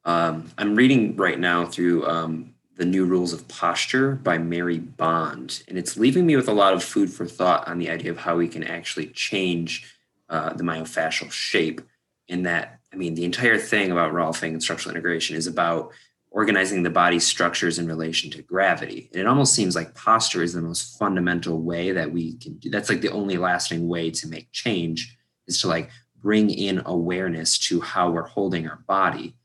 Um, 0.05 0.51
I'm 0.57 0.75
reading 0.75 1.15
right 1.15 1.39
now 1.39 1.65
through 1.65 2.07
um, 2.07 2.53
the 2.75 2.85
New 2.85 3.05
Rules 3.05 3.33
of 3.33 3.47
Posture 3.47 4.15
by 4.15 4.37
Mary 4.37 4.79
Bond, 4.79 5.63
and 5.67 5.77
it's 5.77 5.97
leaving 5.97 6.25
me 6.25 6.35
with 6.35 6.47
a 6.47 6.53
lot 6.53 6.73
of 6.73 6.83
food 6.83 7.11
for 7.11 7.25
thought 7.25 7.67
on 7.67 7.77
the 7.77 7.89
idea 7.89 8.11
of 8.11 8.17
how 8.17 8.37
we 8.37 8.47
can 8.47 8.63
actually 8.63 9.07
change 9.07 9.93
uh, 10.29 10.53
the 10.53 10.63
myofascial 10.63 11.31
shape. 11.31 11.81
In 12.27 12.43
that, 12.43 12.79
I 12.93 12.95
mean, 12.95 13.15
the 13.15 13.25
entire 13.25 13.57
thing 13.57 13.91
about 13.91 14.13
Rolfing 14.13 14.49
and 14.49 14.61
structural 14.61 14.93
integration 14.93 15.35
is 15.35 15.47
about 15.47 15.91
organizing 16.31 16.83
the 16.83 16.89
body's 16.89 17.25
structures 17.25 17.79
in 17.79 17.87
relation 17.87 18.29
to 18.31 18.41
gravity. 18.41 19.09
And 19.11 19.21
it 19.21 19.27
almost 19.27 19.53
seems 19.53 19.75
like 19.75 19.95
posture 19.95 20.43
is 20.43 20.53
the 20.53 20.61
most 20.61 20.97
fundamental 20.99 21.61
way 21.61 21.91
that 21.91 22.11
we 22.11 22.37
can 22.37 22.57
do 22.57 22.69
that's 22.69 22.89
like 22.89 23.01
the 23.01 23.11
only 23.11 23.37
lasting 23.37 23.87
way 23.87 24.11
to 24.11 24.27
make 24.27 24.51
change 24.51 25.17
is 25.47 25.59
to 25.61 25.67
like 25.67 25.89
bring 26.22 26.49
in 26.49 26.82
awareness 26.86 27.57
to 27.57 27.82
how 27.82 28.09
we're 28.09 28.28
holding 28.28 28.67
our 28.67 28.80
body. 28.88 29.36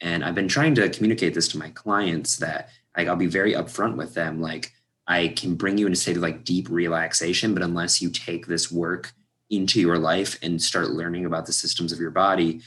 And 0.00 0.24
I've 0.24 0.34
been 0.34 0.48
trying 0.48 0.74
to 0.76 0.88
communicate 0.88 1.34
this 1.34 1.48
to 1.48 1.58
my 1.58 1.70
clients 1.70 2.36
that 2.36 2.70
like 2.96 3.08
I'll 3.08 3.16
be 3.16 3.26
very 3.26 3.54
upfront 3.54 3.96
with 3.96 4.14
them 4.14 4.40
like 4.40 4.72
I 5.06 5.28
can 5.28 5.54
bring 5.54 5.78
you 5.78 5.86
in 5.86 5.92
a 5.92 5.96
state 5.96 6.16
of 6.16 6.22
like 6.22 6.44
deep 6.44 6.68
relaxation, 6.68 7.54
but 7.54 7.62
unless 7.62 8.02
you 8.02 8.10
take 8.10 8.46
this 8.46 8.70
work 8.70 9.12
into 9.50 9.80
your 9.80 9.98
life 9.98 10.38
and 10.42 10.60
start 10.60 10.90
learning 10.90 11.24
about 11.24 11.46
the 11.46 11.52
systems 11.52 11.92
of 11.92 11.98
your 11.98 12.10
body, 12.10 12.60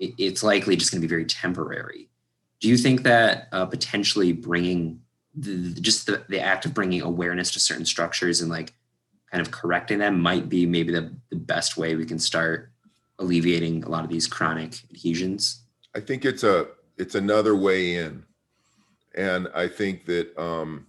it's 0.00 0.42
likely 0.42 0.74
just 0.74 0.90
going 0.90 1.00
to 1.00 1.06
be 1.06 1.10
very 1.10 1.24
temporary 1.24 2.08
do 2.64 2.70
you 2.70 2.78
think 2.78 3.02
that 3.02 3.48
uh, 3.52 3.66
potentially 3.66 4.32
bringing 4.32 4.98
the, 5.34 5.78
just 5.82 6.06
the, 6.06 6.24
the 6.30 6.40
act 6.40 6.64
of 6.64 6.72
bringing 6.72 7.02
awareness 7.02 7.50
to 7.50 7.60
certain 7.60 7.84
structures 7.84 8.40
and 8.40 8.50
like 8.50 8.72
kind 9.30 9.42
of 9.42 9.50
correcting 9.50 9.98
them 9.98 10.18
might 10.18 10.48
be 10.48 10.64
maybe 10.64 10.90
the, 10.90 11.14
the 11.28 11.36
best 11.36 11.76
way 11.76 11.94
we 11.94 12.06
can 12.06 12.18
start 12.18 12.72
alleviating 13.18 13.84
a 13.84 13.88
lot 13.88 14.04
of 14.04 14.10
these 14.10 14.26
chronic 14.26 14.80
adhesions? 14.90 15.62
I 15.94 16.00
think 16.00 16.24
it's 16.24 16.44
a 16.44 16.68
it's 16.96 17.14
another 17.14 17.56
way 17.56 17.96
in. 17.96 18.24
And 19.16 19.48
i 19.54 19.68
think 19.68 20.06
that 20.06 20.36
um 20.36 20.86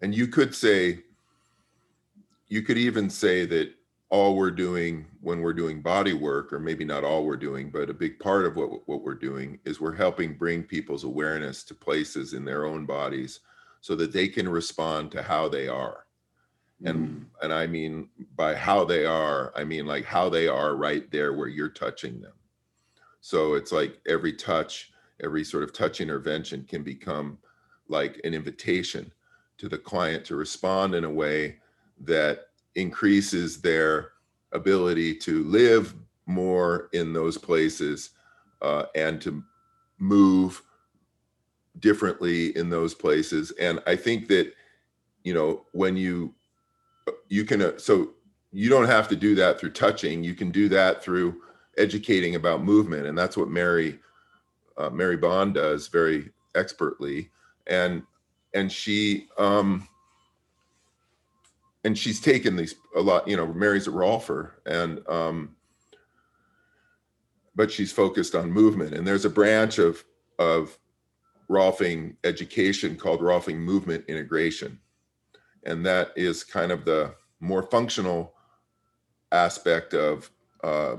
and 0.00 0.14
you 0.14 0.26
could 0.26 0.54
say 0.54 1.00
you 2.48 2.62
could 2.62 2.78
even 2.78 3.08
say 3.08 3.46
that 3.46 3.72
all 4.10 4.36
we're 4.36 4.50
doing 4.50 5.06
when 5.20 5.40
we're 5.40 5.54
doing 5.54 5.80
body 5.80 6.12
work 6.12 6.52
or 6.52 6.58
maybe 6.58 6.84
not 6.84 7.02
all 7.02 7.24
we're 7.24 7.36
doing 7.36 7.70
but 7.70 7.88
a 7.88 7.94
big 7.94 8.20
part 8.20 8.44
of 8.44 8.56
what 8.56 8.86
what 8.86 9.02
we're 9.02 9.14
doing 9.14 9.58
is 9.64 9.80
we're 9.80 9.94
helping 9.94 10.34
bring 10.34 10.62
people's 10.62 11.04
awareness 11.04 11.64
to 11.64 11.74
places 11.74 12.34
in 12.34 12.44
their 12.44 12.66
own 12.66 12.84
bodies 12.84 13.40
so 13.80 13.96
that 13.96 14.12
they 14.12 14.28
can 14.28 14.48
respond 14.48 15.10
to 15.10 15.22
how 15.22 15.48
they 15.48 15.66
are 15.66 16.04
and 16.84 17.08
mm. 17.08 17.24
and 17.42 17.52
i 17.52 17.66
mean 17.66 18.08
by 18.36 18.54
how 18.54 18.84
they 18.84 19.04
are 19.04 19.52
i 19.56 19.64
mean 19.64 19.86
like 19.86 20.04
how 20.04 20.28
they 20.28 20.48
are 20.48 20.76
right 20.76 21.10
there 21.10 21.32
where 21.32 21.48
you're 21.48 21.68
touching 21.68 22.20
them 22.20 22.32
so 23.20 23.54
it's 23.54 23.72
like 23.72 24.00
every 24.06 24.32
touch 24.32 24.92
every 25.22 25.44
sort 25.44 25.62
of 25.62 25.72
touch 25.72 26.00
intervention 26.00 26.64
can 26.64 26.82
become 26.82 27.38
like 27.88 28.20
an 28.24 28.34
invitation 28.34 29.10
to 29.58 29.68
the 29.68 29.78
client 29.78 30.24
to 30.24 30.36
respond 30.36 30.94
in 30.94 31.04
a 31.04 31.10
way 31.10 31.56
that 32.00 32.46
increases 32.74 33.60
their 33.60 34.12
ability 34.52 35.14
to 35.14 35.44
live 35.44 35.94
more 36.26 36.88
in 36.92 37.12
those 37.12 37.38
places 37.38 38.10
uh, 38.60 38.84
and 38.94 39.20
to 39.20 39.42
move 39.98 40.62
differently 41.78 42.56
in 42.56 42.68
those 42.68 42.94
places. 42.94 43.50
And 43.52 43.80
I 43.86 43.96
think 43.96 44.28
that 44.28 44.52
you 45.24 45.34
know 45.34 45.66
when 45.72 45.96
you 45.96 46.34
you 47.28 47.44
can 47.44 47.62
uh, 47.62 47.78
so 47.78 48.10
you 48.52 48.68
don't 48.68 48.86
have 48.86 49.08
to 49.08 49.16
do 49.16 49.34
that 49.36 49.58
through 49.58 49.70
touching. 49.70 50.22
You 50.22 50.34
can 50.34 50.50
do 50.50 50.68
that 50.68 51.02
through 51.02 51.40
educating 51.78 52.34
about 52.34 52.62
movement 52.62 53.06
and 53.06 53.16
that's 53.16 53.36
what 53.36 53.48
mary 53.48 53.98
uh, 54.76 54.90
mary 54.90 55.16
bond 55.16 55.54
does 55.54 55.88
very 55.88 56.30
expertly. 56.54 57.30
And 57.66 58.02
and 58.54 58.70
she 58.70 59.28
um 59.38 59.88
and 61.84 61.96
she's 61.96 62.20
taken 62.20 62.56
these 62.56 62.74
a 62.94 63.00
lot 63.00 63.26
you 63.26 63.36
know 63.36 63.46
mary's 63.46 63.86
a 63.86 63.90
rolfer 63.90 64.50
and 64.66 65.00
um 65.08 65.56
but 67.54 67.70
she's 67.70 67.92
focused 67.92 68.34
on 68.34 68.50
movement. 68.50 68.94
And 68.94 69.06
there's 69.06 69.24
a 69.24 69.30
branch 69.30 69.78
of 69.78 70.04
of 70.38 70.78
rolfing 71.50 72.16
education 72.24 72.96
called 72.96 73.20
rolfing 73.20 73.56
movement 73.56 74.04
integration 74.08 74.78
and 75.64 75.84
that 75.86 76.12
is 76.16 76.44
kind 76.44 76.72
of 76.72 76.84
the 76.84 77.14
more 77.40 77.62
functional 77.62 78.34
aspect 79.32 79.94
of 79.94 80.30
uh, 80.62 80.96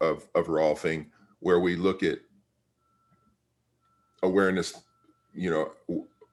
of 0.00 0.28
of 0.34 0.46
rolfing 0.46 1.06
where 1.40 1.60
we 1.60 1.76
look 1.76 2.02
at 2.02 2.18
awareness 4.22 4.82
you 5.34 5.50
know 5.50 5.72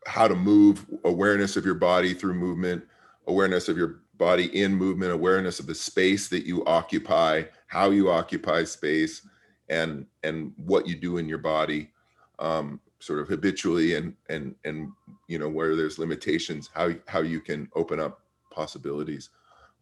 how 0.08 0.28
to 0.28 0.36
move 0.36 0.86
awareness 1.04 1.56
of 1.56 1.66
your 1.66 1.76
body 1.76 2.14
through 2.14 2.34
movement 2.34 2.84
awareness 3.28 3.68
of 3.70 3.78
your 3.78 4.02
body 4.16 4.46
in 4.60 4.74
movement 4.74 5.12
awareness 5.12 5.60
of 5.60 5.68
the 5.68 5.76
space 5.76 6.28
that 6.30 6.46
you 6.46 6.64
occupy 6.66 7.44
how 7.68 7.90
you 7.90 8.10
occupy 8.10 8.64
space 8.64 9.28
and 9.70 10.06
and 10.24 10.54
what 10.58 10.88
you 10.88 10.96
do 10.96 11.18
in 11.18 11.28
your 11.28 11.38
body. 11.38 11.92
Um, 12.40 12.80
sort 13.06 13.20
of 13.20 13.28
habitually 13.28 13.94
and 13.94 14.16
and 14.30 14.56
and 14.66 14.92
you 15.28 15.38
know 15.38 15.50
where 15.50 15.76
there's 15.76 16.00
limitations 16.00 16.70
how 16.74 16.92
how 17.08 17.20
you 17.20 17.40
can 17.40 17.70
open 17.76 18.00
up 18.00 18.22
possibilities. 18.52 19.30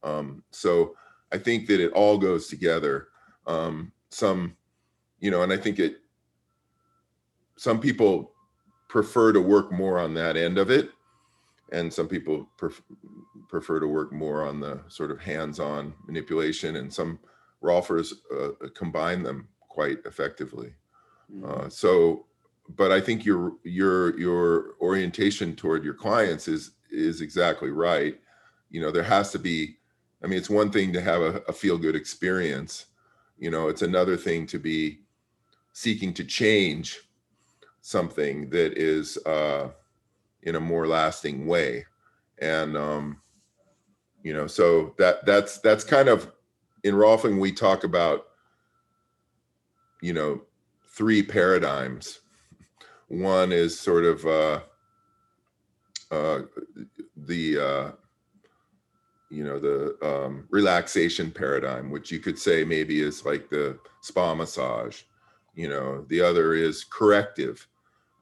Um, 0.03 0.43
so 0.51 0.95
i 1.32 1.38
think 1.38 1.67
that 1.67 1.80
it 1.80 1.93
all 1.93 2.17
goes 2.17 2.47
together. 2.47 3.07
Um, 3.47 3.91
some 4.09 4.55
you 5.19 5.32
know 5.32 5.41
and 5.41 5.51
i 5.51 5.57
think 5.57 5.80
it 5.80 5.97
some 7.57 7.80
people 7.80 8.32
prefer 8.88 9.34
to 9.34 9.41
work 9.41 9.71
more 9.71 9.97
on 9.97 10.13
that 10.13 10.38
end 10.38 10.57
of 10.57 10.69
it 10.69 10.91
and 11.71 11.91
some 11.91 12.07
people 12.07 12.47
pref- 12.57 12.84
prefer 13.49 13.80
to 13.80 13.88
work 13.88 14.11
more 14.13 14.43
on 14.43 14.59
the 14.59 14.80
sort 14.88 15.11
of 15.11 15.19
hands-on 15.19 15.93
manipulation 16.05 16.76
and 16.76 16.93
some 16.93 17.19
rolfers 17.63 18.13
uh, 18.36 18.51
combine 18.76 19.24
them 19.24 19.47
quite 19.67 19.97
effectively. 20.05 20.74
Mm-hmm. 21.34 21.65
uh, 21.65 21.69
so 21.69 22.28
but 22.70 22.91
i 22.91 22.99
think 23.01 23.26
your 23.26 23.53
your 23.64 24.18
your 24.20 24.76
orientation 24.82 25.55
toward 25.55 25.84
your 25.84 25.93
clients 25.93 26.47
is 26.47 26.72
is 26.93 27.22
exactly 27.22 27.72
right. 27.72 28.20
You 28.70 28.82
know 28.82 28.91
there 28.91 29.03
has 29.03 29.32
to 29.32 29.39
be 29.39 29.78
i 30.24 30.28
mean 30.28 30.38
it's 30.38 30.49
one 30.49 30.72
thing 30.72 30.93
to 30.93 31.01
have 31.01 31.22
a, 31.22 31.41
a 31.47 31.53
feel 31.53 31.78
good 31.78 31.95
experience. 31.95 32.86
You 33.38 33.51
know 33.51 33.68
it's 33.68 33.82
another 33.82 34.16
thing 34.16 34.45
to 34.47 34.59
be 34.59 34.99
seeking 35.74 36.14
to 36.14 36.24
change 36.24 36.99
something 37.82 38.49
that 38.51 38.78
is 38.78 39.18
uh 39.26 39.70
in 40.43 40.55
a 40.55 40.59
more 40.59 40.88
lasting 40.88 41.47
way. 41.47 41.86
And 42.39 42.78
um 42.78 43.22
you 44.24 44.34
know 44.34 44.47
so 44.47 44.93
that 44.97 45.26
that's 45.26 45.59
that's 45.59 45.84
kind 45.84 46.07
of 46.07 46.32
in 46.84 46.95
rolfing 46.95 47.39
we 47.39 47.51
talk 47.51 47.84
about 47.84 48.28
you 50.01 50.14
know 50.14 50.41
three 50.88 51.24
paradigms 51.24 52.20
one 53.22 53.51
is 53.51 53.80
sort 53.80 54.05
of 54.05 54.26
uh 54.26 54.59
uh 56.11 56.39
the 57.16 57.59
uh 57.59 57.91
you 59.30 59.43
know 59.43 59.59
the 59.59 59.95
um 60.01 60.47
relaxation 60.49 61.32
paradigm 61.32 61.91
which 61.91 62.11
you 62.11 62.20
could 62.20 62.39
say 62.39 62.64
maybe 62.64 63.01
is 63.01 63.26
like 63.26 63.49
the 63.49 63.78
spa 64.01 64.34
massage. 64.34 65.03
You 65.55 65.70
know 65.70 66.05
the 66.09 66.22
other 66.22 66.55
is 66.55 66.84
corrective 66.84 67.68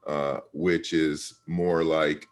uh 0.06 0.40
which 0.52 0.92
is 0.92 1.34
more 1.46 1.82
like 1.82 2.26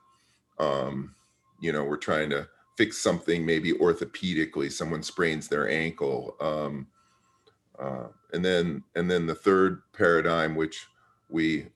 um 0.58 1.14
you 1.60 1.72
know 1.72 1.84
we're 1.84 1.96
trying 1.96 2.28
to 2.30 2.46
fix 2.76 2.98
something 2.98 3.46
maybe 3.46 3.72
orthopedically 3.72 4.70
someone 4.70 5.02
sprains 5.02 5.48
their 5.48 5.68
ankle 5.68 6.36
um 6.40 6.86
uh, 7.78 8.08
and 8.34 8.44
then 8.44 8.82
and 8.94 9.10
then 9.10 9.26
the 9.26 9.34
third 9.34 9.80
paradigm 9.94 10.54
which 10.54 10.86
we 11.30 11.66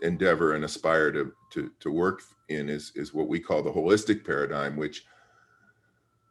endeavor 0.00 0.54
and 0.54 0.64
aspire 0.64 1.12
to, 1.12 1.32
to 1.50 1.70
to 1.80 1.90
work 1.90 2.22
in 2.48 2.68
is 2.68 2.92
is 2.94 3.14
what 3.14 3.28
we 3.28 3.38
call 3.38 3.62
the 3.62 3.70
holistic 3.70 4.24
paradigm 4.24 4.76
which 4.76 5.04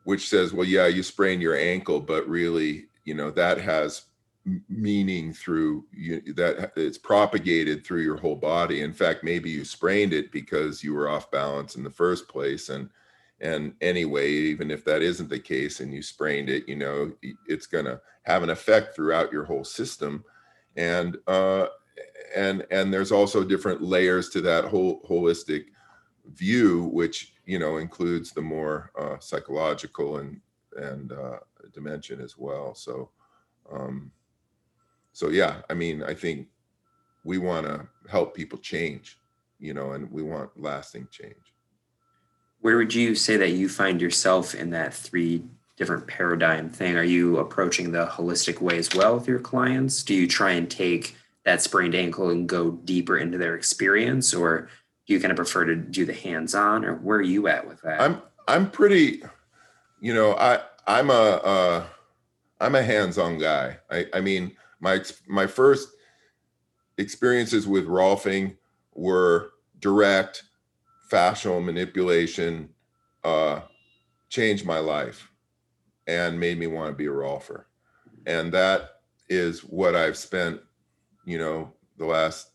which 0.04 0.30
says 0.30 0.54
well 0.54 0.68
yeah 0.68 0.88
you 0.88 1.04
sprain 1.04 1.42
your 1.42 1.56
ankle 1.56 2.00
but 2.00 2.28
really 2.28 2.86
you 3.06 3.14
know 3.14 3.32
that 3.32 3.60
has 3.60 4.06
meaning 4.70 5.34
through 5.34 5.86
you, 5.92 6.22
that 6.34 6.72
it's 6.76 6.98
propagated 6.98 7.86
through 7.86 8.02
your 8.02 8.18
whole 8.18 8.36
body. 8.36 8.82
In 8.82 8.94
fact 8.94 9.24
maybe 9.24 9.50
you 9.50 9.64
sprained 9.64 10.14
it 10.14 10.32
because 10.32 10.84
you 10.84 10.94
were 10.94 11.10
off 11.10 11.30
balance 11.32 11.76
in 11.76 11.84
the 11.84 11.90
first 11.90 12.28
place. 12.28 12.70
And 12.70 12.90
and 13.40 13.74
anyway 13.82 14.32
even 14.32 14.72
if 14.72 14.84
that 14.86 15.02
isn't 15.02 15.30
the 15.30 15.40
case 15.40 15.80
and 15.80 15.94
you 15.94 16.04
sprained 16.04 16.48
it 16.48 16.68
you 16.70 16.76
know 16.76 17.12
it's 17.48 17.66
going 17.66 17.86
to 17.86 18.00
have 18.24 18.44
an 18.44 18.52
effect 18.52 18.96
throughout 18.96 19.32
your 19.32 19.46
whole 19.46 19.64
system. 19.64 20.24
And 20.76 21.18
uh 21.28 21.68
and 22.36 22.66
and 22.72 22.94
there's 22.94 23.12
also 23.12 23.44
different 23.44 23.82
layers 23.82 24.30
to 24.30 24.42
that 24.42 24.66
whole 24.66 25.02
holistic 25.10 25.66
view 26.34 26.84
which 26.94 27.34
you 27.46 27.60
know 27.60 27.78
includes 27.78 28.32
the 28.32 28.42
more 28.42 28.92
uh, 29.00 29.18
psychological 29.20 30.18
and 30.18 30.40
and 30.78 31.12
uh, 31.12 31.38
dimension 31.74 32.22
as 32.22 32.38
well 32.38 32.74
so 32.74 33.10
um 33.72 34.12
so 35.12 35.30
yeah 35.30 35.62
i 35.70 35.74
mean 35.74 36.04
i 36.04 36.14
think 36.14 36.48
we 37.24 37.38
want 37.38 37.66
to 37.66 37.88
help 38.10 38.36
people 38.36 38.58
change 38.58 39.20
you 39.60 39.74
know 39.74 39.92
and 39.92 40.10
we 40.12 40.24
want 40.24 40.50
lasting 40.56 41.08
change 41.12 41.54
Where 42.62 42.78
would 42.78 42.94
you 42.94 43.16
say 43.16 43.38
that 43.38 43.52
you 43.52 43.70
find 43.70 44.02
yourself 44.02 44.56
in 44.56 44.70
that 44.72 44.94
three 44.94 45.44
different 45.78 46.06
paradigm 46.06 46.70
thing? 46.70 46.96
Are 46.96 47.04
you 47.04 47.38
approaching 47.38 47.92
the 47.92 48.06
holistic 48.06 48.62
way 48.62 48.78
as 48.78 48.94
well 48.94 49.16
with 49.16 49.28
your 49.28 49.40
clients? 49.40 50.04
Do 50.04 50.14
you 50.14 50.28
try 50.28 50.52
and 50.52 50.70
take 50.70 51.16
that 51.44 51.62
sprained 51.62 51.96
ankle 51.96 52.30
and 52.30 52.48
go 52.48 52.72
deeper 52.72 53.18
into 53.18 53.38
their 53.38 53.56
experience, 53.56 54.34
or 54.34 54.70
do 55.08 55.14
you 55.14 55.20
kind 55.20 55.32
of 55.32 55.38
prefer 55.38 55.66
to 55.66 55.76
do 55.76 56.06
the 56.06 56.14
hands-on, 56.14 56.86
or 56.86 56.96
where 56.96 57.18
are 57.18 57.24
you 57.24 57.48
at 57.48 57.68
with 57.68 57.82
that? 57.82 58.02
I'm 58.02 58.22
I'm 58.48 58.70
pretty, 58.70 59.24
you 60.00 60.14
know, 60.14 60.36
I 60.36 60.60
I'm 60.88 61.10
a 61.10 61.14
uh, 61.14 61.84
I'm 62.60 62.76
a 62.76 62.84
hands-on 62.84 63.40
guy. 63.40 63.78
I 63.90 64.06
I 64.14 64.22
mean 64.22 64.56
my 64.80 65.02
my 65.28 65.48
first 65.48 65.90
experiences 66.98 67.68
with 67.68 67.88
rolfing 67.88 68.58
were 68.94 69.52
direct, 69.80 70.44
fascial 71.12 71.64
manipulation, 71.64 72.70
uh, 73.24 73.62
changed 74.30 74.66
my 74.66 74.78
life, 74.78 75.32
and 76.06 76.40
made 76.40 76.60
me 76.60 76.68
want 76.68 76.92
to 76.92 76.96
be 76.96 77.08
a 77.08 77.10
rolfer, 77.10 77.66
and 78.28 78.52
that 78.54 79.02
is 79.30 79.62
what 79.62 79.96
I've 79.96 80.18
spent, 80.18 80.60
you 81.26 81.38
know, 81.38 81.74
the 81.98 82.06
last 82.06 82.52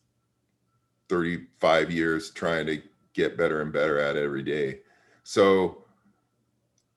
35 1.08 1.90
years 1.90 2.30
trying 2.30 2.66
to 2.66 2.82
get 3.14 3.36
better 3.38 3.62
and 3.62 3.72
better 3.72 3.98
at 3.98 4.16
it 4.16 4.24
every 4.24 4.42
day. 4.42 4.80
So 5.24 5.84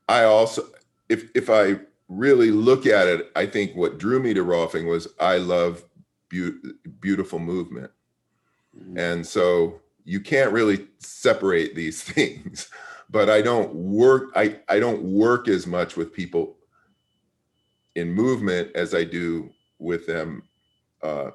I 0.07 0.24
also 0.24 0.63
if 1.09 1.30
if 1.36 1.49
I 1.49 1.80
really 2.07 2.51
look 2.51 2.86
at 2.86 3.07
it, 3.07 3.32
I 3.36 3.45
think 3.45 3.76
what 3.76 3.97
drew 3.99 4.20
me 4.20 4.34
to 4.34 4.43
rolfing 4.43 4.88
was 4.88 5.07
I 5.20 5.38
love 5.38 5.86
beau- 6.30 6.57
beautiful 6.99 7.39
movement. 7.39 7.91
Mhm. 8.78 8.97
And 8.97 9.28
so 9.28 9.82
you 10.05 10.20
can't 10.22 10.51
really 10.53 10.88
separate 10.99 11.76
these 11.76 12.03
things. 12.13 12.70
But 13.09 13.30
I 13.30 13.41
don't 13.41 13.74
work 13.76 14.32
I 14.36 14.59
I 14.70 14.80
don't 14.80 15.03
work 15.03 15.47
as 15.47 15.67
much 15.67 15.97
with 15.97 16.13
people 16.13 16.57
in 17.95 18.11
movement 18.11 18.72
as 18.76 18.93
I 18.93 19.03
do 19.03 19.49
with 19.80 20.05
them 20.05 20.43
uh 21.01 21.32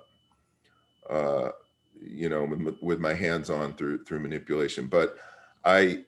uh 1.11 1.51
you 2.01 2.29
know 2.29 2.45
with, 2.45 2.77
with 2.83 3.01
my 3.01 3.15
hands 3.15 3.51
on 3.51 3.75
through 3.75 4.03
through 4.05 4.21
manipulation 4.21 4.87
but 4.87 5.17
i 5.65 6.05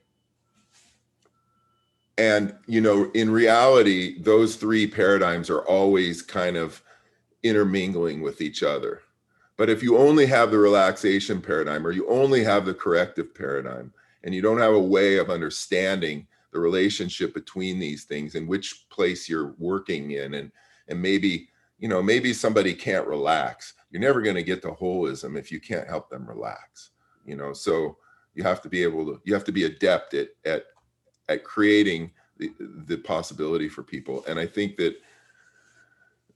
and 2.19 2.55
you 2.67 2.81
know 2.81 3.11
in 3.13 3.31
reality 3.31 4.21
those 4.23 4.57
three 4.57 4.87
paradigms 4.87 5.51
are 5.51 5.61
always 5.67 6.23
kind 6.23 6.57
of 6.57 6.83
intermingling 7.47 8.21
with 8.21 8.41
each 8.41 8.63
other. 8.63 9.01
But 9.57 9.71
if 9.71 9.83
you 9.83 9.97
only 9.97 10.27
have 10.27 10.51
the 10.51 10.59
relaxation 10.59 11.41
paradigm 11.41 11.87
or 11.87 11.93
you 11.93 12.07
only 12.09 12.45
have 12.45 12.67
the 12.67 12.75
corrective 12.75 13.35
paradigm 13.35 13.93
and 14.23 14.35
you 14.35 14.43
don't 14.43 14.59
have 14.59 14.75
a 14.75 14.81
way 14.81 15.17
of 15.17 15.31
understanding 15.31 16.27
the 16.53 16.59
relationship 16.59 17.33
between 17.33 17.79
these 17.79 18.05
things 18.05 18.35
and 18.35 18.49
which 18.49 18.87
place 18.91 19.29
you're 19.29 19.55
working 19.59 20.13
in 20.13 20.35
and 20.35 20.53
and 20.89 21.01
maybe 21.01 21.49
you 21.79 21.89
know 21.89 22.03
maybe 22.03 22.33
somebody 22.33 22.75
can't 22.75 23.07
relax. 23.07 23.75
You're 23.91 24.03
never 24.03 24.21
going 24.21 24.37
to 24.37 24.43
get 24.43 24.63
to 24.63 24.73
holism 24.73 25.39
if 25.39 25.51
you 25.53 25.61
can't 25.61 25.89
help 25.89 26.11
them 26.11 26.27
relax 26.27 26.91
you 27.27 27.37
know? 27.37 27.53
So 27.53 27.99
you 28.35 28.43
have 28.45 28.63
to 28.63 28.69
be 28.69 28.83
able 28.83 29.05
to 29.07 29.21
you 29.25 29.35
have 29.35 29.45
to 29.45 29.53
be 29.53 29.65
adept 29.65 30.15
at 30.15 30.29
at 30.45 30.65
at 31.29 31.45
creating 31.45 32.13
the, 32.39 32.53
the 32.87 32.97
possibility 32.97 33.69
for 33.69 33.83
people. 33.83 34.25
And 34.29 34.39
i 34.39 34.47
think 34.47 34.77
that 34.77 34.97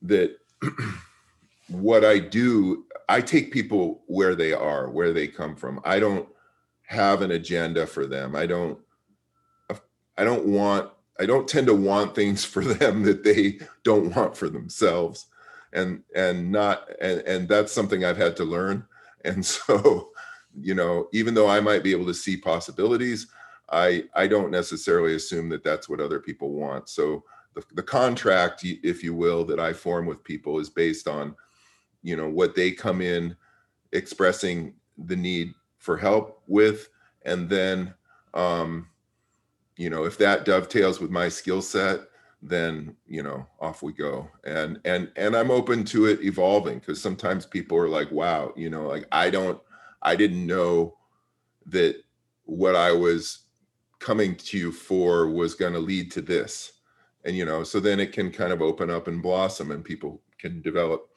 that 0.02 0.36
what 1.68 2.04
i 2.04 2.18
do 2.18 2.84
i 3.08 3.20
take 3.20 3.52
people 3.52 4.02
where 4.06 4.34
they 4.34 4.52
are 4.52 4.90
where 4.90 5.12
they 5.12 5.28
come 5.28 5.56
from. 5.56 5.80
I 5.84 6.00
don't 6.00 6.28
have 6.82 7.22
an 7.22 7.30
agenda 7.30 7.86
for 7.86 8.06
them. 8.06 8.34
I 8.34 8.46
don't 8.46 8.78
i 10.18 10.24
don't 10.24 10.46
want 10.46 10.90
i 11.20 11.26
don't 11.26 11.46
tend 11.46 11.66
to 11.68 11.74
want 11.74 12.14
things 12.14 12.44
for 12.52 12.64
them 12.64 13.02
that 13.04 13.22
they 13.22 13.58
don't 13.84 14.14
want 14.16 14.36
for 14.36 14.48
themselves 14.48 15.26
and 15.72 16.02
and 16.14 16.50
not 16.50 16.88
and 17.00 17.20
and 17.20 17.48
that's 17.48 17.72
something 17.72 18.04
i've 18.04 18.16
had 18.16 18.36
to 18.36 18.44
learn. 18.44 18.86
And 19.22 19.44
so 19.44 20.12
you 20.58 20.74
know 20.74 21.08
even 21.12 21.34
though 21.34 21.46
i 21.46 21.60
might 21.60 21.82
be 21.82 21.92
able 21.92 22.06
to 22.06 22.14
see 22.14 22.38
possibilities 22.38 23.26
i 23.70 24.04
i 24.14 24.26
don't 24.26 24.50
necessarily 24.50 25.14
assume 25.14 25.50
that 25.50 25.62
that's 25.62 25.88
what 25.88 26.00
other 26.00 26.20
people 26.20 26.52
want. 26.52 26.88
So 26.88 27.22
the, 27.54 27.62
the 27.74 27.82
contract 27.82 28.64
if 28.64 29.04
you 29.04 29.12
will 29.14 29.44
that 29.44 29.60
i 29.60 29.74
form 29.74 30.06
with 30.06 30.24
people 30.24 30.58
is 30.58 30.70
based 30.70 31.06
on 31.06 31.36
you 32.02 32.16
know 32.16 32.28
what 32.28 32.54
they 32.54 32.70
come 32.72 33.02
in 33.02 33.36
expressing 33.92 34.74
the 34.96 35.16
need 35.16 35.54
for 35.78 35.96
help 35.96 36.42
with. 36.46 36.88
And 37.26 37.48
then 37.48 37.92
um 38.32 38.88
you 39.76 39.90
know 39.90 40.04
if 40.04 40.16
that 40.18 40.44
dovetails 40.44 41.00
with 41.00 41.10
my 41.10 41.28
skill 41.28 41.62
set 41.62 42.00
then 42.42 42.96
you 43.06 43.22
know 43.22 43.46
off 43.60 43.82
we 43.82 43.92
go. 43.92 44.28
And 44.44 44.80
and 44.84 45.10
and 45.16 45.36
i'm 45.36 45.50
open 45.50 45.84
to 45.86 46.06
it 46.06 46.22
evolving 46.22 46.78
because 46.78 47.00
sometimes 47.00 47.46
people 47.46 47.76
are 47.76 47.88
like 47.88 48.10
wow 48.10 48.52
you 48.56 48.70
know 48.70 48.86
like 48.86 49.06
i 49.12 49.30
don't 49.30 49.60
i 50.02 50.16
didn't 50.16 50.46
know 50.46 50.96
that 51.66 51.96
what 52.44 52.74
i 52.74 52.90
was 52.92 53.40
coming 54.00 54.34
to 54.34 54.58
you 54.58 54.72
for 54.72 55.28
was 55.28 55.54
going 55.54 55.74
to 55.74 55.78
lead 55.78 56.10
to 56.12 56.22
this. 56.22 56.72
And 57.24 57.36
you 57.36 57.44
know 57.44 57.62
so 57.62 57.80
then 57.80 58.00
it 58.00 58.12
can 58.12 58.32
kind 58.32 58.50
of 58.50 58.62
open 58.62 58.88
up 58.88 59.06
and 59.06 59.22
blossom 59.22 59.72
and 59.72 59.84
people 59.84 60.22
can 60.38 60.62
develop 60.62 61.10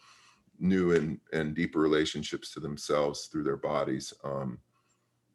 new 0.59 0.93
and 0.93 1.17
and 1.31 1.55
deeper 1.55 1.79
relationships 1.79 2.53
to 2.53 2.59
themselves 2.59 3.27
through 3.27 3.43
their 3.43 3.57
bodies 3.57 4.13
um 4.25 4.59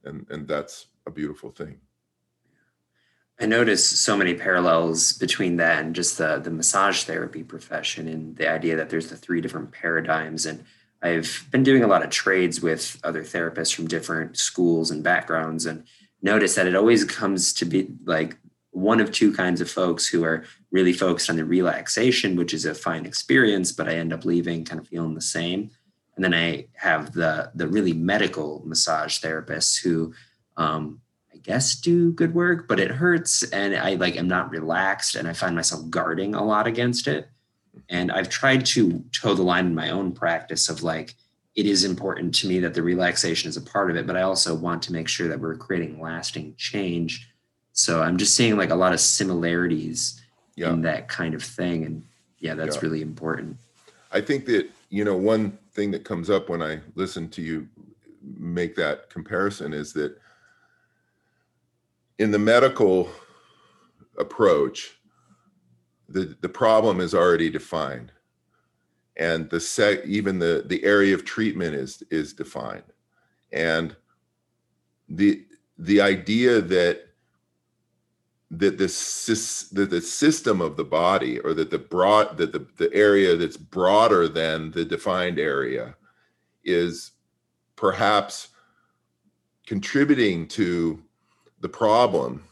and 0.04 0.26
and 0.28 0.46
that's 0.46 0.88
a 1.06 1.10
beautiful 1.10 1.50
thing 1.50 1.80
I 3.40 3.46
notice 3.46 3.86
so 3.86 4.16
many 4.16 4.34
parallels 4.34 5.12
between 5.12 5.56
that 5.56 5.84
and 5.84 5.94
just 5.94 6.18
the 6.18 6.38
the 6.38 6.50
massage 6.50 7.04
therapy 7.04 7.44
profession 7.44 8.08
and 8.08 8.36
the 8.36 8.50
idea 8.50 8.76
that 8.76 8.90
there's 8.90 9.10
the 9.10 9.16
three 9.16 9.40
different 9.40 9.70
paradigms. 9.70 10.44
And 10.44 10.64
I've 11.02 11.46
been 11.52 11.62
doing 11.62 11.84
a 11.84 11.86
lot 11.86 12.02
of 12.02 12.10
trades 12.10 12.60
with 12.60 12.98
other 13.04 13.22
therapists 13.22 13.74
from 13.74 13.86
different 13.86 14.36
schools 14.36 14.90
and 14.90 15.04
backgrounds 15.04 15.66
and 15.66 15.84
notice 16.20 16.56
that 16.56 16.66
it 16.66 16.74
always 16.74 17.04
comes 17.04 17.52
to 17.54 17.64
be 17.64 17.88
like 18.04 18.36
one 18.72 19.00
of 19.00 19.12
two 19.12 19.32
kinds 19.32 19.60
of 19.60 19.70
folks 19.70 20.08
who 20.08 20.24
are 20.24 20.44
really 20.72 20.92
focused 20.92 21.30
on 21.30 21.36
the 21.36 21.44
relaxation, 21.44 22.36
which 22.36 22.52
is 22.52 22.64
a 22.64 22.74
fine 22.74 23.06
experience, 23.06 23.70
but 23.70 23.88
I 23.88 23.94
end 23.94 24.12
up 24.12 24.24
leaving 24.24 24.64
kind 24.64 24.80
of 24.80 24.88
feeling 24.88 25.14
the 25.14 25.20
same. 25.20 25.70
And 26.16 26.24
then 26.24 26.34
I 26.34 26.66
have 26.74 27.12
the 27.12 27.52
the 27.54 27.68
really 27.68 27.92
medical 27.92 28.62
massage 28.66 29.20
therapists 29.20 29.80
who 29.80 30.12
um, 30.56 31.00
guess 31.48 31.74
do 31.76 32.12
good 32.12 32.34
work, 32.34 32.68
but 32.68 32.78
it 32.78 32.90
hurts 32.90 33.42
and 33.52 33.74
I 33.74 33.94
like 33.94 34.16
am 34.18 34.28
not 34.28 34.50
relaxed 34.50 35.14
and 35.14 35.26
I 35.26 35.32
find 35.32 35.56
myself 35.56 35.88
guarding 35.88 36.34
a 36.34 36.44
lot 36.44 36.66
against 36.66 37.08
it. 37.08 37.30
And 37.88 38.12
I've 38.12 38.28
tried 38.28 38.66
to 38.66 39.02
toe 39.12 39.32
the 39.32 39.42
line 39.42 39.64
in 39.64 39.74
my 39.74 39.88
own 39.88 40.12
practice 40.12 40.68
of 40.68 40.82
like 40.82 41.14
it 41.56 41.64
is 41.64 41.84
important 41.84 42.34
to 42.36 42.48
me 42.48 42.58
that 42.60 42.74
the 42.74 42.82
relaxation 42.82 43.48
is 43.48 43.56
a 43.56 43.62
part 43.62 43.90
of 43.90 43.96
it, 43.96 44.06
but 44.06 44.14
I 44.14 44.22
also 44.22 44.54
want 44.54 44.82
to 44.84 44.92
make 44.92 45.08
sure 45.08 45.26
that 45.26 45.40
we're 45.40 45.56
creating 45.56 45.98
lasting 45.98 46.54
change. 46.58 47.30
So 47.72 48.02
I'm 48.02 48.18
just 48.18 48.34
seeing 48.34 48.58
like 48.58 48.70
a 48.70 48.74
lot 48.74 48.92
of 48.92 49.00
similarities 49.00 50.20
yeah. 50.54 50.70
in 50.70 50.82
that 50.82 51.08
kind 51.08 51.32
of 51.32 51.42
thing. 51.42 51.86
And 51.86 52.04
yeah, 52.40 52.54
that's 52.54 52.76
yeah. 52.76 52.82
really 52.82 53.00
important. 53.00 53.56
I 54.12 54.20
think 54.20 54.44
that, 54.46 54.68
you 54.90 55.02
know, 55.02 55.16
one 55.16 55.56
thing 55.72 55.92
that 55.92 56.04
comes 56.04 56.28
up 56.28 56.50
when 56.50 56.60
I 56.60 56.80
listen 56.94 57.30
to 57.30 57.40
you 57.40 57.66
make 58.36 58.76
that 58.76 59.08
comparison 59.08 59.72
is 59.72 59.94
that 59.94 60.18
in 62.18 62.30
the 62.30 62.38
medical 62.38 63.10
approach, 64.18 64.98
the, 66.08 66.36
the 66.40 66.48
problem 66.48 67.00
is 67.00 67.14
already 67.14 67.50
defined. 67.50 68.12
And 69.16 69.50
the 69.50 69.60
sec, 69.60 70.04
even 70.04 70.38
the, 70.38 70.64
the 70.66 70.82
area 70.84 71.14
of 71.14 71.24
treatment 71.24 71.74
is 71.74 72.02
is 72.10 72.32
defined. 72.32 72.84
And 73.52 73.96
the 75.08 75.44
the 75.76 76.00
idea 76.00 76.60
that 76.60 77.04
that 78.50 78.78
the, 78.78 78.86
that 79.72 79.90
the 79.90 80.00
system 80.00 80.60
of 80.60 80.76
the 80.76 80.84
body 80.84 81.38
or 81.40 81.52
that 81.54 81.70
the 81.70 81.78
broad 81.78 82.36
that 82.38 82.52
the, 82.52 82.66
the 82.76 82.92
area 82.94 83.36
that's 83.36 83.56
broader 83.56 84.28
than 84.28 84.70
the 84.70 84.84
defined 84.84 85.38
area 85.38 85.96
is 86.64 87.12
perhaps 87.74 88.48
contributing 89.66 90.46
to 90.46 91.02
the 91.60 91.68
problem 91.68 92.44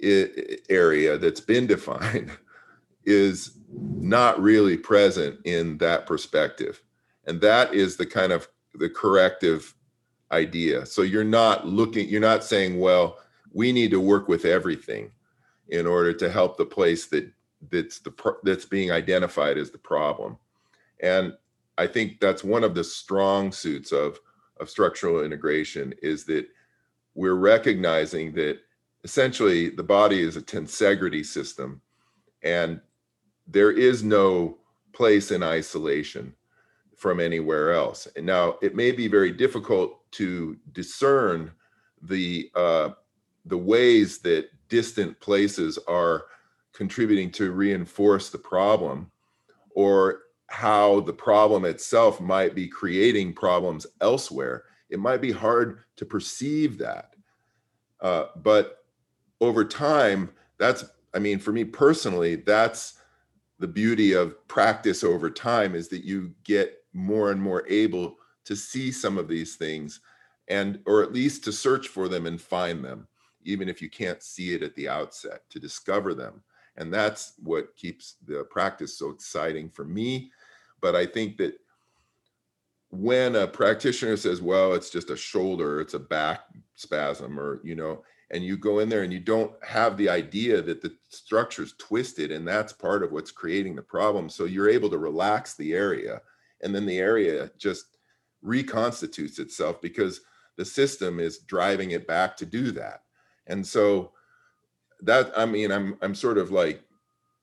area 0.00 1.18
that's 1.18 1.40
been 1.40 1.66
defined 1.74 2.30
is 3.04 3.52
not 3.70 4.40
really 4.40 4.76
present 4.76 5.38
in 5.44 5.78
that 5.78 6.06
perspective. 6.06 6.82
And 7.26 7.40
that 7.40 7.74
is 7.74 7.96
the 7.96 8.06
kind 8.06 8.32
of 8.32 8.48
the 8.74 8.88
corrective 8.88 9.74
idea. 10.30 10.86
So 10.86 11.02
you're 11.02 11.24
not 11.24 11.66
looking 11.66 12.08
you're 12.08 12.20
not 12.20 12.44
saying 12.44 12.78
well 12.78 13.18
we 13.52 13.72
need 13.72 13.90
to 13.90 14.00
work 14.00 14.28
with 14.28 14.44
everything 14.44 15.10
in 15.68 15.86
order 15.86 16.12
to 16.12 16.30
help 16.30 16.56
the 16.56 16.66
place 16.66 17.06
that 17.06 17.30
that's 17.70 17.98
the 18.00 18.12
that's 18.44 18.66
being 18.66 18.92
identified 18.92 19.58
as 19.58 19.70
the 19.70 19.78
problem. 19.78 20.36
And 21.00 21.34
i 21.78 21.86
think 21.86 22.20
that's 22.20 22.44
one 22.44 22.64
of 22.64 22.74
the 22.74 22.84
strong 22.84 23.52
suits 23.52 23.92
of 23.92 24.18
of 24.60 24.68
structural 24.68 25.24
integration 25.24 25.94
is 26.02 26.24
that 26.24 26.46
we're 27.18 27.34
recognizing 27.34 28.32
that 28.32 28.60
essentially 29.02 29.70
the 29.70 29.82
body 29.82 30.22
is 30.22 30.36
a 30.36 30.40
tensegrity 30.40 31.26
system 31.26 31.82
and 32.44 32.80
there 33.48 33.72
is 33.72 34.04
no 34.04 34.56
place 34.92 35.32
in 35.32 35.42
isolation 35.42 36.32
from 36.96 37.18
anywhere 37.18 37.72
else. 37.72 38.06
And 38.14 38.24
now 38.24 38.54
it 38.62 38.76
may 38.76 38.92
be 38.92 39.08
very 39.08 39.32
difficult 39.32 40.08
to 40.12 40.56
discern 40.70 41.50
the 42.02 42.52
uh, 42.54 42.90
the 43.46 43.58
ways 43.58 44.18
that 44.18 44.50
distant 44.68 45.18
places 45.18 45.76
are 45.88 46.26
contributing 46.72 47.32
to 47.32 47.50
reinforce 47.50 48.30
the 48.30 48.38
problem 48.38 49.10
or 49.70 50.20
how 50.46 51.00
the 51.00 51.12
problem 51.12 51.64
itself 51.64 52.20
might 52.20 52.54
be 52.54 52.68
creating 52.68 53.32
problems 53.32 53.88
elsewhere 54.00 54.62
it 54.90 54.98
might 54.98 55.20
be 55.20 55.32
hard 55.32 55.80
to 55.96 56.04
perceive 56.04 56.78
that. 56.78 57.14
Uh, 58.00 58.26
but 58.36 58.84
over 59.40 59.64
time, 59.64 60.30
that's, 60.58 60.84
I 61.14 61.18
mean, 61.18 61.38
for 61.38 61.52
me 61.52 61.64
personally, 61.64 62.36
that's 62.36 62.94
the 63.58 63.68
beauty 63.68 64.12
of 64.12 64.46
practice 64.48 65.02
over 65.02 65.30
time 65.30 65.74
is 65.74 65.88
that 65.88 66.04
you 66.04 66.32
get 66.44 66.78
more 66.92 67.30
and 67.32 67.40
more 67.40 67.66
able 67.68 68.16
to 68.44 68.56
see 68.56 68.90
some 68.90 69.18
of 69.18 69.28
these 69.28 69.56
things 69.56 70.00
and, 70.48 70.80
or 70.86 71.02
at 71.02 71.12
least 71.12 71.44
to 71.44 71.52
search 71.52 71.88
for 71.88 72.08
them 72.08 72.26
and 72.26 72.40
find 72.40 72.84
them, 72.84 73.06
even 73.44 73.68
if 73.68 73.82
you 73.82 73.90
can't 73.90 74.22
see 74.22 74.54
it 74.54 74.62
at 74.62 74.74
the 74.76 74.88
outset, 74.88 75.42
to 75.50 75.60
discover 75.60 76.14
them. 76.14 76.42
And 76.76 76.94
that's 76.94 77.34
what 77.42 77.76
keeps 77.76 78.14
the 78.24 78.44
practice 78.44 78.96
so 78.96 79.10
exciting 79.10 79.68
for 79.68 79.84
me. 79.84 80.30
But 80.80 80.94
I 80.94 81.04
think 81.04 81.36
that 81.38 81.54
when 82.90 83.36
a 83.36 83.46
practitioner 83.46 84.16
says, 84.16 84.40
well, 84.40 84.72
it's 84.72 84.90
just 84.90 85.10
a 85.10 85.16
shoulder, 85.16 85.80
it's 85.80 85.94
a 85.94 85.98
back 85.98 86.40
spasm, 86.74 87.38
or, 87.38 87.60
you 87.62 87.74
know, 87.74 88.02
and 88.30 88.44
you 88.44 88.56
go 88.56 88.78
in 88.78 88.88
there 88.88 89.02
and 89.02 89.12
you 89.12 89.20
don't 89.20 89.52
have 89.64 89.96
the 89.96 90.08
idea 90.08 90.60
that 90.60 90.82
the 90.82 90.94
structure's 91.08 91.74
twisted 91.78 92.30
and 92.30 92.46
that's 92.46 92.72
part 92.72 93.02
of 93.02 93.12
what's 93.12 93.30
creating 93.30 93.74
the 93.74 93.82
problem. 93.82 94.28
So 94.28 94.44
you're 94.44 94.68
able 94.68 94.90
to 94.90 94.98
relax 94.98 95.54
the 95.54 95.72
area 95.72 96.20
and 96.62 96.74
then 96.74 96.86
the 96.86 96.98
area 96.98 97.50
just 97.58 97.96
reconstitutes 98.42 99.38
itself 99.38 99.80
because 99.80 100.20
the 100.56 100.64
system 100.64 101.20
is 101.20 101.38
driving 101.38 101.92
it 101.92 102.06
back 102.06 102.36
to 102.36 102.46
do 102.46 102.70
that. 102.72 103.02
And 103.46 103.66
so 103.66 104.12
that, 105.02 105.32
I 105.36 105.46
mean, 105.46 105.70
I'm, 105.72 105.96
I'm 106.02 106.14
sort 106.14 106.36
of 106.36 106.50
like, 106.50 106.82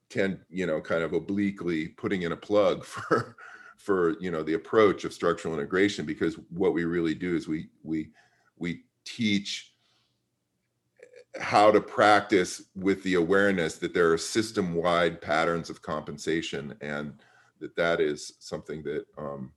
can, 0.10 0.40
you 0.50 0.68
know, 0.68 0.82
kind 0.82 1.02
of 1.02 1.14
obliquely 1.14 1.88
putting 1.88 2.22
in 2.22 2.32
a 2.32 2.38
plug 2.38 2.84
for, 2.86 3.38
for 3.78 4.16
you 4.20 4.32
know 4.32 4.44
the 4.44 4.54
approach 4.54 5.06
of 5.06 5.14
structural 5.14 5.54
integration 5.54 6.06
because 6.06 6.36
what 6.50 6.74
we 6.74 6.86
really 6.86 7.16
do 7.16 7.36
is 7.36 7.48
we 7.48 7.68
we 7.84 8.10
we 8.58 8.84
teach 9.04 9.74
how 11.40 11.70
to 11.70 11.82
practice 11.82 12.64
with 12.76 13.04
the 13.04 13.16
awareness 13.16 13.78
that 13.78 13.94
there 13.94 14.12
are 14.12 14.18
system-wide 14.18 15.22
patterns 15.22 15.70
of 15.70 15.82
compensation 15.82 16.74
and 16.80 17.14
that 17.60 17.76
that 17.76 18.00
is 18.00 18.34
something 18.40 18.82
that 18.84 19.06
um 19.18 19.52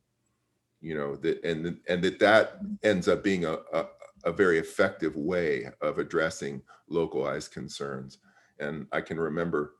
you 0.80 0.94
know 0.94 1.16
that 1.16 1.42
and 1.44 1.78
and 1.88 2.02
that 2.02 2.18
that 2.18 2.58
ends 2.82 3.08
up 3.08 3.22
being 3.22 3.44
a, 3.44 3.58
a, 3.72 3.86
a 4.24 4.32
very 4.32 4.58
effective 4.58 5.16
way 5.16 5.68
of 5.80 5.98
addressing 5.98 6.62
localized 6.88 7.52
concerns. 7.52 8.18
And 8.58 8.86
I 8.92 9.00
can 9.00 9.18
remember 9.18 9.74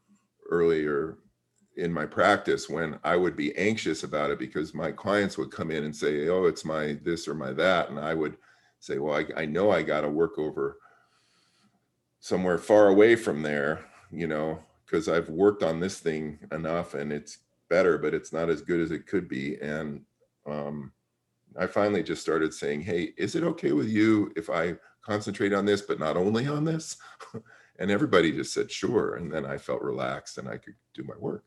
earlier 0.50 1.18
in 1.78 1.92
my 1.92 2.04
practice 2.04 2.68
when 2.68 2.98
I 3.04 3.16
would 3.16 3.36
be 3.36 3.56
anxious 3.56 4.02
about 4.02 4.30
it 4.30 4.38
because 4.38 4.74
my 4.74 4.90
clients 4.90 5.38
would 5.38 5.52
come 5.52 5.70
in 5.70 5.84
and 5.84 5.94
say, 5.94 6.28
"Oh, 6.28 6.44
it's 6.44 6.64
my 6.64 6.98
this 7.04 7.28
or 7.28 7.34
my 7.34 7.52
that," 7.52 7.88
and 7.88 7.98
I 8.00 8.14
would 8.14 8.36
say, 8.80 8.98
"Well, 8.98 9.14
I, 9.14 9.42
I 9.42 9.46
know 9.46 9.70
I 9.70 9.82
got 9.82 10.02
to 10.02 10.08
work 10.08 10.38
over 10.38 10.78
somewhere 12.20 12.58
far 12.58 12.88
away 12.88 13.14
from 13.14 13.42
there, 13.42 13.84
you 14.10 14.26
know, 14.26 14.58
because 14.84 15.08
I've 15.08 15.28
worked 15.28 15.62
on 15.62 15.78
this 15.78 16.00
thing 16.00 16.40
enough 16.52 16.94
and 16.94 17.12
it's 17.12 17.38
better, 17.70 17.96
but 17.96 18.12
it's 18.14 18.32
not 18.32 18.50
as 18.50 18.60
good 18.60 18.80
as 18.80 18.90
it 18.90 19.06
could 19.06 19.28
be." 19.28 19.56
And 19.60 20.02
um, 20.46 20.92
I 21.56 21.66
finally 21.66 22.02
just 22.02 22.22
started 22.22 22.52
saying, 22.52 22.82
"Hey, 22.82 23.14
is 23.16 23.36
it 23.36 23.44
okay 23.44 23.72
with 23.72 23.88
you 23.88 24.32
if 24.36 24.50
I 24.50 24.74
concentrate 25.02 25.52
on 25.52 25.64
this, 25.64 25.82
but 25.82 26.00
not 26.00 26.16
only 26.16 26.48
on 26.48 26.64
this?" 26.64 26.96
and 27.78 27.90
everybody 27.90 28.32
just 28.32 28.52
said, 28.52 28.70
"Sure," 28.70 29.14
and 29.14 29.32
then 29.32 29.46
I 29.46 29.58
felt 29.58 29.82
relaxed 29.82 30.38
and 30.38 30.48
I 30.48 30.56
could 30.58 30.74
do 30.94 31.04
my 31.04 31.16
work 31.18 31.44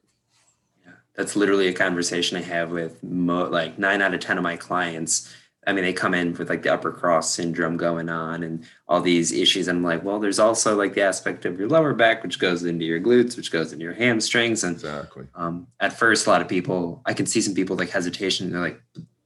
that's 1.16 1.36
literally 1.36 1.68
a 1.68 1.74
conversation 1.74 2.38
I 2.38 2.41
have 2.41 2.72
with 2.72 3.01
mo- 3.03 3.49
like 3.49 3.78
nine 3.78 4.01
out 4.01 4.14
of 4.14 4.20
10 4.20 4.38
of 4.38 4.43
my 4.43 4.55
clients. 4.55 5.34
I 5.68 5.74
mean, 5.74 5.84
they 5.84 5.93
come 5.93 6.14
in 6.14 6.34
with 6.34 6.49
like 6.49 6.64
the 6.64 6.74
upper 6.74 6.91
cross 6.91 7.36
syndrome 7.36 7.78
going 7.78 8.09
on 8.09 8.41
and 8.41 8.66
all 8.88 9.01
these 9.01 9.32
issues. 9.32 9.68
And 9.68 9.78
I'm 9.78 9.84
like, 9.84 10.03
well, 10.03 10.20
there's 10.20 10.39
also 10.39 10.76
like 10.76 10.95
the 10.95 11.01
aspect 11.01 11.45
of 11.45 11.59
your 11.59 11.70
lower 11.70 11.93
back, 11.93 12.24
which 12.24 12.39
goes 12.39 12.64
into 12.64 12.86
your 12.86 12.99
glutes, 12.99 13.38
which 13.38 13.51
goes 13.51 13.72
into 13.72 13.84
your 13.84 13.93
hamstrings. 13.93 14.64
And 14.64 14.76
exactly. 14.76 15.28
Um, 15.36 15.68
at 15.80 15.93
first, 15.93 16.26
a 16.26 16.30
lot 16.30 16.41
of 16.41 16.47
people, 16.47 17.01
I 17.05 17.14
can 17.14 17.28
see 17.28 17.41
some 17.41 17.53
people 17.53 17.76
like 17.76 17.89
hesitation. 17.89 18.51
They're 18.51 18.62
like, 18.62 18.82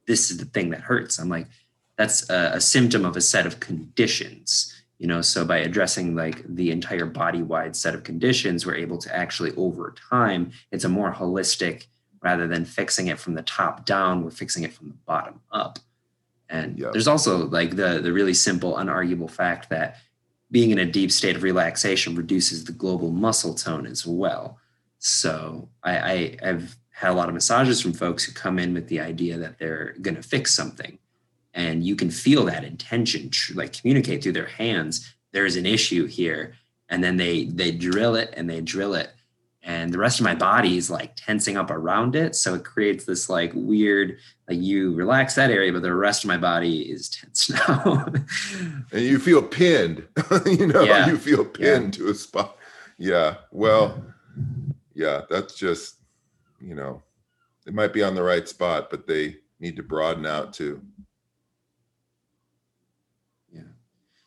this 0.06 0.30
is 0.30 0.36
the 0.36 0.44
thing 0.44 0.70
that 0.70 0.80
hurts. 0.80 1.18
I'm 1.18 1.30
like, 1.30 1.48
that's 1.96 2.28
a, 2.28 2.52
a 2.54 2.60
symptom 2.60 3.06
of 3.06 3.16
a 3.16 3.22
set 3.22 3.46
of 3.46 3.60
conditions 3.60 4.75
you 4.98 5.06
know 5.06 5.20
so 5.20 5.44
by 5.44 5.58
addressing 5.58 6.14
like 6.14 6.42
the 6.48 6.70
entire 6.70 7.06
body 7.06 7.42
wide 7.42 7.76
set 7.76 7.94
of 7.94 8.02
conditions 8.02 8.64
we're 8.64 8.74
able 8.74 8.98
to 8.98 9.14
actually 9.14 9.52
over 9.56 9.94
time 10.10 10.50
it's 10.72 10.84
a 10.84 10.88
more 10.88 11.12
holistic 11.12 11.86
rather 12.22 12.46
than 12.46 12.64
fixing 12.64 13.06
it 13.06 13.18
from 13.18 13.34
the 13.34 13.42
top 13.42 13.86
down 13.86 14.24
we're 14.24 14.30
fixing 14.30 14.64
it 14.64 14.72
from 14.72 14.88
the 14.88 14.94
bottom 15.06 15.40
up. 15.52 15.78
And 16.48 16.78
yep. 16.78 16.92
there's 16.92 17.08
also 17.08 17.46
like 17.46 17.76
the 17.76 18.00
the 18.00 18.12
really 18.12 18.34
simple 18.34 18.74
unarguable 18.74 19.30
fact 19.30 19.70
that 19.70 19.98
being 20.50 20.70
in 20.70 20.78
a 20.78 20.84
deep 20.84 21.10
state 21.10 21.36
of 21.36 21.42
relaxation 21.42 22.14
reduces 22.14 22.64
the 22.64 22.72
global 22.72 23.10
muscle 23.10 23.54
tone 23.54 23.86
as 23.86 24.06
well. 24.06 24.58
So 24.98 25.68
i, 25.82 25.98
I 25.98 26.36
i've 26.42 26.76
had 26.90 27.10
a 27.10 27.14
lot 27.14 27.28
of 27.28 27.34
massages 27.34 27.80
from 27.80 27.92
folks 27.92 28.24
who 28.24 28.32
come 28.32 28.58
in 28.58 28.72
with 28.72 28.88
the 28.88 29.00
idea 29.00 29.36
that 29.38 29.58
they're 29.58 29.94
going 30.00 30.16
to 30.16 30.22
fix 30.22 30.54
something 30.54 30.98
and 31.56 31.84
you 31.84 31.96
can 31.96 32.10
feel 32.10 32.44
that 32.44 32.62
intention 32.62 33.30
like 33.54 33.72
communicate 33.72 34.22
through 34.22 34.32
their 34.32 34.46
hands 34.46 35.12
there's 35.36 35.56
an 35.56 35.66
issue 35.66 36.06
here. 36.06 36.54
And 36.88 37.04
then 37.04 37.18
they 37.18 37.44
they 37.44 37.70
drill 37.70 38.14
it 38.16 38.32
and 38.36 38.48
they 38.48 38.62
drill 38.62 38.94
it. 38.94 39.10
And 39.62 39.92
the 39.92 39.98
rest 39.98 40.18
of 40.18 40.24
my 40.24 40.34
body 40.34 40.78
is 40.78 40.90
like 40.90 41.14
tensing 41.16 41.58
up 41.58 41.70
around 41.70 42.16
it. 42.16 42.34
So 42.36 42.54
it 42.54 42.64
creates 42.64 43.04
this 43.04 43.28
like 43.28 43.52
weird 43.54 44.16
like 44.48 44.58
you 44.60 44.94
relax 44.94 45.34
that 45.34 45.50
area 45.50 45.72
but 45.72 45.82
the 45.82 45.94
rest 45.94 46.24
of 46.24 46.28
my 46.28 46.38
body 46.38 46.82
is 46.90 47.08
tense 47.20 47.50
now. 47.50 48.06
And 48.92 49.02
you 49.02 49.18
feel 49.18 49.42
pinned. 49.42 50.06
You 50.46 50.68
know 50.68 50.82
yeah. 50.82 51.06
you 51.06 51.18
feel 51.18 51.44
pinned 51.44 51.98
yeah. 51.98 52.04
to 52.04 52.10
a 52.10 52.14
spot. 52.14 52.56
Yeah. 52.96 53.36
Well 53.50 54.02
yeah. 54.94 55.22
that's 55.28 55.54
just 55.54 55.96
you 56.60 56.74
know 56.74 57.02
it 57.66 57.74
might 57.74 57.92
be 57.92 58.02
on 58.02 58.14
the 58.14 58.22
right 58.22 58.48
spot 58.48 58.88
but 58.90 59.06
they 59.06 59.36
need 59.60 59.76
to 59.76 59.82
broaden 59.82 60.24
out 60.24 60.54
too 60.54 60.80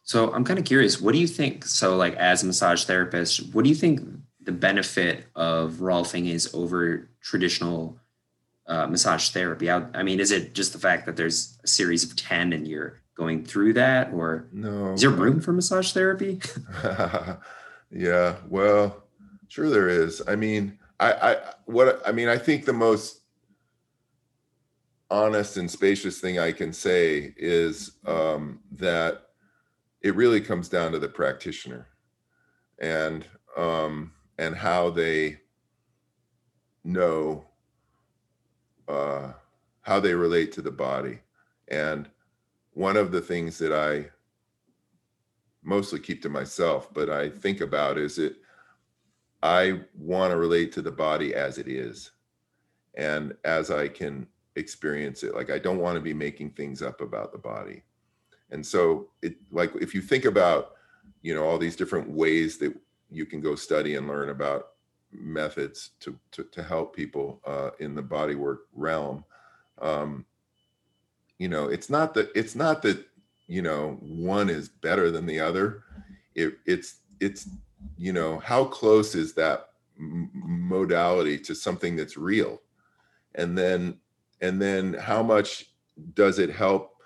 So 0.09 0.33
I'm 0.33 0.43
kind 0.43 0.57
of 0.57 0.65
curious, 0.65 0.99
what 0.99 1.11
do 1.11 1.19
you 1.19 1.27
think? 1.27 1.63
So, 1.65 1.95
like, 1.95 2.15
as 2.15 2.41
a 2.41 2.47
massage 2.47 2.85
therapist, 2.85 3.53
what 3.53 3.61
do 3.61 3.69
you 3.69 3.75
think 3.75 4.01
the 4.41 4.51
benefit 4.51 5.27
of 5.35 5.73
Rolfing 5.73 6.31
is 6.31 6.51
over 6.51 7.11
traditional 7.21 7.95
uh, 8.65 8.87
massage 8.87 9.29
therapy? 9.29 9.69
I, 9.69 9.85
I, 9.93 10.01
mean, 10.01 10.19
is 10.19 10.31
it 10.31 10.55
just 10.55 10.73
the 10.73 10.79
fact 10.79 11.05
that 11.05 11.15
there's 11.15 11.59
a 11.63 11.67
series 11.67 12.03
of 12.03 12.15
10 12.15 12.53
and 12.53 12.67
you're 12.67 12.99
going 13.13 13.45
through 13.45 13.73
that, 13.73 14.11
or 14.11 14.47
no? 14.51 14.93
Is 14.93 15.01
there 15.01 15.11
room 15.11 15.39
for 15.39 15.53
massage 15.53 15.91
therapy? 15.91 16.41
yeah, 17.91 18.37
well, 18.47 19.03
sure 19.47 19.69
there 19.69 19.89
is. 19.89 20.23
I 20.27 20.35
mean, 20.35 20.79
I, 20.99 21.13
I, 21.13 21.37
what, 21.65 22.01
I 22.03 22.13
mean, 22.13 22.29
I 22.29 22.39
think 22.39 22.65
the 22.65 22.73
most 22.73 23.21
honest 25.11 25.57
and 25.57 25.69
spacious 25.69 26.19
thing 26.19 26.39
I 26.39 26.51
can 26.51 26.73
say 26.73 27.31
is 27.37 27.91
um, 28.07 28.61
that 28.71 29.28
it 30.01 30.15
really 30.15 30.41
comes 30.41 30.69
down 30.69 30.91
to 30.91 30.99
the 30.99 31.07
practitioner 31.07 31.87
and 32.79 33.25
um, 33.57 34.13
and 34.37 34.55
how 34.55 34.89
they 34.89 35.39
know 36.83 37.45
uh, 38.87 39.33
how 39.81 39.99
they 39.99 40.13
relate 40.13 40.51
to 40.53 40.61
the 40.61 40.71
body. 40.71 41.19
And 41.67 42.09
one 42.73 42.97
of 42.97 43.11
the 43.11 43.21
things 43.21 43.57
that 43.57 43.73
I 43.73 44.09
mostly 45.63 45.99
keep 45.99 46.21
to 46.21 46.29
myself, 46.29 46.93
but 46.93 47.09
I 47.09 47.29
think 47.29 47.61
about 47.61 47.97
is 47.97 48.17
it 48.17 48.37
I 49.43 49.81
want 49.97 50.31
to 50.31 50.37
relate 50.37 50.71
to 50.73 50.81
the 50.81 50.91
body 50.91 51.35
as 51.35 51.57
it 51.57 51.67
is 51.67 52.11
and 52.95 53.35
as 53.43 53.71
I 53.71 53.87
can 53.87 54.27
experience 54.55 55.23
it. 55.23 55.35
Like 55.35 55.49
I 55.49 55.59
don't 55.59 55.79
want 55.79 55.95
to 55.95 56.01
be 56.01 56.13
making 56.13 56.51
things 56.51 56.81
up 56.81 57.01
about 57.01 57.31
the 57.31 57.37
body 57.37 57.83
and 58.51 58.65
so 58.65 59.09
it 59.21 59.35
like 59.51 59.71
if 59.75 59.93
you 59.93 60.01
think 60.01 60.25
about 60.25 60.71
you 61.21 61.33
know 61.33 61.43
all 61.45 61.57
these 61.57 61.75
different 61.75 62.09
ways 62.09 62.57
that 62.57 62.73
you 63.11 63.25
can 63.25 63.41
go 63.41 63.55
study 63.55 63.95
and 63.95 64.07
learn 64.07 64.29
about 64.29 64.69
methods 65.11 65.91
to 65.99 66.17
to, 66.31 66.43
to 66.45 66.63
help 66.63 66.95
people 66.95 67.41
uh, 67.45 67.71
in 67.79 67.95
the 67.95 68.03
bodywork 68.03 68.59
realm 68.73 69.23
um, 69.81 70.25
you 71.37 71.47
know 71.47 71.67
it's 71.67 71.89
not 71.89 72.13
that 72.13 72.29
it's 72.35 72.55
not 72.55 72.81
that 72.81 73.05
you 73.49 73.63
know 73.63 73.97
one 73.99 74.49
is 74.49 74.69
better 74.69 75.11
than 75.11 75.25
the 75.25 75.39
other. 75.39 75.83
It, 76.35 76.59
it's 76.65 76.99
it's 77.19 77.49
you 77.97 78.13
know 78.13 78.37
how 78.39 78.63
close 78.63 79.15
is 79.15 79.33
that 79.33 79.69
m- 79.99 80.29
modality 80.33 81.37
to 81.39 81.55
something 81.55 81.97
that's 81.97 82.15
real? 82.15 82.61
And 83.35 83.57
then 83.57 83.97
and 84.39 84.61
then 84.61 84.93
how 84.93 85.23
much 85.23 85.71
does 86.13 86.39
it 86.39 86.51
help 86.51 86.98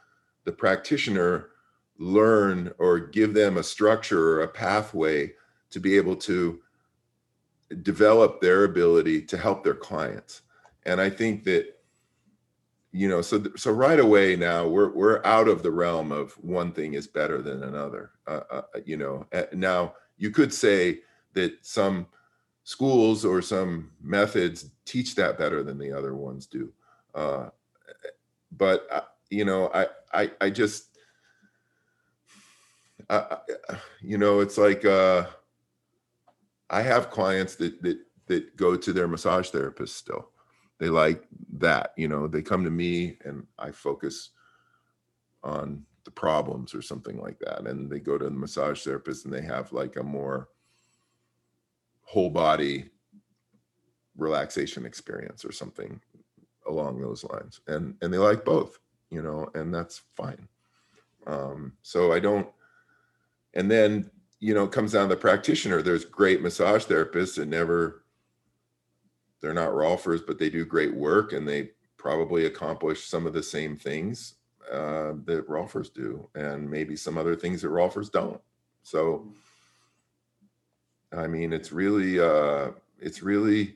the 0.46 0.52
practitioner 0.52 1.50
learn 1.98 2.74
or 2.80 3.00
give 3.00 3.34
them 3.34 3.58
a 3.58 3.64
structure 3.64 4.32
or 4.34 4.42
a 4.42 4.48
pathway 4.48 5.32
to 5.70 5.80
be 5.80 5.96
able 5.96 6.16
to 6.16 6.60
develop 7.82 8.42
their 8.42 8.66
ability 8.66 9.22
to 9.22 9.38
help 9.38 9.64
their 9.64 9.74
clients. 9.74 10.42
And 10.86 11.00
i 11.00 11.10
think 11.10 11.44
that 11.46 11.74
you 12.92 13.10
know 13.10 13.22
so 13.22 13.44
so 13.56 13.72
right 13.72 14.00
away 14.00 14.36
now 14.36 14.68
we're 14.68 14.92
we're 14.92 15.26
out 15.26 15.48
of 15.48 15.64
the 15.64 15.72
realm 15.72 16.12
of 16.12 16.34
one 16.34 16.72
thing 16.72 16.94
is 16.94 17.08
better 17.08 17.42
than 17.42 17.64
another. 17.64 18.12
Uh, 18.28 18.42
uh, 18.52 18.62
you 18.86 18.98
know 18.98 19.26
now 19.54 19.94
you 20.18 20.30
could 20.30 20.54
say 20.54 21.00
that 21.34 21.54
some 21.66 22.06
schools 22.64 23.26
or 23.26 23.42
some 23.42 23.92
methods 24.02 24.70
teach 24.86 25.16
that 25.16 25.38
better 25.38 25.64
than 25.64 25.78
the 25.78 25.92
other 25.92 26.16
ones 26.16 26.46
do. 26.46 26.72
Uh, 27.16 27.50
but 28.52 28.88
uh, 28.92 29.02
you 29.34 29.46
know 29.46 29.70
i 29.74 29.88
i 30.14 30.32
i 30.42 30.50
just 30.50 30.90
I, 33.10 33.38
you 34.02 34.18
know 34.18 34.40
it's 34.40 34.58
like 34.58 34.86
uh 34.86 35.26
i 36.70 36.82
have 36.82 37.10
clients 37.10 37.56
that 37.56 37.82
that 37.82 37.98
that 38.28 38.56
go 38.56 38.76
to 38.76 38.94
their 38.94 39.08
massage 39.08 39.50
therapist 39.50 39.98
still. 39.98 40.30
They 40.80 40.90
like 40.90 41.24
that 41.58 41.94
you 41.98 42.08
know 42.08 42.28
they 42.28 42.42
come 42.42 42.64
to 42.64 42.70
me 42.70 43.18
and 43.24 43.46
i 43.60 43.72
focus 43.72 44.30
on 45.44 45.84
the 46.06 46.12
problems 46.12 46.74
or 46.74 46.82
something 46.82 47.20
like 47.22 47.40
that. 47.40 47.66
And 47.68 47.90
they 47.90 48.00
go 48.00 48.18
to 48.18 48.26
the 48.26 48.32
massage 48.32 48.84
therapist 48.84 49.26
and 49.26 49.34
they 49.34 49.42
have 49.42 49.72
like 49.72 49.96
a 49.96 50.04
more 50.04 50.50
whole 52.02 52.30
body 52.30 52.90
relaxation 54.18 54.86
experience 54.86 55.46
or 55.46 55.52
something 55.52 56.00
along 56.68 57.02
those 57.02 57.24
lines. 57.24 57.62
And 57.68 57.96
and 58.02 58.14
they 58.14 58.18
like 58.18 58.44
both 58.44 58.80
you 59.14 59.22
know, 59.22 59.50
and 59.54 59.74
that's 59.74 60.02
fine. 60.16 60.48
Um, 61.28 61.74
so 61.82 62.12
I 62.12 62.20
don't, 62.20 62.48
and 63.54 63.70
then, 63.70 64.10
you 64.40 64.54
know, 64.54 64.64
it 64.64 64.72
comes 64.72 64.94
down 64.94 65.08
to 65.08 65.16
the 65.16 65.22
practitioner. 65.22 65.82
There's 65.82 66.04
great 66.06 66.42
massage 66.42 66.86
therapists 66.86 67.36
that 67.36 67.48
never, 67.48 68.04
they're 69.40 69.54
not 69.54 69.70
Rolfers, 69.70 70.26
but 70.26 70.40
they 70.40 70.50
do 70.50 70.66
great 70.66 70.94
work 70.94 71.34
and 71.34 71.48
they 71.48 71.72
probably 71.98 72.46
accomplish 72.46 73.06
some 73.06 73.26
of 73.26 73.34
the 73.34 73.44
same 73.44 73.78
things 73.78 74.36
uh, 74.72 75.14
that 75.26 75.48
Rolfers 75.48 75.94
do, 75.94 76.28
and 76.36 76.70
maybe 76.70 76.96
some 76.96 77.18
other 77.18 77.36
things 77.36 77.62
that 77.62 77.70
Rolfers 77.70 78.12
don't. 78.12 78.42
So, 78.82 79.28
I 81.16 81.28
mean, 81.28 81.54
it's 81.54 81.72
really, 81.72 82.20
uh, 82.20 82.72
it's 83.00 83.22
really, 83.22 83.76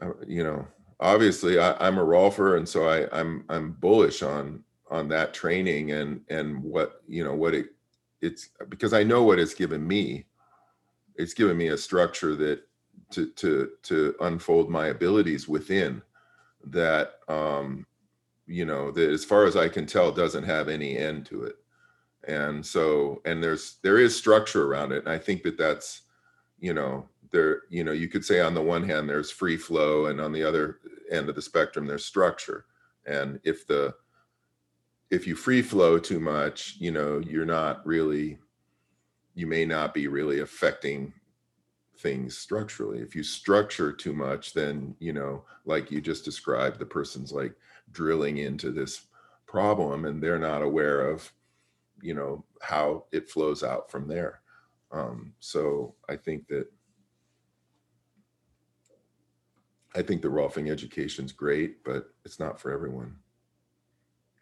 uh, 0.00 0.12
you 0.26 0.44
know, 0.44 0.66
obviously 1.00 1.58
I, 1.58 1.86
am 1.86 1.98
a 1.98 2.04
rolfer 2.04 2.56
and 2.56 2.68
so 2.68 2.88
I, 2.88 3.08
I'm 3.18 3.44
I'm 3.48 3.72
bullish 3.72 4.22
on 4.22 4.62
on 4.90 5.08
that 5.08 5.34
training 5.34 5.92
and 5.92 6.20
and 6.28 6.62
what 6.62 7.02
you 7.08 7.24
know 7.24 7.34
what 7.34 7.54
it 7.54 7.66
it's 8.20 8.50
because 8.68 8.92
I 8.92 9.02
know 9.02 9.22
what 9.22 9.38
it's 9.38 9.54
given 9.54 9.86
me. 9.86 10.26
It's 11.16 11.34
given 11.34 11.56
me 11.56 11.68
a 11.68 11.78
structure 11.78 12.34
that 12.36 12.62
to 13.10 13.30
to 13.32 13.70
to 13.82 14.14
unfold 14.20 14.70
my 14.70 14.88
abilities 14.88 15.46
within 15.48 16.02
that 16.64 17.20
um 17.28 17.86
you 18.46 18.64
know 18.64 18.90
that 18.90 19.10
as 19.10 19.24
far 19.24 19.44
as 19.44 19.56
I 19.56 19.68
can 19.68 19.86
tell 19.86 20.10
doesn't 20.10 20.44
have 20.44 20.68
any 20.68 20.96
end 20.96 21.26
to 21.26 21.44
it. 21.44 21.56
And 22.26 22.64
so 22.64 23.22
and 23.24 23.42
there's 23.42 23.76
there 23.82 23.98
is 23.98 24.16
structure 24.16 24.66
around 24.66 24.92
it 24.92 25.04
and 25.04 25.08
I 25.08 25.18
think 25.18 25.42
that 25.44 25.58
that's 25.58 26.02
you 26.58 26.74
know 26.74 27.08
there 27.30 27.62
you 27.70 27.84
know 27.84 27.92
you 27.92 28.08
could 28.08 28.24
say 28.24 28.40
on 28.40 28.54
the 28.54 28.62
one 28.62 28.88
hand 28.88 29.08
there's 29.08 29.30
free 29.30 29.56
flow 29.56 30.06
and 30.06 30.20
on 30.20 30.32
the 30.32 30.42
other 30.42 30.78
end 31.10 31.28
of 31.28 31.34
the 31.34 31.42
spectrum 31.42 31.86
there's 31.86 32.04
structure. 32.04 32.66
And 33.06 33.40
if 33.44 33.66
the 33.66 33.94
if 35.10 35.26
you 35.26 35.36
free 35.36 35.62
flow 35.62 35.98
too 35.98 36.20
much 36.20 36.76
you 36.78 36.90
know 36.90 37.18
you're 37.18 37.46
not 37.46 37.86
really 37.86 38.38
you 39.34 39.46
may 39.46 39.64
not 39.64 39.92
be 39.94 40.08
really 40.08 40.40
affecting 40.40 41.12
things 41.98 42.36
structurally. 42.36 43.00
If 43.00 43.14
you 43.14 43.22
structure 43.22 43.92
too 43.92 44.12
much 44.12 44.52
then 44.52 44.94
you 44.98 45.12
know 45.12 45.44
like 45.64 45.90
you 45.90 46.00
just 46.00 46.24
described 46.24 46.78
the 46.78 46.86
person's 46.86 47.32
like 47.32 47.54
drilling 47.92 48.38
into 48.38 48.70
this 48.70 49.06
problem 49.46 50.04
and 50.04 50.22
they're 50.22 50.38
not 50.38 50.62
aware 50.62 51.08
of 51.08 51.32
you 52.02 52.14
know 52.14 52.44
how 52.60 53.04
it 53.12 53.30
flows 53.30 53.62
out 53.62 53.90
from 53.90 54.08
there. 54.08 54.40
Um, 54.92 55.32
so 55.40 55.94
i 56.08 56.14
think 56.16 56.46
that 56.46 56.68
i 59.96 60.02
think 60.02 60.22
the 60.22 60.28
rolfing 60.28 60.70
education's 60.70 61.32
great 61.32 61.82
but 61.84 62.10
it's 62.24 62.38
not 62.38 62.60
for 62.60 62.70
everyone. 62.72 63.16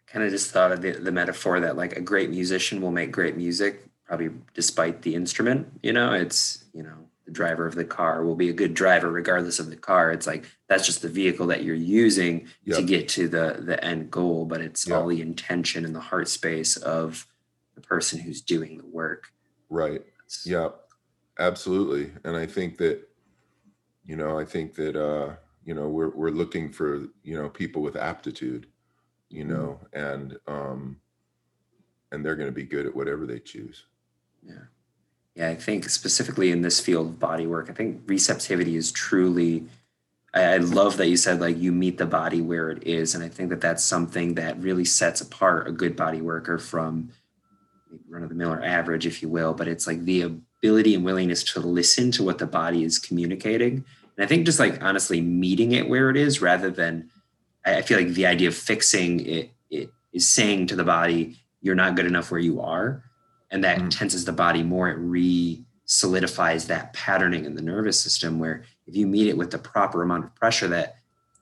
Kind 0.07 0.23
of 0.23 0.31
just 0.31 0.51
thought 0.51 0.71
of 0.71 0.81
the, 0.81 0.91
the 0.91 1.11
metaphor 1.11 1.59
that 1.59 1.75
like 1.75 1.93
a 1.97 2.01
great 2.01 2.29
musician 2.29 2.79
will 2.81 2.91
make 2.91 3.11
great 3.11 3.35
music 3.35 3.89
probably 4.05 4.29
despite 4.53 5.01
the 5.01 5.15
instrument 5.15 5.67
you 5.81 5.93
know? 5.93 6.13
It's 6.13 6.65
you 6.73 6.83
know 6.83 6.97
the 7.25 7.31
driver 7.31 7.65
of 7.65 7.73
the 7.73 7.83
car 7.85 8.23
will 8.23 8.35
be 8.35 8.49
a 8.49 8.53
good 8.53 8.75
driver 8.75 9.11
regardless 9.11 9.57
of 9.57 9.71
the 9.71 9.75
car. 9.75 10.11
It's 10.11 10.27
like 10.27 10.45
that's 10.67 10.85
just 10.85 11.01
the 11.01 11.09
vehicle 11.09 11.47
that 11.47 11.63
you're 11.63 11.75
using 11.75 12.47
Yep. 12.65 12.77
to 12.77 12.83
get 12.83 13.07
to 13.09 13.27
the 13.27 13.57
the 13.59 13.83
end 13.83 14.11
goal 14.11 14.45
but 14.45 14.61
it's 14.61 14.89
all 14.91 15.07
the 15.07 15.21
intention 15.21 15.85
and 15.85 15.95
the 15.95 15.99
heart 16.11 16.27
space 16.27 16.77
of 16.77 17.25
the 17.73 17.81
person 17.81 18.19
who's 18.19 18.41
doing 18.41 18.77
the 18.77 18.85
work. 18.85 19.33
Right. 19.69 20.03
Yeah, 20.45 20.69
absolutely. 21.39 22.11
And 22.23 22.37
I 22.37 22.45
think 22.45 22.77
that, 22.77 23.07
you 24.05 24.15
know, 24.15 24.39
I 24.39 24.45
think 24.45 24.75
that 24.75 24.95
uh, 24.95 25.35
you 25.65 25.73
know, 25.73 25.87
we're 25.89 26.09
we're 26.09 26.29
looking 26.29 26.71
for, 26.71 27.07
you 27.23 27.35
know, 27.35 27.49
people 27.49 27.81
with 27.81 27.95
aptitude, 27.95 28.67
you 29.29 29.43
Mm. 29.43 29.47
know, 29.49 29.79
and 29.93 30.37
um 30.47 30.97
and 32.11 32.23
they're 32.23 32.35
gonna 32.35 32.51
be 32.51 32.63
good 32.63 32.85
at 32.85 32.95
whatever 32.95 33.25
they 33.25 33.39
choose. 33.39 33.85
Yeah. 34.43 34.65
Yeah, 35.35 35.49
I 35.49 35.55
think 35.55 35.89
specifically 35.89 36.51
in 36.51 36.61
this 36.61 36.79
field 36.79 37.07
of 37.07 37.19
body 37.19 37.45
work, 37.45 37.69
I 37.69 37.73
think 37.73 38.03
receptivity 38.07 38.77
is 38.77 38.91
truly. 38.91 39.67
I, 40.33 40.43
I 40.53 40.57
love 40.57 40.95
that 40.97 41.07
you 41.09 41.17
said 41.17 41.41
like 41.41 41.57
you 41.57 41.71
meet 41.73 41.97
the 41.97 42.05
body 42.05 42.41
where 42.41 42.69
it 42.69 42.83
is, 42.87 43.15
and 43.15 43.23
I 43.23 43.27
think 43.27 43.49
that 43.49 43.59
that's 43.59 43.83
something 43.83 44.35
that 44.35 44.57
really 44.61 44.85
sets 44.85 45.19
apart 45.19 45.67
a 45.67 45.71
good 45.71 45.95
body 45.97 46.21
worker 46.21 46.57
from 46.57 47.09
run 48.07 48.23
of 48.23 48.29
the 48.29 48.35
mill 48.35 48.51
or 48.53 48.63
average, 48.63 49.05
if 49.05 49.21
you 49.21 49.27
will. 49.29 49.53
But 49.53 49.67
it's 49.67 49.87
like 49.87 50.05
the 50.05 50.21
ability 50.21 50.95
and 50.95 51.03
willingness 51.03 51.43
to 51.43 51.59
listen 51.59 52.11
to 52.11 52.23
what 52.23 52.37
the 52.37 52.47
body 52.47 52.83
is 52.83 52.97
communicating, 52.99 53.83
and 54.17 54.23
I 54.23 54.27
think 54.27 54.45
just 54.45 54.59
like 54.59 54.81
honestly 54.83 55.21
meeting 55.21 55.71
it 55.73 55.89
where 55.89 56.09
it 56.09 56.17
is 56.17 56.41
rather 56.41 56.69
than. 56.69 57.09
I 57.67 57.81
feel 57.81 57.97
like 57.97 58.09
the 58.09 58.27
idea 58.27 58.47
of 58.49 58.55
fixing 58.55 59.25
it, 59.25 59.49
it 59.71 59.89
is 60.13 60.29
saying 60.29 60.67
to 60.67 60.75
the 60.75 60.83
body, 60.83 61.39
"You're 61.61 61.73
not 61.73 61.95
good 61.95 62.05
enough 62.05 62.29
where 62.31 62.39
you 62.39 62.61
are." 62.61 63.03
and 63.51 63.63
that 63.63 63.77
Mhm. 63.77 63.89
tenses 63.91 64.25
the 64.25 64.31
body 64.31 64.63
more 64.63 64.89
it 64.89 64.97
re 64.97 65.63
solidifies 65.85 66.65
that 66.65 66.91
patterning 66.93 67.45
in 67.45 67.53
the 67.55 67.61
nervous 67.61 67.97
system 67.99 68.39
where 68.39 68.63
if 68.87 68.95
you 68.95 69.05
meet 69.05 69.27
it 69.27 69.37
with 69.37 69.51
the 69.51 69.57
proper 69.57 70.01
amount 70.01 70.25
of 70.25 70.33
pressure 70.35 70.67
that 70.67 70.95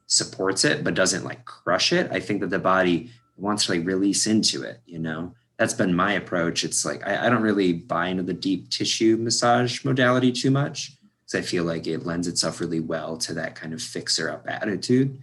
supports 0.07 0.65
it 0.65 0.83
but 0.83 0.93
doesn't 0.93 1.23
like 1.23 1.45
crush 1.45 1.93
it 1.93 2.11
i 2.11 2.19
think 2.19 2.41
that 2.41 2.49
the 2.49 2.59
body 2.59 3.09
wants 3.37 3.65
to 3.65 3.71
like 3.71 3.85
release 3.85 4.27
into 4.27 4.61
it 4.63 4.81
you 4.85 4.99
know 4.99 5.33
that's 5.57 5.73
been 5.73 5.93
my 5.95 6.11
approach 6.13 6.65
it's 6.65 6.83
like 6.83 7.01
i, 7.07 7.25
I 7.25 7.29
don't 7.29 7.41
really 7.41 7.71
buy 7.71 8.07
into 8.09 8.23
the 8.23 8.33
deep 8.33 8.69
tissue 8.69 9.15
massage 9.17 9.83
modality 9.85 10.31
too 10.31 10.51
much 10.51 10.91
i 11.35 11.41
feel 11.41 11.63
like 11.63 11.87
it 11.87 12.05
lends 12.05 12.27
itself 12.27 12.59
really 12.59 12.79
well 12.79 13.17
to 13.17 13.33
that 13.33 13.55
kind 13.55 13.73
of 13.73 13.81
fixer 13.81 14.29
up 14.29 14.45
attitude 14.47 15.21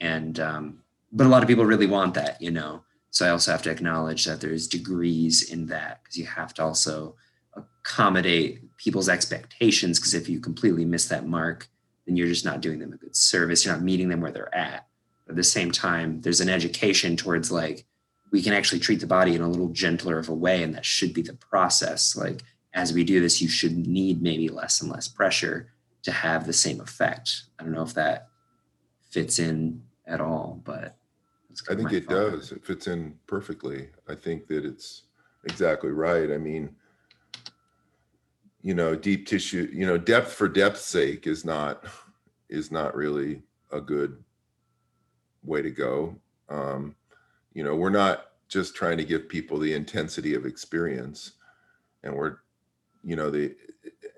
and 0.00 0.40
um 0.40 0.78
but 1.12 1.26
a 1.26 1.28
lot 1.28 1.42
of 1.42 1.48
people 1.48 1.64
really 1.64 1.86
want 1.86 2.14
that 2.14 2.40
you 2.40 2.50
know 2.50 2.82
so 3.16 3.24
I 3.24 3.30
also 3.30 3.50
have 3.50 3.62
to 3.62 3.70
acknowledge 3.70 4.26
that 4.26 4.42
there's 4.42 4.68
degrees 4.68 5.50
in 5.50 5.68
that 5.68 6.02
because 6.02 6.18
you 6.18 6.26
have 6.26 6.52
to 6.52 6.62
also 6.62 7.14
accommodate 7.54 8.76
people's 8.76 9.08
expectations. 9.08 9.98
Because 9.98 10.12
if 10.12 10.28
you 10.28 10.38
completely 10.38 10.84
miss 10.84 11.08
that 11.08 11.26
mark, 11.26 11.66
then 12.04 12.18
you're 12.18 12.26
just 12.26 12.44
not 12.44 12.60
doing 12.60 12.78
them 12.78 12.92
a 12.92 12.98
good 12.98 13.16
service. 13.16 13.64
You're 13.64 13.72
not 13.72 13.82
meeting 13.82 14.10
them 14.10 14.20
where 14.20 14.32
they're 14.32 14.54
at. 14.54 14.86
But 15.24 15.32
at 15.32 15.36
the 15.36 15.44
same 15.44 15.70
time, 15.70 16.20
there's 16.20 16.42
an 16.42 16.50
education 16.50 17.16
towards 17.16 17.50
like 17.50 17.86
we 18.32 18.42
can 18.42 18.52
actually 18.52 18.80
treat 18.80 19.00
the 19.00 19.06
body 19.06 19.34
in 19.34 19.40
a 19.40 19.48
little 19.48 19.70
gentler 19.70 20.18
of 20.18 20.28
a 20.28 20.34
way, 20.34 20.62
and 20.62 20.74
that 20.74 20.84
should 20.84 21.14
be 21.14 21.22
the 21.22 21.32
process. 21.32 22.16
Like 22.16 22.42
as 22.76 22.92
we 22.92 23.02
do 23.02 23.20
this, 23.20 23.40
you 23.40 23.48
should 23.48 23.76
need 23.76 24.22
maybe 24.22 24.48
less 24.50 24.82
and 24.82 24.92
less 24.92 25.08
pressure 25.08 25.72
to 26.02 26.12
have 26.12 26.46
the 26.46 26.52
same 26.52 26.80
effect. 26.80 27.44
I 27.58 27.64
don't 27.64 27.72
know 27.72 27.82
if 27.82 27.94
that 27.94 28.28
fits 29.10 29.38
in 29.38 29.82
at 30.06 30.20
all, 30.20 30.60
but 30.62 30.94
I 31.70 31.74
think 31.74 31.92
it 31.92 32.04
thought 32.04 32.32
does. 32.32 32.52
It 32.52 32.64
fits 32.64 32.86
in 32.86 33.18
perfectly. 33.26 33.88
I 34.08 34.14
think 34.14 34.46
that 34.48 34.66
it's 34.66 35.04
exactly 35.44 35.90
right. 35.90 36.30
I 36.30 36.36
mean, 36.36 36.76
you 38.60 38.74
know, 38.74 38.94
deep 38.94 39.26
tissue, 39.26 39.70
you 39.72 39.86
know, 39.86 39.96
depth 39.96 40.32
for 40.32 40.46
depth's 40.46 40.84
sake 40.84 41.26
is 41.26 41.44
not 41.44 41.86
is 42.50 42.70
not 42.70 42.94
really 42.94 43.42
a 43.72 43.80
good 43.80 44.22
way 45.42 45.62
to 45.62 45.70
go. 45.70 46.14
Um, 46.50 46.94
you 47.54 47.64
know, 47.64 47.74
we're 47.74 47.88
not 47.88 48.32
just 48.48 48.76
trying 48.76 48.98
to 48.98 49.04
give 49.04 49.30
people 49.30 49.58
the 49.58 49.72
intensity 49.72 50.34
of 50.34 50.44
experience 50.44 51.32
and 52.02 52.14
we're 52.14 52.36
you 53.06 53.14
know 53.16 53.30
the 53.30 53.54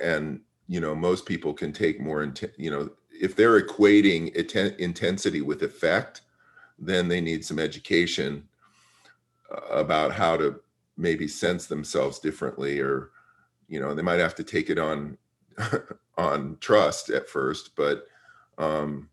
and 0.03 0.41
you 0.67 0.81
know 0.81 0.95
most 0.95 1.27
people 1.27 1.53
can 1.53 1.73
take 1.73 2.01
more 2.01 2.27
inten- 2.27 2.57
you 2.57 2.71
know 2.71 2.91
if 3.11 3.37
they're 3.37 3.61
equating 3.61 4.35
intensity 4.79 5.43
with 5.43 5.63
effect 5.63 6.23
then 6.79 7.07
they 7.07 7.21
need 7.21 7.45
some 7.45 7.59
education 7.59 8.49
uh, 9.53 9.75
about 9.75 10.13
how 10.13 10.37
to 10.37 10.59
maybe 10.97 11.29
sense 11.29 11.67
themselves 11.67 12.19
differently 12.19 12.81
or 12.81 13.11
you 13.69 13.79
know 13.79 13.95
they 13.95 14.03
might 14.03 14.21
have 14.21 14.35
to 14.35 14.43
take 14.43 14.71
it 14.71 14.79
on 14.79 15.19
on 16.17 16.57
trust 16.61 17.11
at 17.11 17.29
first 17.29 17.77
but 17.77 18.07
um 18.57 19.09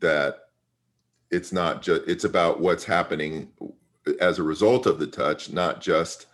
that 0.00 0.48
it's 1.30 1.52
not 1.52 1.82
just 1.82 2.02
it's 2.06 2.24
about 2.24 2.60
what's 2.60 2.84
happening 2.84 3.48
as 4.20 4.38
a 4.38 4.42
result 4.42 4.86
of 4.86 4.98
the 4.98 5.06
touch 5.06 5.52
not 5.52 5.82
just 5.82 6.26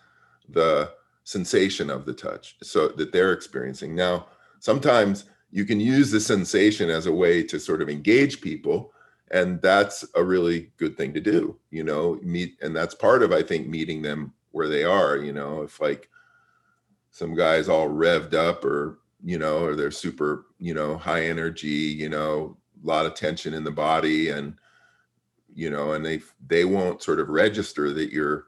the 0.50 0.92
sensation 1.30 1.90
of 1.90 2.06
the 2.06 2.12
touch 2.12 2.56
so 2.60 2.88
that 2.88 3.12
they're 3.12 3.32
experiencing. 3.32 3.94
Now 3.94 4.26
sometimes 4.58 5.26
you 5.52 5.64
can 5.64 5.78
use 5.78 6.10
the 6.10 6.18
sensation 6.20 6.90
as 6.90 7.06
a 7.06 7.12
way 7.12 7.42
to 7.44 7.60
sort 7.60 7.82
of 7.82 7.88
engage 7.88 8.40
people 8.40 8.92
and 9.30 9.62
that's 9.62 10.04
a 10.16 10.24
really 10.24 10.72
good 10.76 10.96
thing 10.96 11.14
to 11.14 11.20
do 11.20 11.56
you 11.70 11.84
know 11.84 12.18
meet 12.22 12.56
and 12.62 12.74
that's 12.74 12.94
part 12.94 13.22
of 13.22 13.32
i 13.32 13.42
think 13.42 13.68
meeting 13.68 14.02
them 14.02 14.32
where 14.50 14.68
they 14.68 14.82
are 14.82 15.16
you 15.18 15.32
know 15.32 15.62
if 15.62 15.80
like 15.80 16.08
some 17.10 17.34
guys 17.34 17.68
all 17.68 17.88
revved 17.88 18.34
up 18.34 18.64
or 18.64 18.98
you 19.24 19.38
know 19.38 19.64
or 19.64 19.76
they're 19.76 19.90
super 19.90 20.46
you 20.58 20.74
know 20.74 20.96
high 20.96 21.24
energy 21.26 21.68
you 21.68 22.08
know 22.08 22.56
a 22.82 22.86
lot 22.86 23.06
of 23.06 23.14
tension 23.14 23.54
in 23.54 23.62
the 23.62 23.70
body 23.70 24.30
and 24.30 24.56
you 25.54 25.70
know 25.70 25.92
and 25.92 26.04
they 26.04 26.20
they 26.48 26.64
won't 26.64 27.02
sort 27.02 27.20
of 27.20 27.28
register 27.28 27.92
that 27.92 28.10
you're 28.10 28.46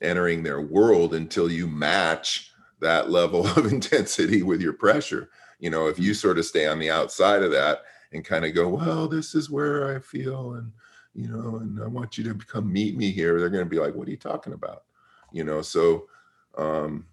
entering 0.00 0.42
their 0.42 0.60
world 0.60 1.14
until 1.14 1.50
you 1.50 1.66
match 1.66 2.50
that 2.80 3.10
level 3.10 3.46
of 3.56 3.66
intensity 3.66 4.42
with 4.42 4.60
your 4.60 4.72
pressure. 4.72 5.30
You 5.58 5.70
know 5.70 5.86
if 5.86 5.98
you 5.98 6.14
sort 6.14 6.38
of 6.38 6.44
stay 6.44 6.66
on 6.66 6.78
the 6.78 6.90
outside 6.90 7.42
of 7.42 7.50
that 7.52 7.82
and 8.12 8.24
kind 8.24 8.44
of 8.44 8.54
go 8.54 8.68
well 8.68 9.08
this 9.08 9.34
is 9.34 9.50
where 9.50 9.94
i 9.94 9.98
feel 9.98 10.54
and 10.54 10.72
you 11.14 11.28
know 11.28 11.56
and 11.56 11.82
i 11.82 11.86
want 11.86 12.16
you 12.16 12.24
to 12.24 12.34
come 12.46 12.72
meet 12.72 12.96
me 12.96 13.10
here 13.10 13.38
they're 13.38 13.50
going 13.50 13.64
to 13.64 13.70
be 13.70 13.78
like 13.78 13.94
what 13.94 14.06
are 14.06 14.10
you 14.10 14.16
talking 14.16 14.52
about? 14.52 14.84
You 15.32 15.44
know 15.44 15.62
so 15.62 16.06
um 16.56 17.06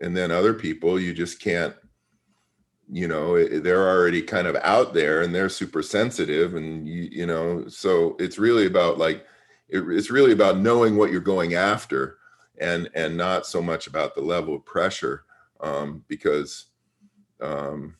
and 0.00 0.16
then 0.16 0.30
other 0.30 0.54
people 0.54 0.98
you 0.98 1.12
just 1.12 1.40
can't 1.40 1.74
you 2.90 3.06
know 3.06 3.42
they're 3.60 3.88
already 3.88 4.22
kind 4.22 4.46
of 4.46 4.56
out 4.56 4.94
there 4.94 5.22
and 5.22 5.34
they're 5.34 5.48
super 5.48 5.82
sensitive 5.82 6.54
and 6.54 6.88
you 6.88 7.08
you 7.10 7.26
know 7.26 7.66
so 7.68 8.16
it's 8.18 8.38
really 8.38 8.66
about 8.66 8.96
like 8.96 9.26
it, 9.68 9.80
it's 9.90 10.10
really 10.10 10.32
about 10.32 10.58
knowing 10.58 10.96
what 10.96 11.10
you're 11.10 11.20
going 11.20 11.54
after 11.54 12.18
and 12.60 12.90
and 12.94 13.16
not 13.16 13.46
so 13.46 13.62
much 13.62 13.86
about 13.86 14.14
the 14.14 14.20
level 14.20 14.56
of 14.56 14.64
pressure 14.64 15.24
um 15.60 16.04
because 16.08 16.66
um 17.40 17.94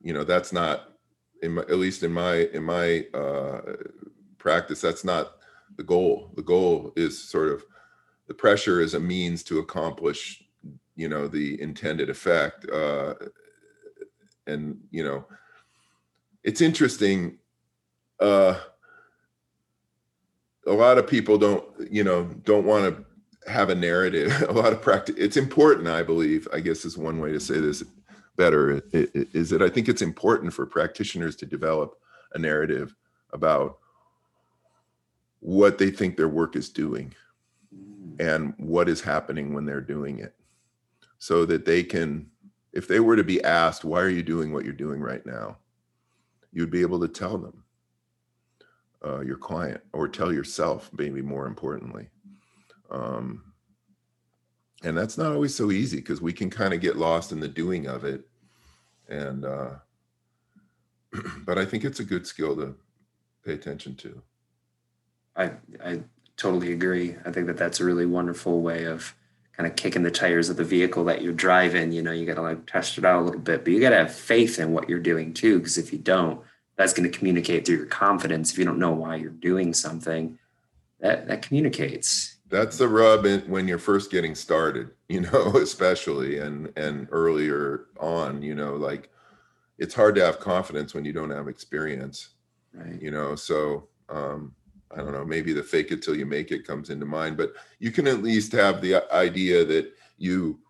you 0.00 0.12
know 0.12 0.24
that's 0.24 0.52
not 0.52 0.94
my, 1.42 1.62
at 1.62 1.78
least 1.78 2.02
in 2.02 2.12
my 2.12 2.36
in 2.52 2.62
my 2.62 3.04
uh 3.14 3.60
practice 4.38 4.80
that's 4.80 5.04
not 5.04 5.36
the 5.76 5.82
goal. 5.82 6.30
The 6.36 6.42
goal 6.42 6.92
is 6.96 7.20
sort 7.22 7.48
of 7.48 7.64
the 8.28 8.34
pressure 8.34 8.80
is 8.80 8.94
a 8.94 9.00
means 9.00 9.42
to 9.44 9.58
accomplish, 9.58 10.42
you 10.96 11.08
know, 11.08 11.28
the 11.28 11.60
intended 11.60 12.10
effect. 12.10 12.68
Uh, 12.70 13.14
and 14.46 14.78
you 14.90 15.04
know, 15.04 15.26
it's 16.42 16.60
interesting. 16.60 17.38
Uh, 18.20 18.58
a 20.66 20.72
lot 20.72 20.98
of 20.98 21.06
people 21.06 21.38
don't, 21.38 21.64
you 21.90 22.04
know, 22.04 22.24
don't 22.44 22.64
want 22.64 22.96
to 22.96 23.50
have 23.50 23.70
a 23.70 23.74
narrative. 23.74 24.42
a 24.48 24.52
lot 24.52 24.72
of 24.72 24.80
practice. 24.80 25.16
It's 25.18 25.36
important, 25.36 25.88
I 25.88 26.02
believe. 26.02 26.48
I 26.52 26.60
guess 26.60 26.84
is 26.84 26.98
one 26.98 27.20
way 27.20 27.32
to 27.32 27.40
say 27.40 27.60
this 27.60 27.84
better. 28.36 28.82
Is 28.92 29.50
that 29.50 29.62
I 29.62 29.68
think 29.68 29.88
it's 29.88 30.02
important 30.02 30.52
for 30.52 30.66
practitioners 30.66 31.36
to 31.36 31.46
develop 31.46 31.96
a 32.34 32.38
narrative 32.38 32.94
about 33.32 33.78
what 35.40 35.78
they 35.78 35.90
think 35.90 36.16
their 36.16 36.28
work 36.28 36.56
is 36.56 36.70
doing 36.70 37.12
and 38.18 38.54
what 38.56 38.88
is 38.88 39.00
happening 39.00 39.52
when 39.52 39.66
they're 39.66 39.80
doing 39.80 40.18
it 40.18 40.34
so 41.18 41.44
that 41.44 41.64
they 41.64 41.82
can 41.82 42.26
if 42.72 42.88
they 42.88 43.00
were 43.00 43.16
to 43.16 43.24
be 43.24 43.42
asked 43.44 43.84
why 43.84 44.00
are 44.00 44.08
you 44.08 44.22
doing 44.22 44.52
what 44.52 44.64
you're 44.64 44.72
doing 44.72 45.00
right 45.00 45.26
now 45.26 45.56
you'd 46.52 46.70
be 46.70 46.80
able 46.80 47.00
to 47.00 47.08
tell 47.08 47.36
them 47.36 47.62
uh, 49.04 49.20
your 49.20 49.36
client 49.36 49.80
or 49.92 50.08
tell 50.08 50.32
yourself 50.32 50.90
maybe 50.96 51.22
more 51.22 51.46
importantly 51.46 52.08
um, 52.90 53.42
and 54.82 54.96
that's 54.96 55.18
not 55.18 55.32
always 55.32 55.54
so 55.54 55.70
easy 55.70 55.96
because 55.96 56.20
we 56.20 56.32
can 56.32 56.50
kind 56.50 56.74
of 56.74 56.80
get 56.80 56.96
lost 56.96 57.32
in 57.32 57.40
the 57.40 57.48
doing 57.48 57.86
of 57.86 58.04
it 58.04 58.26
and 59.08 59.44
uh, 59.44 59.70
but 61.44 61.58
i 61.58 61.64
think 61.64 61.84
it's 61.84 62.00
a 62.00 62.04
good 62.04 62.26
skill 62.26 62.56
to 62.56 62.74
pay 63.44 63.52
attention 63.52 63.94
to 63.94 64.22
I 65.36 65.52
I 65.84 66.00
totally 66.36 66.72
agree. 66.72 67.16
I 67.24 67.30
think 67.30 67.46
that 67.46 67.56
that's 67.56 67.80
a 67.80 67.84
really 67.84 68.06
wonderful 68.06 68.60
way 68.60 68.84
of 68.84 69.14
kind 69.56 69.68
of 69.68 69.76
kicking 69.76 70.02
the 70.02 70.10
tires 70.10 70.48
of 70.48 70.56
the 70.56 70.64
vehicle 70.64 71.04
that 71.04 71.22
you're 71.22 71.32
driving. 71.32 71.92
You 71.92 72.02
know, 72.02 72.12
you 72.12 72.26
got 72.26 72.34
to 72.34 72.42
like 72.42 72.66
test 72.66 72.98
it 72.98 73.04
out 73.04 73.22
a 73.22 73.24
little 73.24 73.40
bit, 73.40 73.64
but 73.64 73.72
you 73.72 73.80
got 73.80 73.90
to 73.90 73.96
have 73.96 74.14
faith 74.14 74.58
in 74.58 74.72
what 74.72 74.88
you're 74.88 74.98
doing 74.98 75.32
too. 75.32 75.58
Because 75.58 75.78
if 75.78 75.92
you 75.92 75.98
don't, 75.98 76.40
that's 76.76 76.92
going 76.92 77.10
to 77.10 77.16
communicate 77.16 77.66
through 77.66 77.76
your 77.76 77.86
confidence. 77.86 78.52
If 78.52 78.58
you 78.58 78.64
don't 78.64 78.78
know 78.78 78.92
why 78.92 79.16
you're 79.16 79.30
doing 79.30 79.72
something, 79.72 80.38
that 81.00 81.28
that 81.28 81.42
communicates. 81.42 82.38
That's 82.48 82.78
the 82.78 82.88
rub 82.88 83.26
in, 83.26 83.40
when 83.42 83.66
you're 83.66 83.78
first 83.78 84.10
getting 84.10 84.34
started, 84.34 84.90
you 85.08 85.20
know, 85.20 85.56
especially 85.56 86.38
and 86.38 86.72
and 86.76 87.08
earlier 87.10 87.86
on, 88.00 88.42
you 88.42 88.54
know, 88.54 88.74
like 88.74 89.10
it's 89.78 89.94
hard 89.94 90.14
to 90.16 90.24
have 90.24 90.40
confidence 90.40 90.94
when 90.94 91.04
you 91.04 91.12
don't 91.12 91.30
have 91.30 91.48
experience. 91.48 92.30
Right. 92.72 93.00
You 93.00 93.10
know, 93.10 93.34
so 93.34 93.88
um 94.08 94.54
I 94.90 94.98
don't 94.98 95.12
know, 95.12 95.24
maybe 95.24 95.52
the 95.52 95.62
fake 95.62 95.90
it 95.90 96.02
till 96.02 96.16
you 96.16 96.26
make 96.26 96.52
it 96.52 96.66
comes 96.66 96.90
into 96.90 97.06
mind, 97.06 97.36
but 97.36 97.54
you 97.80 97.90
can 97.90 98.06
at 98.06 98.22
least 98.22 98.52
have 98.52 98.80
the 98.80 99.02
idea 99.12 99.64
that 99.64 99.92
you 100.18 100.60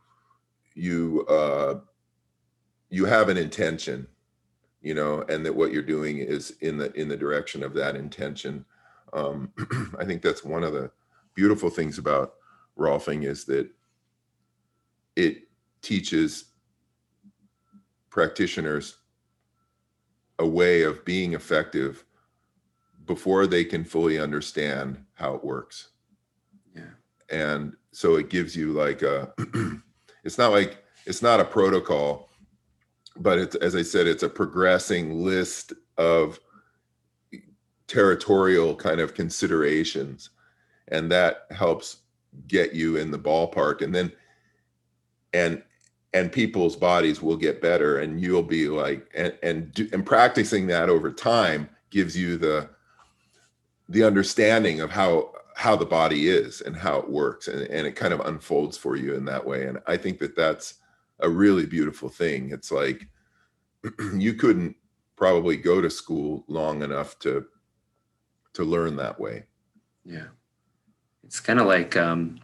you 0.74 1.26
uh 1.26 1.80
you 2.90 3.04
have 3.04 3.28
an 3.28 3.36
intention, 3.36 4.06
you 4.84 4.94
know, 4.94 5.24
and 5.30 5.44
that 5.46 5.56
what 5.56 5.72
you're 5.72 5.82
doing 5.82 6.18
is 6.18 6.56
in 6.60 6.76
the 6.76 6.92
in 6.92 7.08
the 7.08 7.16
direction 7.16 7.62
of 7.62 7.72
that 7.74 7.96
intention. 7.96 8.64
Um 9.12 9.50
I 9.98 10.04
think 10.04 10.22
that's 10.22 10.44
one 10.44 10.62
of 10.62 10.74
the 10.74 10.90
beautiful 11.34 11.70
things 11.70 11.98
about 11.98 12.34
Rolfing 12.78 13.24
is 13.24 13.44
that 13.46 13.68
it 15.16 15.44
teaches 15.80 16.46
practitioners 18.10 18.98
a 20.38 20.46
way 20.46 20.82
of 20.82 21.04
being 21.04 21.32
effective 21.32 22.04
before 23.06 23.46
they 23.46 23.64
can 23.64 23.84
fully 23.84 24.18
understand 24.18 25.02
how 25.14 25.34
it 25.34 25.44
works. 25.44 25.88
Yeah. 26.74 26.94
And 27.30 27.74
so 27.92 28.16
it 28.16 28.28
gives 28.28 28.54
you 28.54 28.72
like 28.72 29.02
a 29.02 29.32
it's 30.24 30.38
not 30.38 30.52
like 30.52 30.84
it's 31.06 31.22
not 31.22 31.40
a 31.40 31.44
protocol, 31.44 32.28
but 33.16 33.38
it's 33.38 33.54
as 33.56 33.74
I 33.74 33.82
said, 33.82 34.06
it's 34.06 34.22
a 34.22 34.28
progressing 34.28 35.24
list 35.24 35.72
of 35.98 36.40
territorial 37.86 38.74
kind 38.74 39.00
of 39.00 39.14
considerations. 39.14 40.30
And 40.88 41.10
that 41.12 41.46
helps 41.50 41.98
get 42.48 42.72
you 42.72 42.96
in 42.96 43.10
the 43.10 43.18
ballpark. 43.18 43.82
And 43.82 43.94
then 43.94 44.12
and 45.32 45.62
and 46.14 46.30
people's 46.30 46.76
bodies 46.76 47.20
will 47.20 47.36
get 47.36 47.60
better 47.60 47.98
and 47.98 48.20
you'll 48.20 48.42
be 48.42 48.68
like 48.68 49.10
and 49.14 49.36
and, 49.42 49.72
do, 49.72 49.88
and 49.92 50.06
practicing 50.06 50.66
that 50.68 50.88
over 50.88 51.10
time 51.12 51.68
gives 51.90 52.16
you 52.16 52.38
the 52.38 52.70
the 53.88 54.04
understanding 54.04 54.80
of 54.80 54.90
how 54.90 55.32
how 55.56 55.76
the 55.76 55.84
body 55.84 56.28
is 56.28 56.62
and 56.62 56.74
how 56.74 56.98
it 56.98 57.10
works 57.10 57.48
and, 57.48 57.62
and 57.62 57.86
it 57.86 57.96
kind 57.96 58.14
of 58.14 58.20
unfolds 58.20 58.78
for 58.78 58.96
you 58.96 59.14
in 59.14 59.24
that 59.24 59.44
way 59.44 59.66
and 59.66 59.78
i 59.86 59.96
think 59.96 60.18
that 60.18 60.34
that's 60.34 60.74
a 61.20 61.28
really 61.28 61.66
beautiful 61.66 62.08
thing. 62.08 62.50
It's 62.50 62.70
like 62.70 63.08
you 64.14 64.34
couldn't 64.34 64.76
probably 65.16 65.56
go 65.56 65.80
to 65.80 65.90
school 65.90 66.44
long 66.48 66.82
enough 66.82 67.18
to 67.20 67.46
to 68.54 68.64
learn 68.64 68.96
that 68.96 69.18
way. 69.18 69.44
Yeah. 70.04 70.28
It's 71.24 71.40
kind 71.40 71.60
of 71.60 71.66
like 71.66 71.96
um 71.96 72.40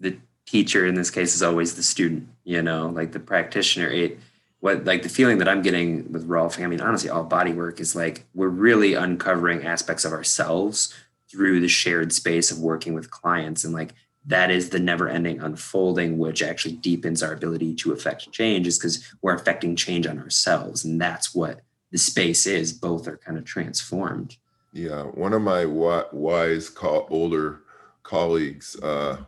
the 0.00 0.18
teacher 0.46 0.86
in 0.86 0.94
this 0.94 1.10
case 1.10 1.34
is 1.34 1.42
always 1.42 1.74
the 1.74 1.82
student 1.82 2.28
you 2.44 2.62
know 2.62 2.88
like 2.88 3.12
the 3.12 3.20
practitioner. 3.20 3.88
It 3.88 4.18
what 4.60 4.84
like 4.84 5.02
the 5.02 5.08
feeling 5.08 5.38
that 5.38 5.48
I'm 5.48 5.62
getting 5.62 6.10
with 6.12 6.28
Rolfing, 6.28 6.64
I 6.64 6.66
mean, 6.66 6.80
honestly, 6.80 7.10
all 7.10 7.24
body 7.24 7.52
work 7.52 7.80
is 7.80 7.94
like 7.94 8.24
we're 8.34 8.48
really 8.48 8.94
uncovering 8.94 9.64
aspects 9.64 10.04
of 10.04 10.12
ourselves 10.12 10.94
through 11.30 11.60
the 11.60 11.68
shared 11.68 12.12
space 12.12 12.50
of 12.50 12.58
working 12.58 12.94
with 12.94 13.10
clients. 13.10 13.64
And 13.64 13.74
like 13.74 13.94
that 14.26 14.50
is 14.50 14.70
the 14.70 14.80
never 14.80 15.08
ending 15.08 15.40
unfolding, 15.40 16.18
which 16.18 16.42
actually 16.42 16.74
deepens 16.74 17.22
our 17.22 17.32
ability 17.32 17.74
to 17.76 17.92
affect 17.92 18.30
change, 18.32 18.66
is 18.66 18.78
because 18.78 19.12
we're 19.22 19.34
affecting 19.34 19.76
change 19.76 20.06
on 20.06 20.18
ourselves. 20.18 20.84
And 20.84 21.00
that's 21.00 21.34
what 21.34 21.60
the 21.92 21.98
space 21.98 22.46
is. 22.46 22.72
Both 22.72 23.06
are 23.06 23.18
kind 23.18 23.38
of 23.38 23.44
transformed. 23.44 24.36
Yeah. 24.72 25.02
One 25.02 25.32
of 25.32 25.42
my 25.42 25.64
wise, 25.64 26.72
older 26.82 27.62
colleagues, 28.02 28.76
uh, 28.82 29.18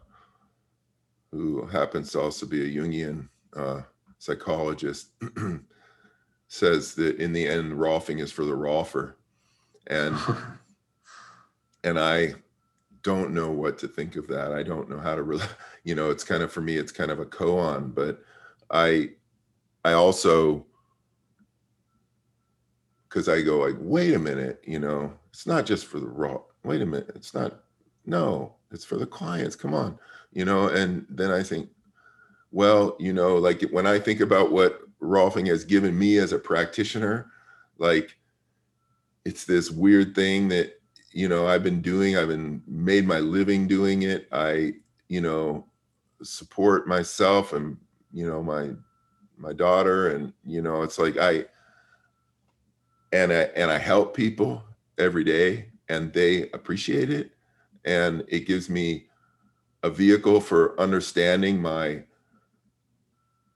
who 1.31 1.67
happens 1.67 2.11
to 2.13 2.21
also 2.21 2.47
be 2.47 2.63
a 2.63 2.81
Jungian 2.81 3.29
uh, 3.57 3.83
psychologist, 4.19 5.11
says 6.49 6.95
that 6.95 7.17
in 7.17 7.33
the 7.33 7.47
end, 7.47 7.73
Rolfing 7.73 8.21
is 8.21 8.33
for 8.33 8.45
the 8.45 8.53
Rolfer. 8.53 9.15
And 9.87 10.17
and 11.85 11.99
I 12.01 12.35
don't 13.03 13.33
know 13.33 13.51
what 13.51 13.79
to 13.79 13.89
think 13.89 14.17
of 14.17 14.27
that. 14.29 14.53
I 14.53 14.63
don't 14.63 14.89
know 14.89 14.99
how 14.99 15.15
to 15.15 15.23
really, 15.23 15.47
you 15.85 15.95
know, 15.95 16.11
it's 16.11 16.25
kind 16.25 16.43
of 16.43 16.53
for 16.53 16.61
me, 16.61 16.77
it's 16.77 16.93
kind 16.93 17.11
of 17.11 17.21
a 17.21 17.27
koan, 17.27 17.95
but 17.95 18.23
I 18.71 19.11
I 19.85 19.93
also 19.93 20.67
because 23.09 23.29
I 23.29 23.41
go 23.41 23.59
like, 23.59 23.77
wait 23.79 24.15
a 24.15 24.19
minute, 24.19 24.63
you 24.67 24.79
know, 24.79 25.13
it's 25.31 25.47
not 25.47 25.65
just 25.65 25.87
for 25.87 25.99
the 25.99 26.07
raw. 26.07 26.41
Wait 26.65 26.83
a 26.83 26.87
minute, 26.87 27.11
it's 27.15 27.33
not. 27.33 27.61
No, 28.05 28.55
it's 28.71 28.85
for 28.85 28.97
the 28.97 29.07
clients. 29.07 29.57
Come 29.57 29.75
on, 29.75 29.99
you 30.33 30.45
know. 30.45 30.69
And 30.69 31.07
then 31.09 31.31
I 31.31 31.43
think, 31.43 31.71
well, 32.51 32.97
you 32.99 33.13
know, 33.13 33.37
like 33.37 33.63
when 33.71 33.87
I 33.87 33.99
think 33.99 34.21
about 34.21 34.53
what 34.53 34.81
Rolfing 35.01 35.47
has 35.49 35.65
given 35.65 35.99
me 35.99 36.19
as 36.19 36.33
a 36.33 36.39
practitioner, 36.39 37.31
like 37.79 38.17
it's 39.25 39.45
this 39.45 39.71
weird 39.71 40.15
thing 40.15 40.49
that, 40.49 40.78
you 41.13 41.29
know, 41.29 41.47
I've 41.47 41.63
been 41.63 41.81
doing, 41.81 42.17
I've 42.17 42.29
been 42.29 42.63
made 42.67 43.07
my 43.07 43.19
living 43.19 43.67
doing 43.67 44.03
it. 44.03 44.29
I, 44.33 44.75
you 45.09 45.21
know, 45.21 45.67
support 46.23 46.87
myself 46.87 47.53
and, 47.53 47.77
you 48.13 48.27
know, 48.27 48.43
my, 48.43 48.71
my 49.37 49.53
daughter 49.53 50.09
and, 50.15 50.33
you 50.45 50.63
know, 50.63 50.83
it's 50.83 50.99
like 50.99 51.17
I, 51.17 51.47
and 53.13 53.33
I, 53.33 53.43
and 53.57 53.71
I 53.71 53.79
help 53.79 54.15
people 54.15 54.63
every 54.99 55.25
day 55.25 55.71
and 55.89 56.13
they 56.13 56.51
appreciate 56.51 57.11
it. 57.11 57.31
And 57.85 58.25
it 58.29 58.47
gives 58.47 58.69
me 58.69 59.07
a 59.83 59.91
vehicle 59.91 60.41
for 60.41 60.79
understanding 60.81 61.61
my 61.63 62.03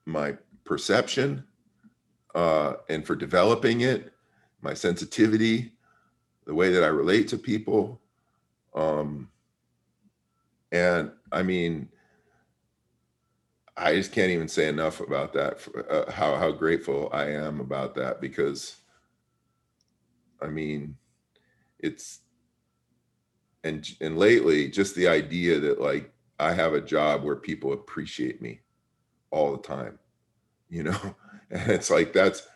my 0.04 0.36
perception 0.64 1.44
uh, 2.34 2.74
and 2.88 3.06
for 3.06 3.14
developing 3.14 3.82
it, 3.82 4.12
my 4.60 4.74
sensitivity, 4.74 5.72
the 6.44 6.54
way 6.54 6.70
that 6.70 6.82
I 6.82 6.88
relate 6.88 7.28
to 7.28 7.38
people. 7.38 8.00
Um, 8.74 9.28
and 10.70 11.12
I 11.30 11.42
mean, 11.42 11.88
I 13.76 13.94
just 13.94 14.12
can't 14.12 14.30
even 14.30 14.48
say 14.48 14.68
enough 14.68 15.00
about 15.00 15.32
that. 15.34 15.66
Uh, 15.88 16.10
how 16.10 16.36
how 16.36 16.50
grateful 16.50 17.08
I 17.12 17.30
am 17.30 17.60
about 17.60 17.94
that 17.96 18.20
because, 18.20 18.76
I 20.40 20.48
mean, 20.48 20.96
it's 21.78 22.20
and 23.64 23.88
and 24.00 24.18
lately 24.18 24.68
just 24.68 24.94
the 24.94 25.08
idea 25.08 25.58
that 25.60 25.80
like 25.80 26.12
I 26.38 26.52
have 26.52 26.74
a 26.74 26.80
job 26.80 27.22
where 27.22 27.36
people 27.36 27.72
appreciate 27.72 28.42
me 28.42 28.60
all 29.30 29.52
the 29.52 29.62
time 29.62 29.98
you 30.68 30.82
know 30.82 31.16
and 31.50 31.70
it's 31.70 31.90
like 31.90 32.12
that's 32.12 32.46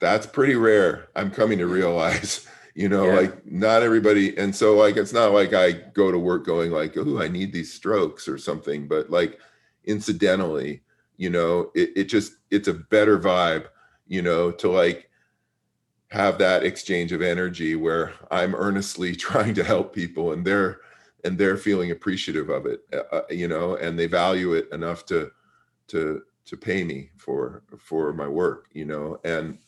that's 0.00 0.26
pretty 0.26 0.54
rare 0.56 1.08
i'm 1.16 1.30
coming 1.30 1.58
to 1.58 1.66
realize 1.66 2.46
you 2.74 2.88
know 2.88 3.06
Yeah. 3.06 3.20
like 3.20 3.46
not 3.46 3.82
everybody 3.82 4.36
and 4.38 4.54
so 4.54 4.76
like 4.76 4.96
it's 4.96 5.12
not 5.12 5.32
like 5.32 5.52
i 5.54 5.72
go 5.72 6.10
to 6.10 6.18
work 6.18 6.44
going 6.46 6.70
like 6.70 6.96
oh 6.96 7.20
i 7.20 7.28
need 7.28 7.52
these 7.52 7.72
strokes 7.72 8.28
or 8.28 8.38
something 8.38 8.88
but 8.88 9.10
like 9.10 9.38
incidentally 9.84 10.82
you 11.16 11.30
know 11.30 11.70
it, 11.74 11.90
it 11.96 12.04
just 12.04 12.34
it's 12.50 12.68
a 12.68 12.74
better 12.74 13.18
vibe 13.18 13.66
you 14.06 14.22
know 14.22 14.50
to 14.50 14.70
like 14.70 15.10
have 16.10 16.38
that 16.38 16.64
exchange 16.64 17.12
of 17.12 17.22
energy 17.22 17.76
where 17.76 18.12
i'm 18.30 18.54
earnestly 18.54 19.14
trying 19.28 19.54
to 19.54 19.64
help 19.64 19.94
people 19.94 20.32
and 20.32 20.46
they're 20.46 20.78
and 21.24 21.36
they're 21.36 21.56
feeling 21.56 21.90
appreciative 21.90 22.48
of 22.48 22.66
it 22.66 22.80
uh, 22.92 23.16
uh, 23.16 23.22
you 23.30 23.48
know 23.48 23.76
and 23.76 23.98
they 23.98 24.06
value 24.06 24.54
it 24.54 24.68
enough 24.72 25.04
to 25.06 25.30
to 25.86 26.22
to 26.44 26.56
pay 26.56 26.82
me 26.84 27.10
for 27.16 27.62
for 27.78 28.12
my 28.12 28.26
work 28.26 28.66
you 28.72 28.84
know 28.84 29.18
and 29.24 29.58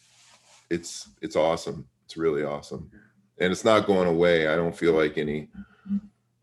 it's 0.72 1.08
it's 1.20 1.36
awesome 1.36 1.86
it's 2.04 2.16
really 2.16 2.44
awesome 2.44 2.90
and 3.38 3.52
it's 3.52 3.64
not 3.64 3.86
going 3.86 4.08
away 4.08 4.48
i 4.48 4.56
don't 4.56 4.76
feel 4.76 4.94
like 4.94 5.18
any 5.18 5.48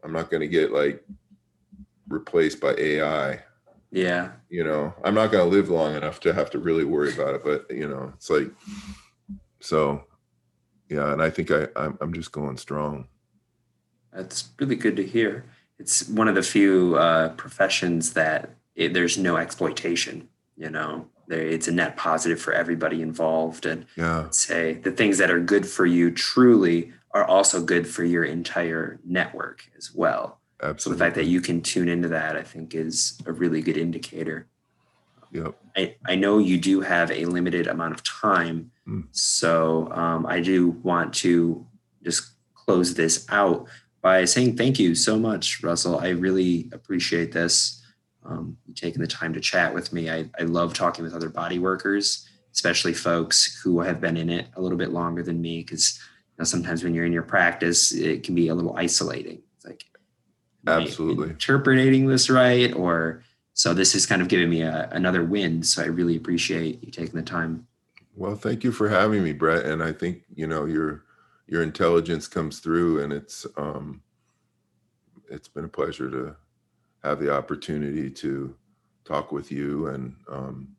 i'm 0.03 0.11
not 0.13 0.29
going 0.29 0.41
to 0.41 0.47
get 0.47 0.71
like 0.71 1.03
replaced 2.07 2.59
by 2.59 2.73
ai 2.77 3.41
Yeah. 3.91 4.31
you 4.49 4.63
know 4.63 4.93
i'm 5.03 5.15
not 5.15 5.31
going 5.31 5.43
to 5.49 5.55
live 5.57 5.69
long 5.69 5.95
enough 5.95 6.19
to 6.21 6.33
have 6.33 6.49
to 6.51 6.59
really 6.59 6.85
worry 6.85 7.11
about 7.13 7.35
it 7.35 7.43
but 7.43 7.65
you 7.69 7.87
know 7.87 8.11
it's 8.15 8.29
like 8.29 8.49
so 9.59 10.03
yeah 10.89 11.11
and 11.13 11.21
i 11.21 11.29
think 11.29 11.51
i 11.51 11.67
i'm, 11.75 11.97
I'm 12.01 12.13
just 12.13 12.31
going 12.31 12.57
strong 12.57 13.07
That's 14.13 14.49
really 14.59 14.75
good 14.75 14.95
to 14.97 15.05
hear. 15.05 15.45
It's 15.77 16.09
one 16.09 16.27
of 16.27 16.35
the 16.35 16.41
few 16.43 16.97
uh, 16.97 17.29
professions 17.43 18.13
that 18.13 18.49
it, 18.75 18.93
there's 18.93 19.17
no 19.17 19.37
exploitation. 19.37 20.27
You 20.57 20.69
know, 20.75 21.07
it's 21.29 21.67
a 21.67 21.71
net 21.71 21.95
positive 21.95 22.41
for 22.41 22.53
everybody 22.53 23.01
involved, 23.01 23.65
and 23.65 23.85
yeah 23.95 24.29
say 24.31 24.73
the 24.73 24.91
things 24.91 25.17
that 25.17 25.31
are 25.31 25.39
good 25.39 25.67
for 25.67 25.85
you 25.85 26.11
truly 26.11 26.91
are 27.11 27.25
also 27.25 27.63
good 27.63 27.87
for 27.87 28.03
your 28.03 28.23
entire 28.23 28.99
network 29.05 29.69
as 29.77 29.93
well. 29.93 30.39
So 30.77 30.89
the 30.89 30.97
fact 30.97 31.15
that 31.15 31.25
you 31.25 31.39
can 31.39 31.61
tune 31.61 31.87
into 31.87 32.09
that, 32.09 32.35
I 32.35 32.43
think, 32.43 32.75
is 32.75 33.17
a 33.25 33.31
really 33.31 33.61
good 33.61 33.77
indicator. 33.77 34.47
yep 35.31 35.55
I, 35.77 35.95
I 36.05 36.15
know 36.15 36.39
you 36.39 36.57
do 36.57 36.81
have 36.81 37.11
a 37.11 37.25
limited 37.25 37.67
amount 37.67 37.93
of 37.93 38.03
time. 38.03 38.71
Mm. 38.87 39.05
So 39.11 39.89
um, 39.91 40.25
I 40.25 40.41
do 40.41 40.71
want 40.83 41.13
to 41.15 41.65
just 42.03 42.31
close 42.53 42.93
this 42.93 43.25
out 43.29 43.67
by 44.01 44.25
saying 44.25 44.57
thank 44.57 44.79
you 44.79 44.95
so 44.95 45.17
much, 45.17 45.63
Russell. 45.63 45.99
I 45.99 46.09
really 46.09 46.69
appreciate 46.71 47.31
this. 47.31 47.81
Um, 48.25 48.57
taking 48.75 49.01
the 49.01 49.07
time 49.07 49.33
to 49.33 49.39
chat 49.39 49.73
with 49.73 49.93
me. 49.93 50.09
I, 50.09 50.29
I 50.39 50.43
love 50.43 50.73
talking 50.73 51.03
with 51.03 51.13
other 51.13 51.29
body 51.29 51.57
workers, 51.57 52.27
especially 52.53 52.93
folks 52.93 53.59
who 53.63 53.79
have 53.79 54.01
been 54.01 54.17
in 54.17 54.29
it 54.29 54.47
a 54.55 54.61
little 54.61 54.77
bit 54.77 54.91
longer 54.91 55.23
than 55.23 55.41
me, 55.41 55.61
because 55.61 55.97
you 55.97 56.35
know, 56.39 56.43
sometimes 56.43 56.83
when 56.83 56.93
you're 56.93 57.05
in 57.05 57.13
your 57.13 57.23
practice, 57.23 57.93
it 57.93 58.23
can 58.23 58.35
be 58.35 58.49
a 58.49 58.55
little 58.55 58.75
isolating. 58.75 59.41
It's 59.55 59.65
like, 59.65 59.85
Absolutely. 60.67 61.29
interpreting 61.29 62.07
this 62.07 62.29
right, 62.29 62.73
or 62.73 63.23
so 63.53 63.73
this 63.73 63.95
is 63.95 64.05
kind 64.05 64.21
of 64.21 64.27
giving 64.27 64.49
me 64.49 64.61
a, 64.61 64.89
another 64.91 65.23
win. 65.23 65.63
So 65.63 65.81
I 65.81 65.87
really 65.87 66.17
appreciate 66.17 66.83
you 66.83 66.91
taking 66.91 67.15
the 67.15 67.23
time. 67.23 67.67
Well, 68.15 68.35
thank 68.35 68.63
you 68.65 68.71
for 68.71 68.89
having 68.89 69.23
me, 69.23 69.31
Brett. 69.31 69.65
And 69.65 69.81
I 69.81 69.93
think 69.93 70.23
you 70.35 70.45
know 70.45 70.65
your 70.65 71.03
your 71.47 71.63
intelligence 71.63 72.27
comes 72.27 72.59
through, 72.59 73.01
and 73.01 73.13
it's 73.13 73.45
um, 73.57 74.01
it's 75.29 75.47
been 75.47 75.65
a 75.65 75.69
pleasure 75.69 76.09
to 76.11 76.35
have 77.03 77.19
the 77.19 77.33
opportunity 77.33 78.09
to 78.09 78.55
talk 79.05 79.31
with 79.31 79.51
you. 79.51 79.87
And 79.87 80.15
um, 80.29 80.75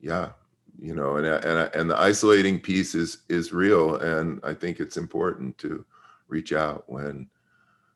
yeah, 0.00 0.30
you 0.78 0.94
know, 0.94 1.16
and 1.16 1.26
and 1.26 1.74
and 1.74 1.90
the 1.90 1.98
isolating 1.98 2.60
piece 2.60 2.94
is 2.94 3.18
is 3.28 3.52
real, 3.52 3.96
and 3.96 4.40
I 4.42 4.54
think 4.54 4.80
it's 4.80 4.96
important 4.96 5.58
to 5.58 5.84
reach 6.28 6.52
out 6.52 6.84
when 6.88 7.28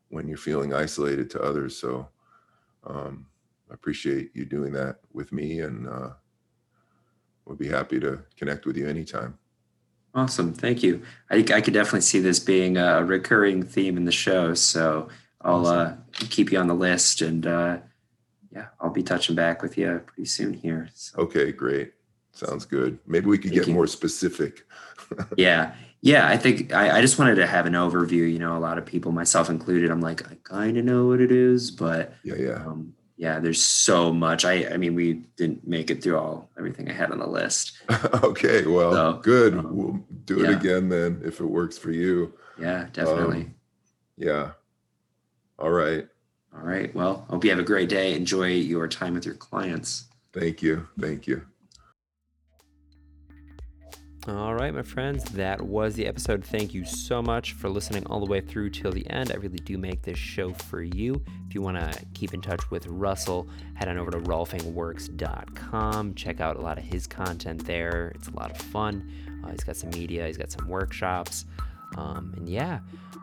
when 0.09 0.29
you're 0.29 0.39
feeling 0.39 0.73
isolated 0.73 1.31
to 1.31 1.43
others. 1.43 1.77
So 1.77 2.09
um, 2.87 3.27
I 3.71 3.75
appreciate 3.75 4.31
you 4.35 4.45
doing 4.45 4.73
that 4.73 5.01
with 5.13 5.33
me, 5.33 5.61
and. 5.61 5.89
Uh, 5.89 6.11
We'll 7.49 7.57
be 7.57 7.69
happy 7.69 7.99
to 8.01 8.23
connect 8.37 8.67
with 8.67 8.77
you 8.77 8.87
anytime. 8.87 9.39
Awesome. 10.15 10.53
Thank 10.53 10.83
you. 10.83 11.03
I, 11.31 11.37
I 11.37 11.63
could 11.63 11.73
definitely 11.73 12.03
see 12.03 12.21
this 12.21 12.39
being 12.39 12.77
a 12.77 13.03
recurring 13.03 13.63
theme 13.63 13.97
in 13.97 14.05
the 14.05 14.13
show. 14.13 14.53
So 14.53 15.09
I'll 15.41 15.67
uh, 15.67 15.95
keep 16.13 16.51
you 16.53 16.59
on 16.59 16.67
the 16.67 16.75
list 16.75 17.21
and 17.23 17.47
uh, 17.47 17.79
yeah, 18.53 18.67
I'll 18.81 18.91
be 18.91 19.03
touching 19.03 19.37
back 19.37 19.63
with 19.63 19.79
you 19.79 20.01
pretty 20.07 20.25
soon 20.27 20.53
here. 20.53 20.89
So, 20.95 21.21
Okay, 21.23 21.53
great. 21.53 21.93
Sounds 22.33 22.65
good. 22.65 22.99
Maybe 23.07 23.27
we 23.27 23.39
could 23.39 23.51
Thank 23.51 23.63
get 23.63 23.69
you. 23.69 23.75
more 23.75 23.87
specific. 23.87 24.65
yeah. 25.37 25.75
Yeah. 26.01 26.29
I 26.29 26.37
think 26.37 26.73
I, 26.73 26.99
I 26.99 27.01
just 27.01 27.19
wanted 27.19 27.37
to 27.37 27.47
have 27.47 27.67
an 27.67 27.73
overview. 27.75 28.31
You 28.31 28.39
know, 28.39 28.57
a 28.57 28.59
lot 28.61 28.79
of 28.79 28.87
people, 28.87 29.11
myself 29.13 29.51
included, 29.51 29.91
I'm 29.91 30.01
like, 30.01 30.29
I 30.31 30.37
kind 30.45 30.77
of 30.77 30.85
know 30.85 31.07
what 31.07 31.21
it 31.21 31.33
is, 31.33 31.71
but 31.71 32.15
Yeah, 32.23 32.35
yeah. 32.37 32.53
um, 32.67 32.95
yeah, 33.17 33.41
there's 33.41 33.61
so 33.63 34.13
much. 34.13 34.45
I, 34.45 34.69
I 34.73 34.77
mean, 34.77 34.95
we 34.95 35.15
didn't 35.37 35.67
make 35.67 35.91
it 35.91 36.03
through 36.03 36.17
all 36.19 36.51
everything 36.57 36.89
I 36.89 36.93
had 36.93 37.11
on 37.11 37.19
the 37.19 37.27
list. 37.27 37.73
okay, 38.23 38.65
well, 38.65 38.93
So, 38.93 39.21
good. 39.25 39.55
um, 39.55 39.77
we'll 39.77 40.05
do 40.25 40.45
it 40.45 40.51
yeah. 40.51 40.57
again 40.57 40.89
then 40.89 41.21
if 41.25 41.41
it 41.41 41.47
works 41.47 41.77
for 41.77 41.91
you. 41.91 42.33
Yeah, 42.61 42.87
definitely. 42.93 43.43
Um, 43.43 43.55
yeah. 44.17 44.51
All 45.59 45.71
right. 45.71 46.07
all 46.55 46.63
right. 46.63 46.95
Well, 46.95 47.27
hope 47.29 47.45
you 47.45 47.51
have 47.51 47.59
a 47.59 47.65
great 47.65 47.89
day. 47.89 48.15
Enjoy 48.15 48.47
your 48.49 48.87
time 48.89 49.15
with 49.15 49.27
your 49.27 49.35
clients. 49.35 50.05
Thank 50.33 50.63
you. 50.63 50.87
Thank 51.01 51.27
you. 51.27 51.43
All 54.29 54.55
right, 54.55 54.75
my 54.75 54.83
friends, 54.83 55.25
that 55.31 55.63
was 55.63 55.95
the 55.95 56.07
episode. 56.07 56.45
Thank 56.45 56.75
you 56.75 56.85
so 56.85 57.23
much 57.23 57.55
for 57.55 57.71
listening 57.71 58.05
all 58.07 58.21
the 58.21 58.27
way 58.27 58.43
through 58.43 58.69
till 58.71 58.93
the 58.93 59.09
end. 59.09 59.33
I 59.33 59.37
really 59.37 59.57
do 59.57 59.79
make 59.79 60.03
this 60.03 60.19
show 60.19 60.53
for 60.53 60.83
you. 60.83 61.25
If 61.47 61.55
you 61.55 61.63
want 61.63 61.79
to 61.79 62.05
keep 62.13 62.35
in 62.35 62.43
touch 62.43 62.71
with 62.71 62.87
Russell, 62.89 63.49
head 63.73 63.89
on 63.89 63.97
over 63.97 64.11
to 64.11 64.19
rolfingworks.com. 64.19 66.15
Check 66.15 66.43
out 66.43 66.57
a 66.57 66.61
lot 66.61 66.77
of 66.77 66.85
his 66.85 67.07
content 67.07 67.65
there. 67.65 68.13
It's 68.17 68.29
a 68.29 68.37
lot 68.37 68.51
of 68.51 68.59
fun. 68.59 69.11
Uh, 69.43 69.51
he's 69.51 69.65
got 69.65 69.77
some 69.77 69.89
media, 69.91 70.27
he's 70.27 70.37
got 70.37 70.53
some 70.53 70.69
workshops. 70.69 71.47
Um, 71.97 72.35
and 72.37 72.47
yeah, 72.51 72.81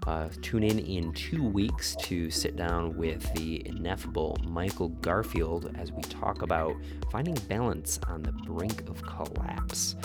uh, 0.07 0.29
tune 0.41 0.63
in 0.63 0.79
in 0.79 1.13
two 1.13 1.43
weeks 1.43 1.95
to 2.01 2.29
sit 2.29 2.55
down 2.55 2.95
with 2.95 3.31
the 3.33 3.65
ineffable 3.67 4.37
Michael 4.45 4.89
Garfield 4.89 5.75
as 5.75 5.91
we 5.91 6.01
talk 6.03 6.41
about 6.41 6.75
finding 7.11 7.35
balance 7.47 7.99
on 8.07 8.21
the 8.23 8.31
brink 8.31 8.87
of 8.89 9.01
collapse 9.01 9.95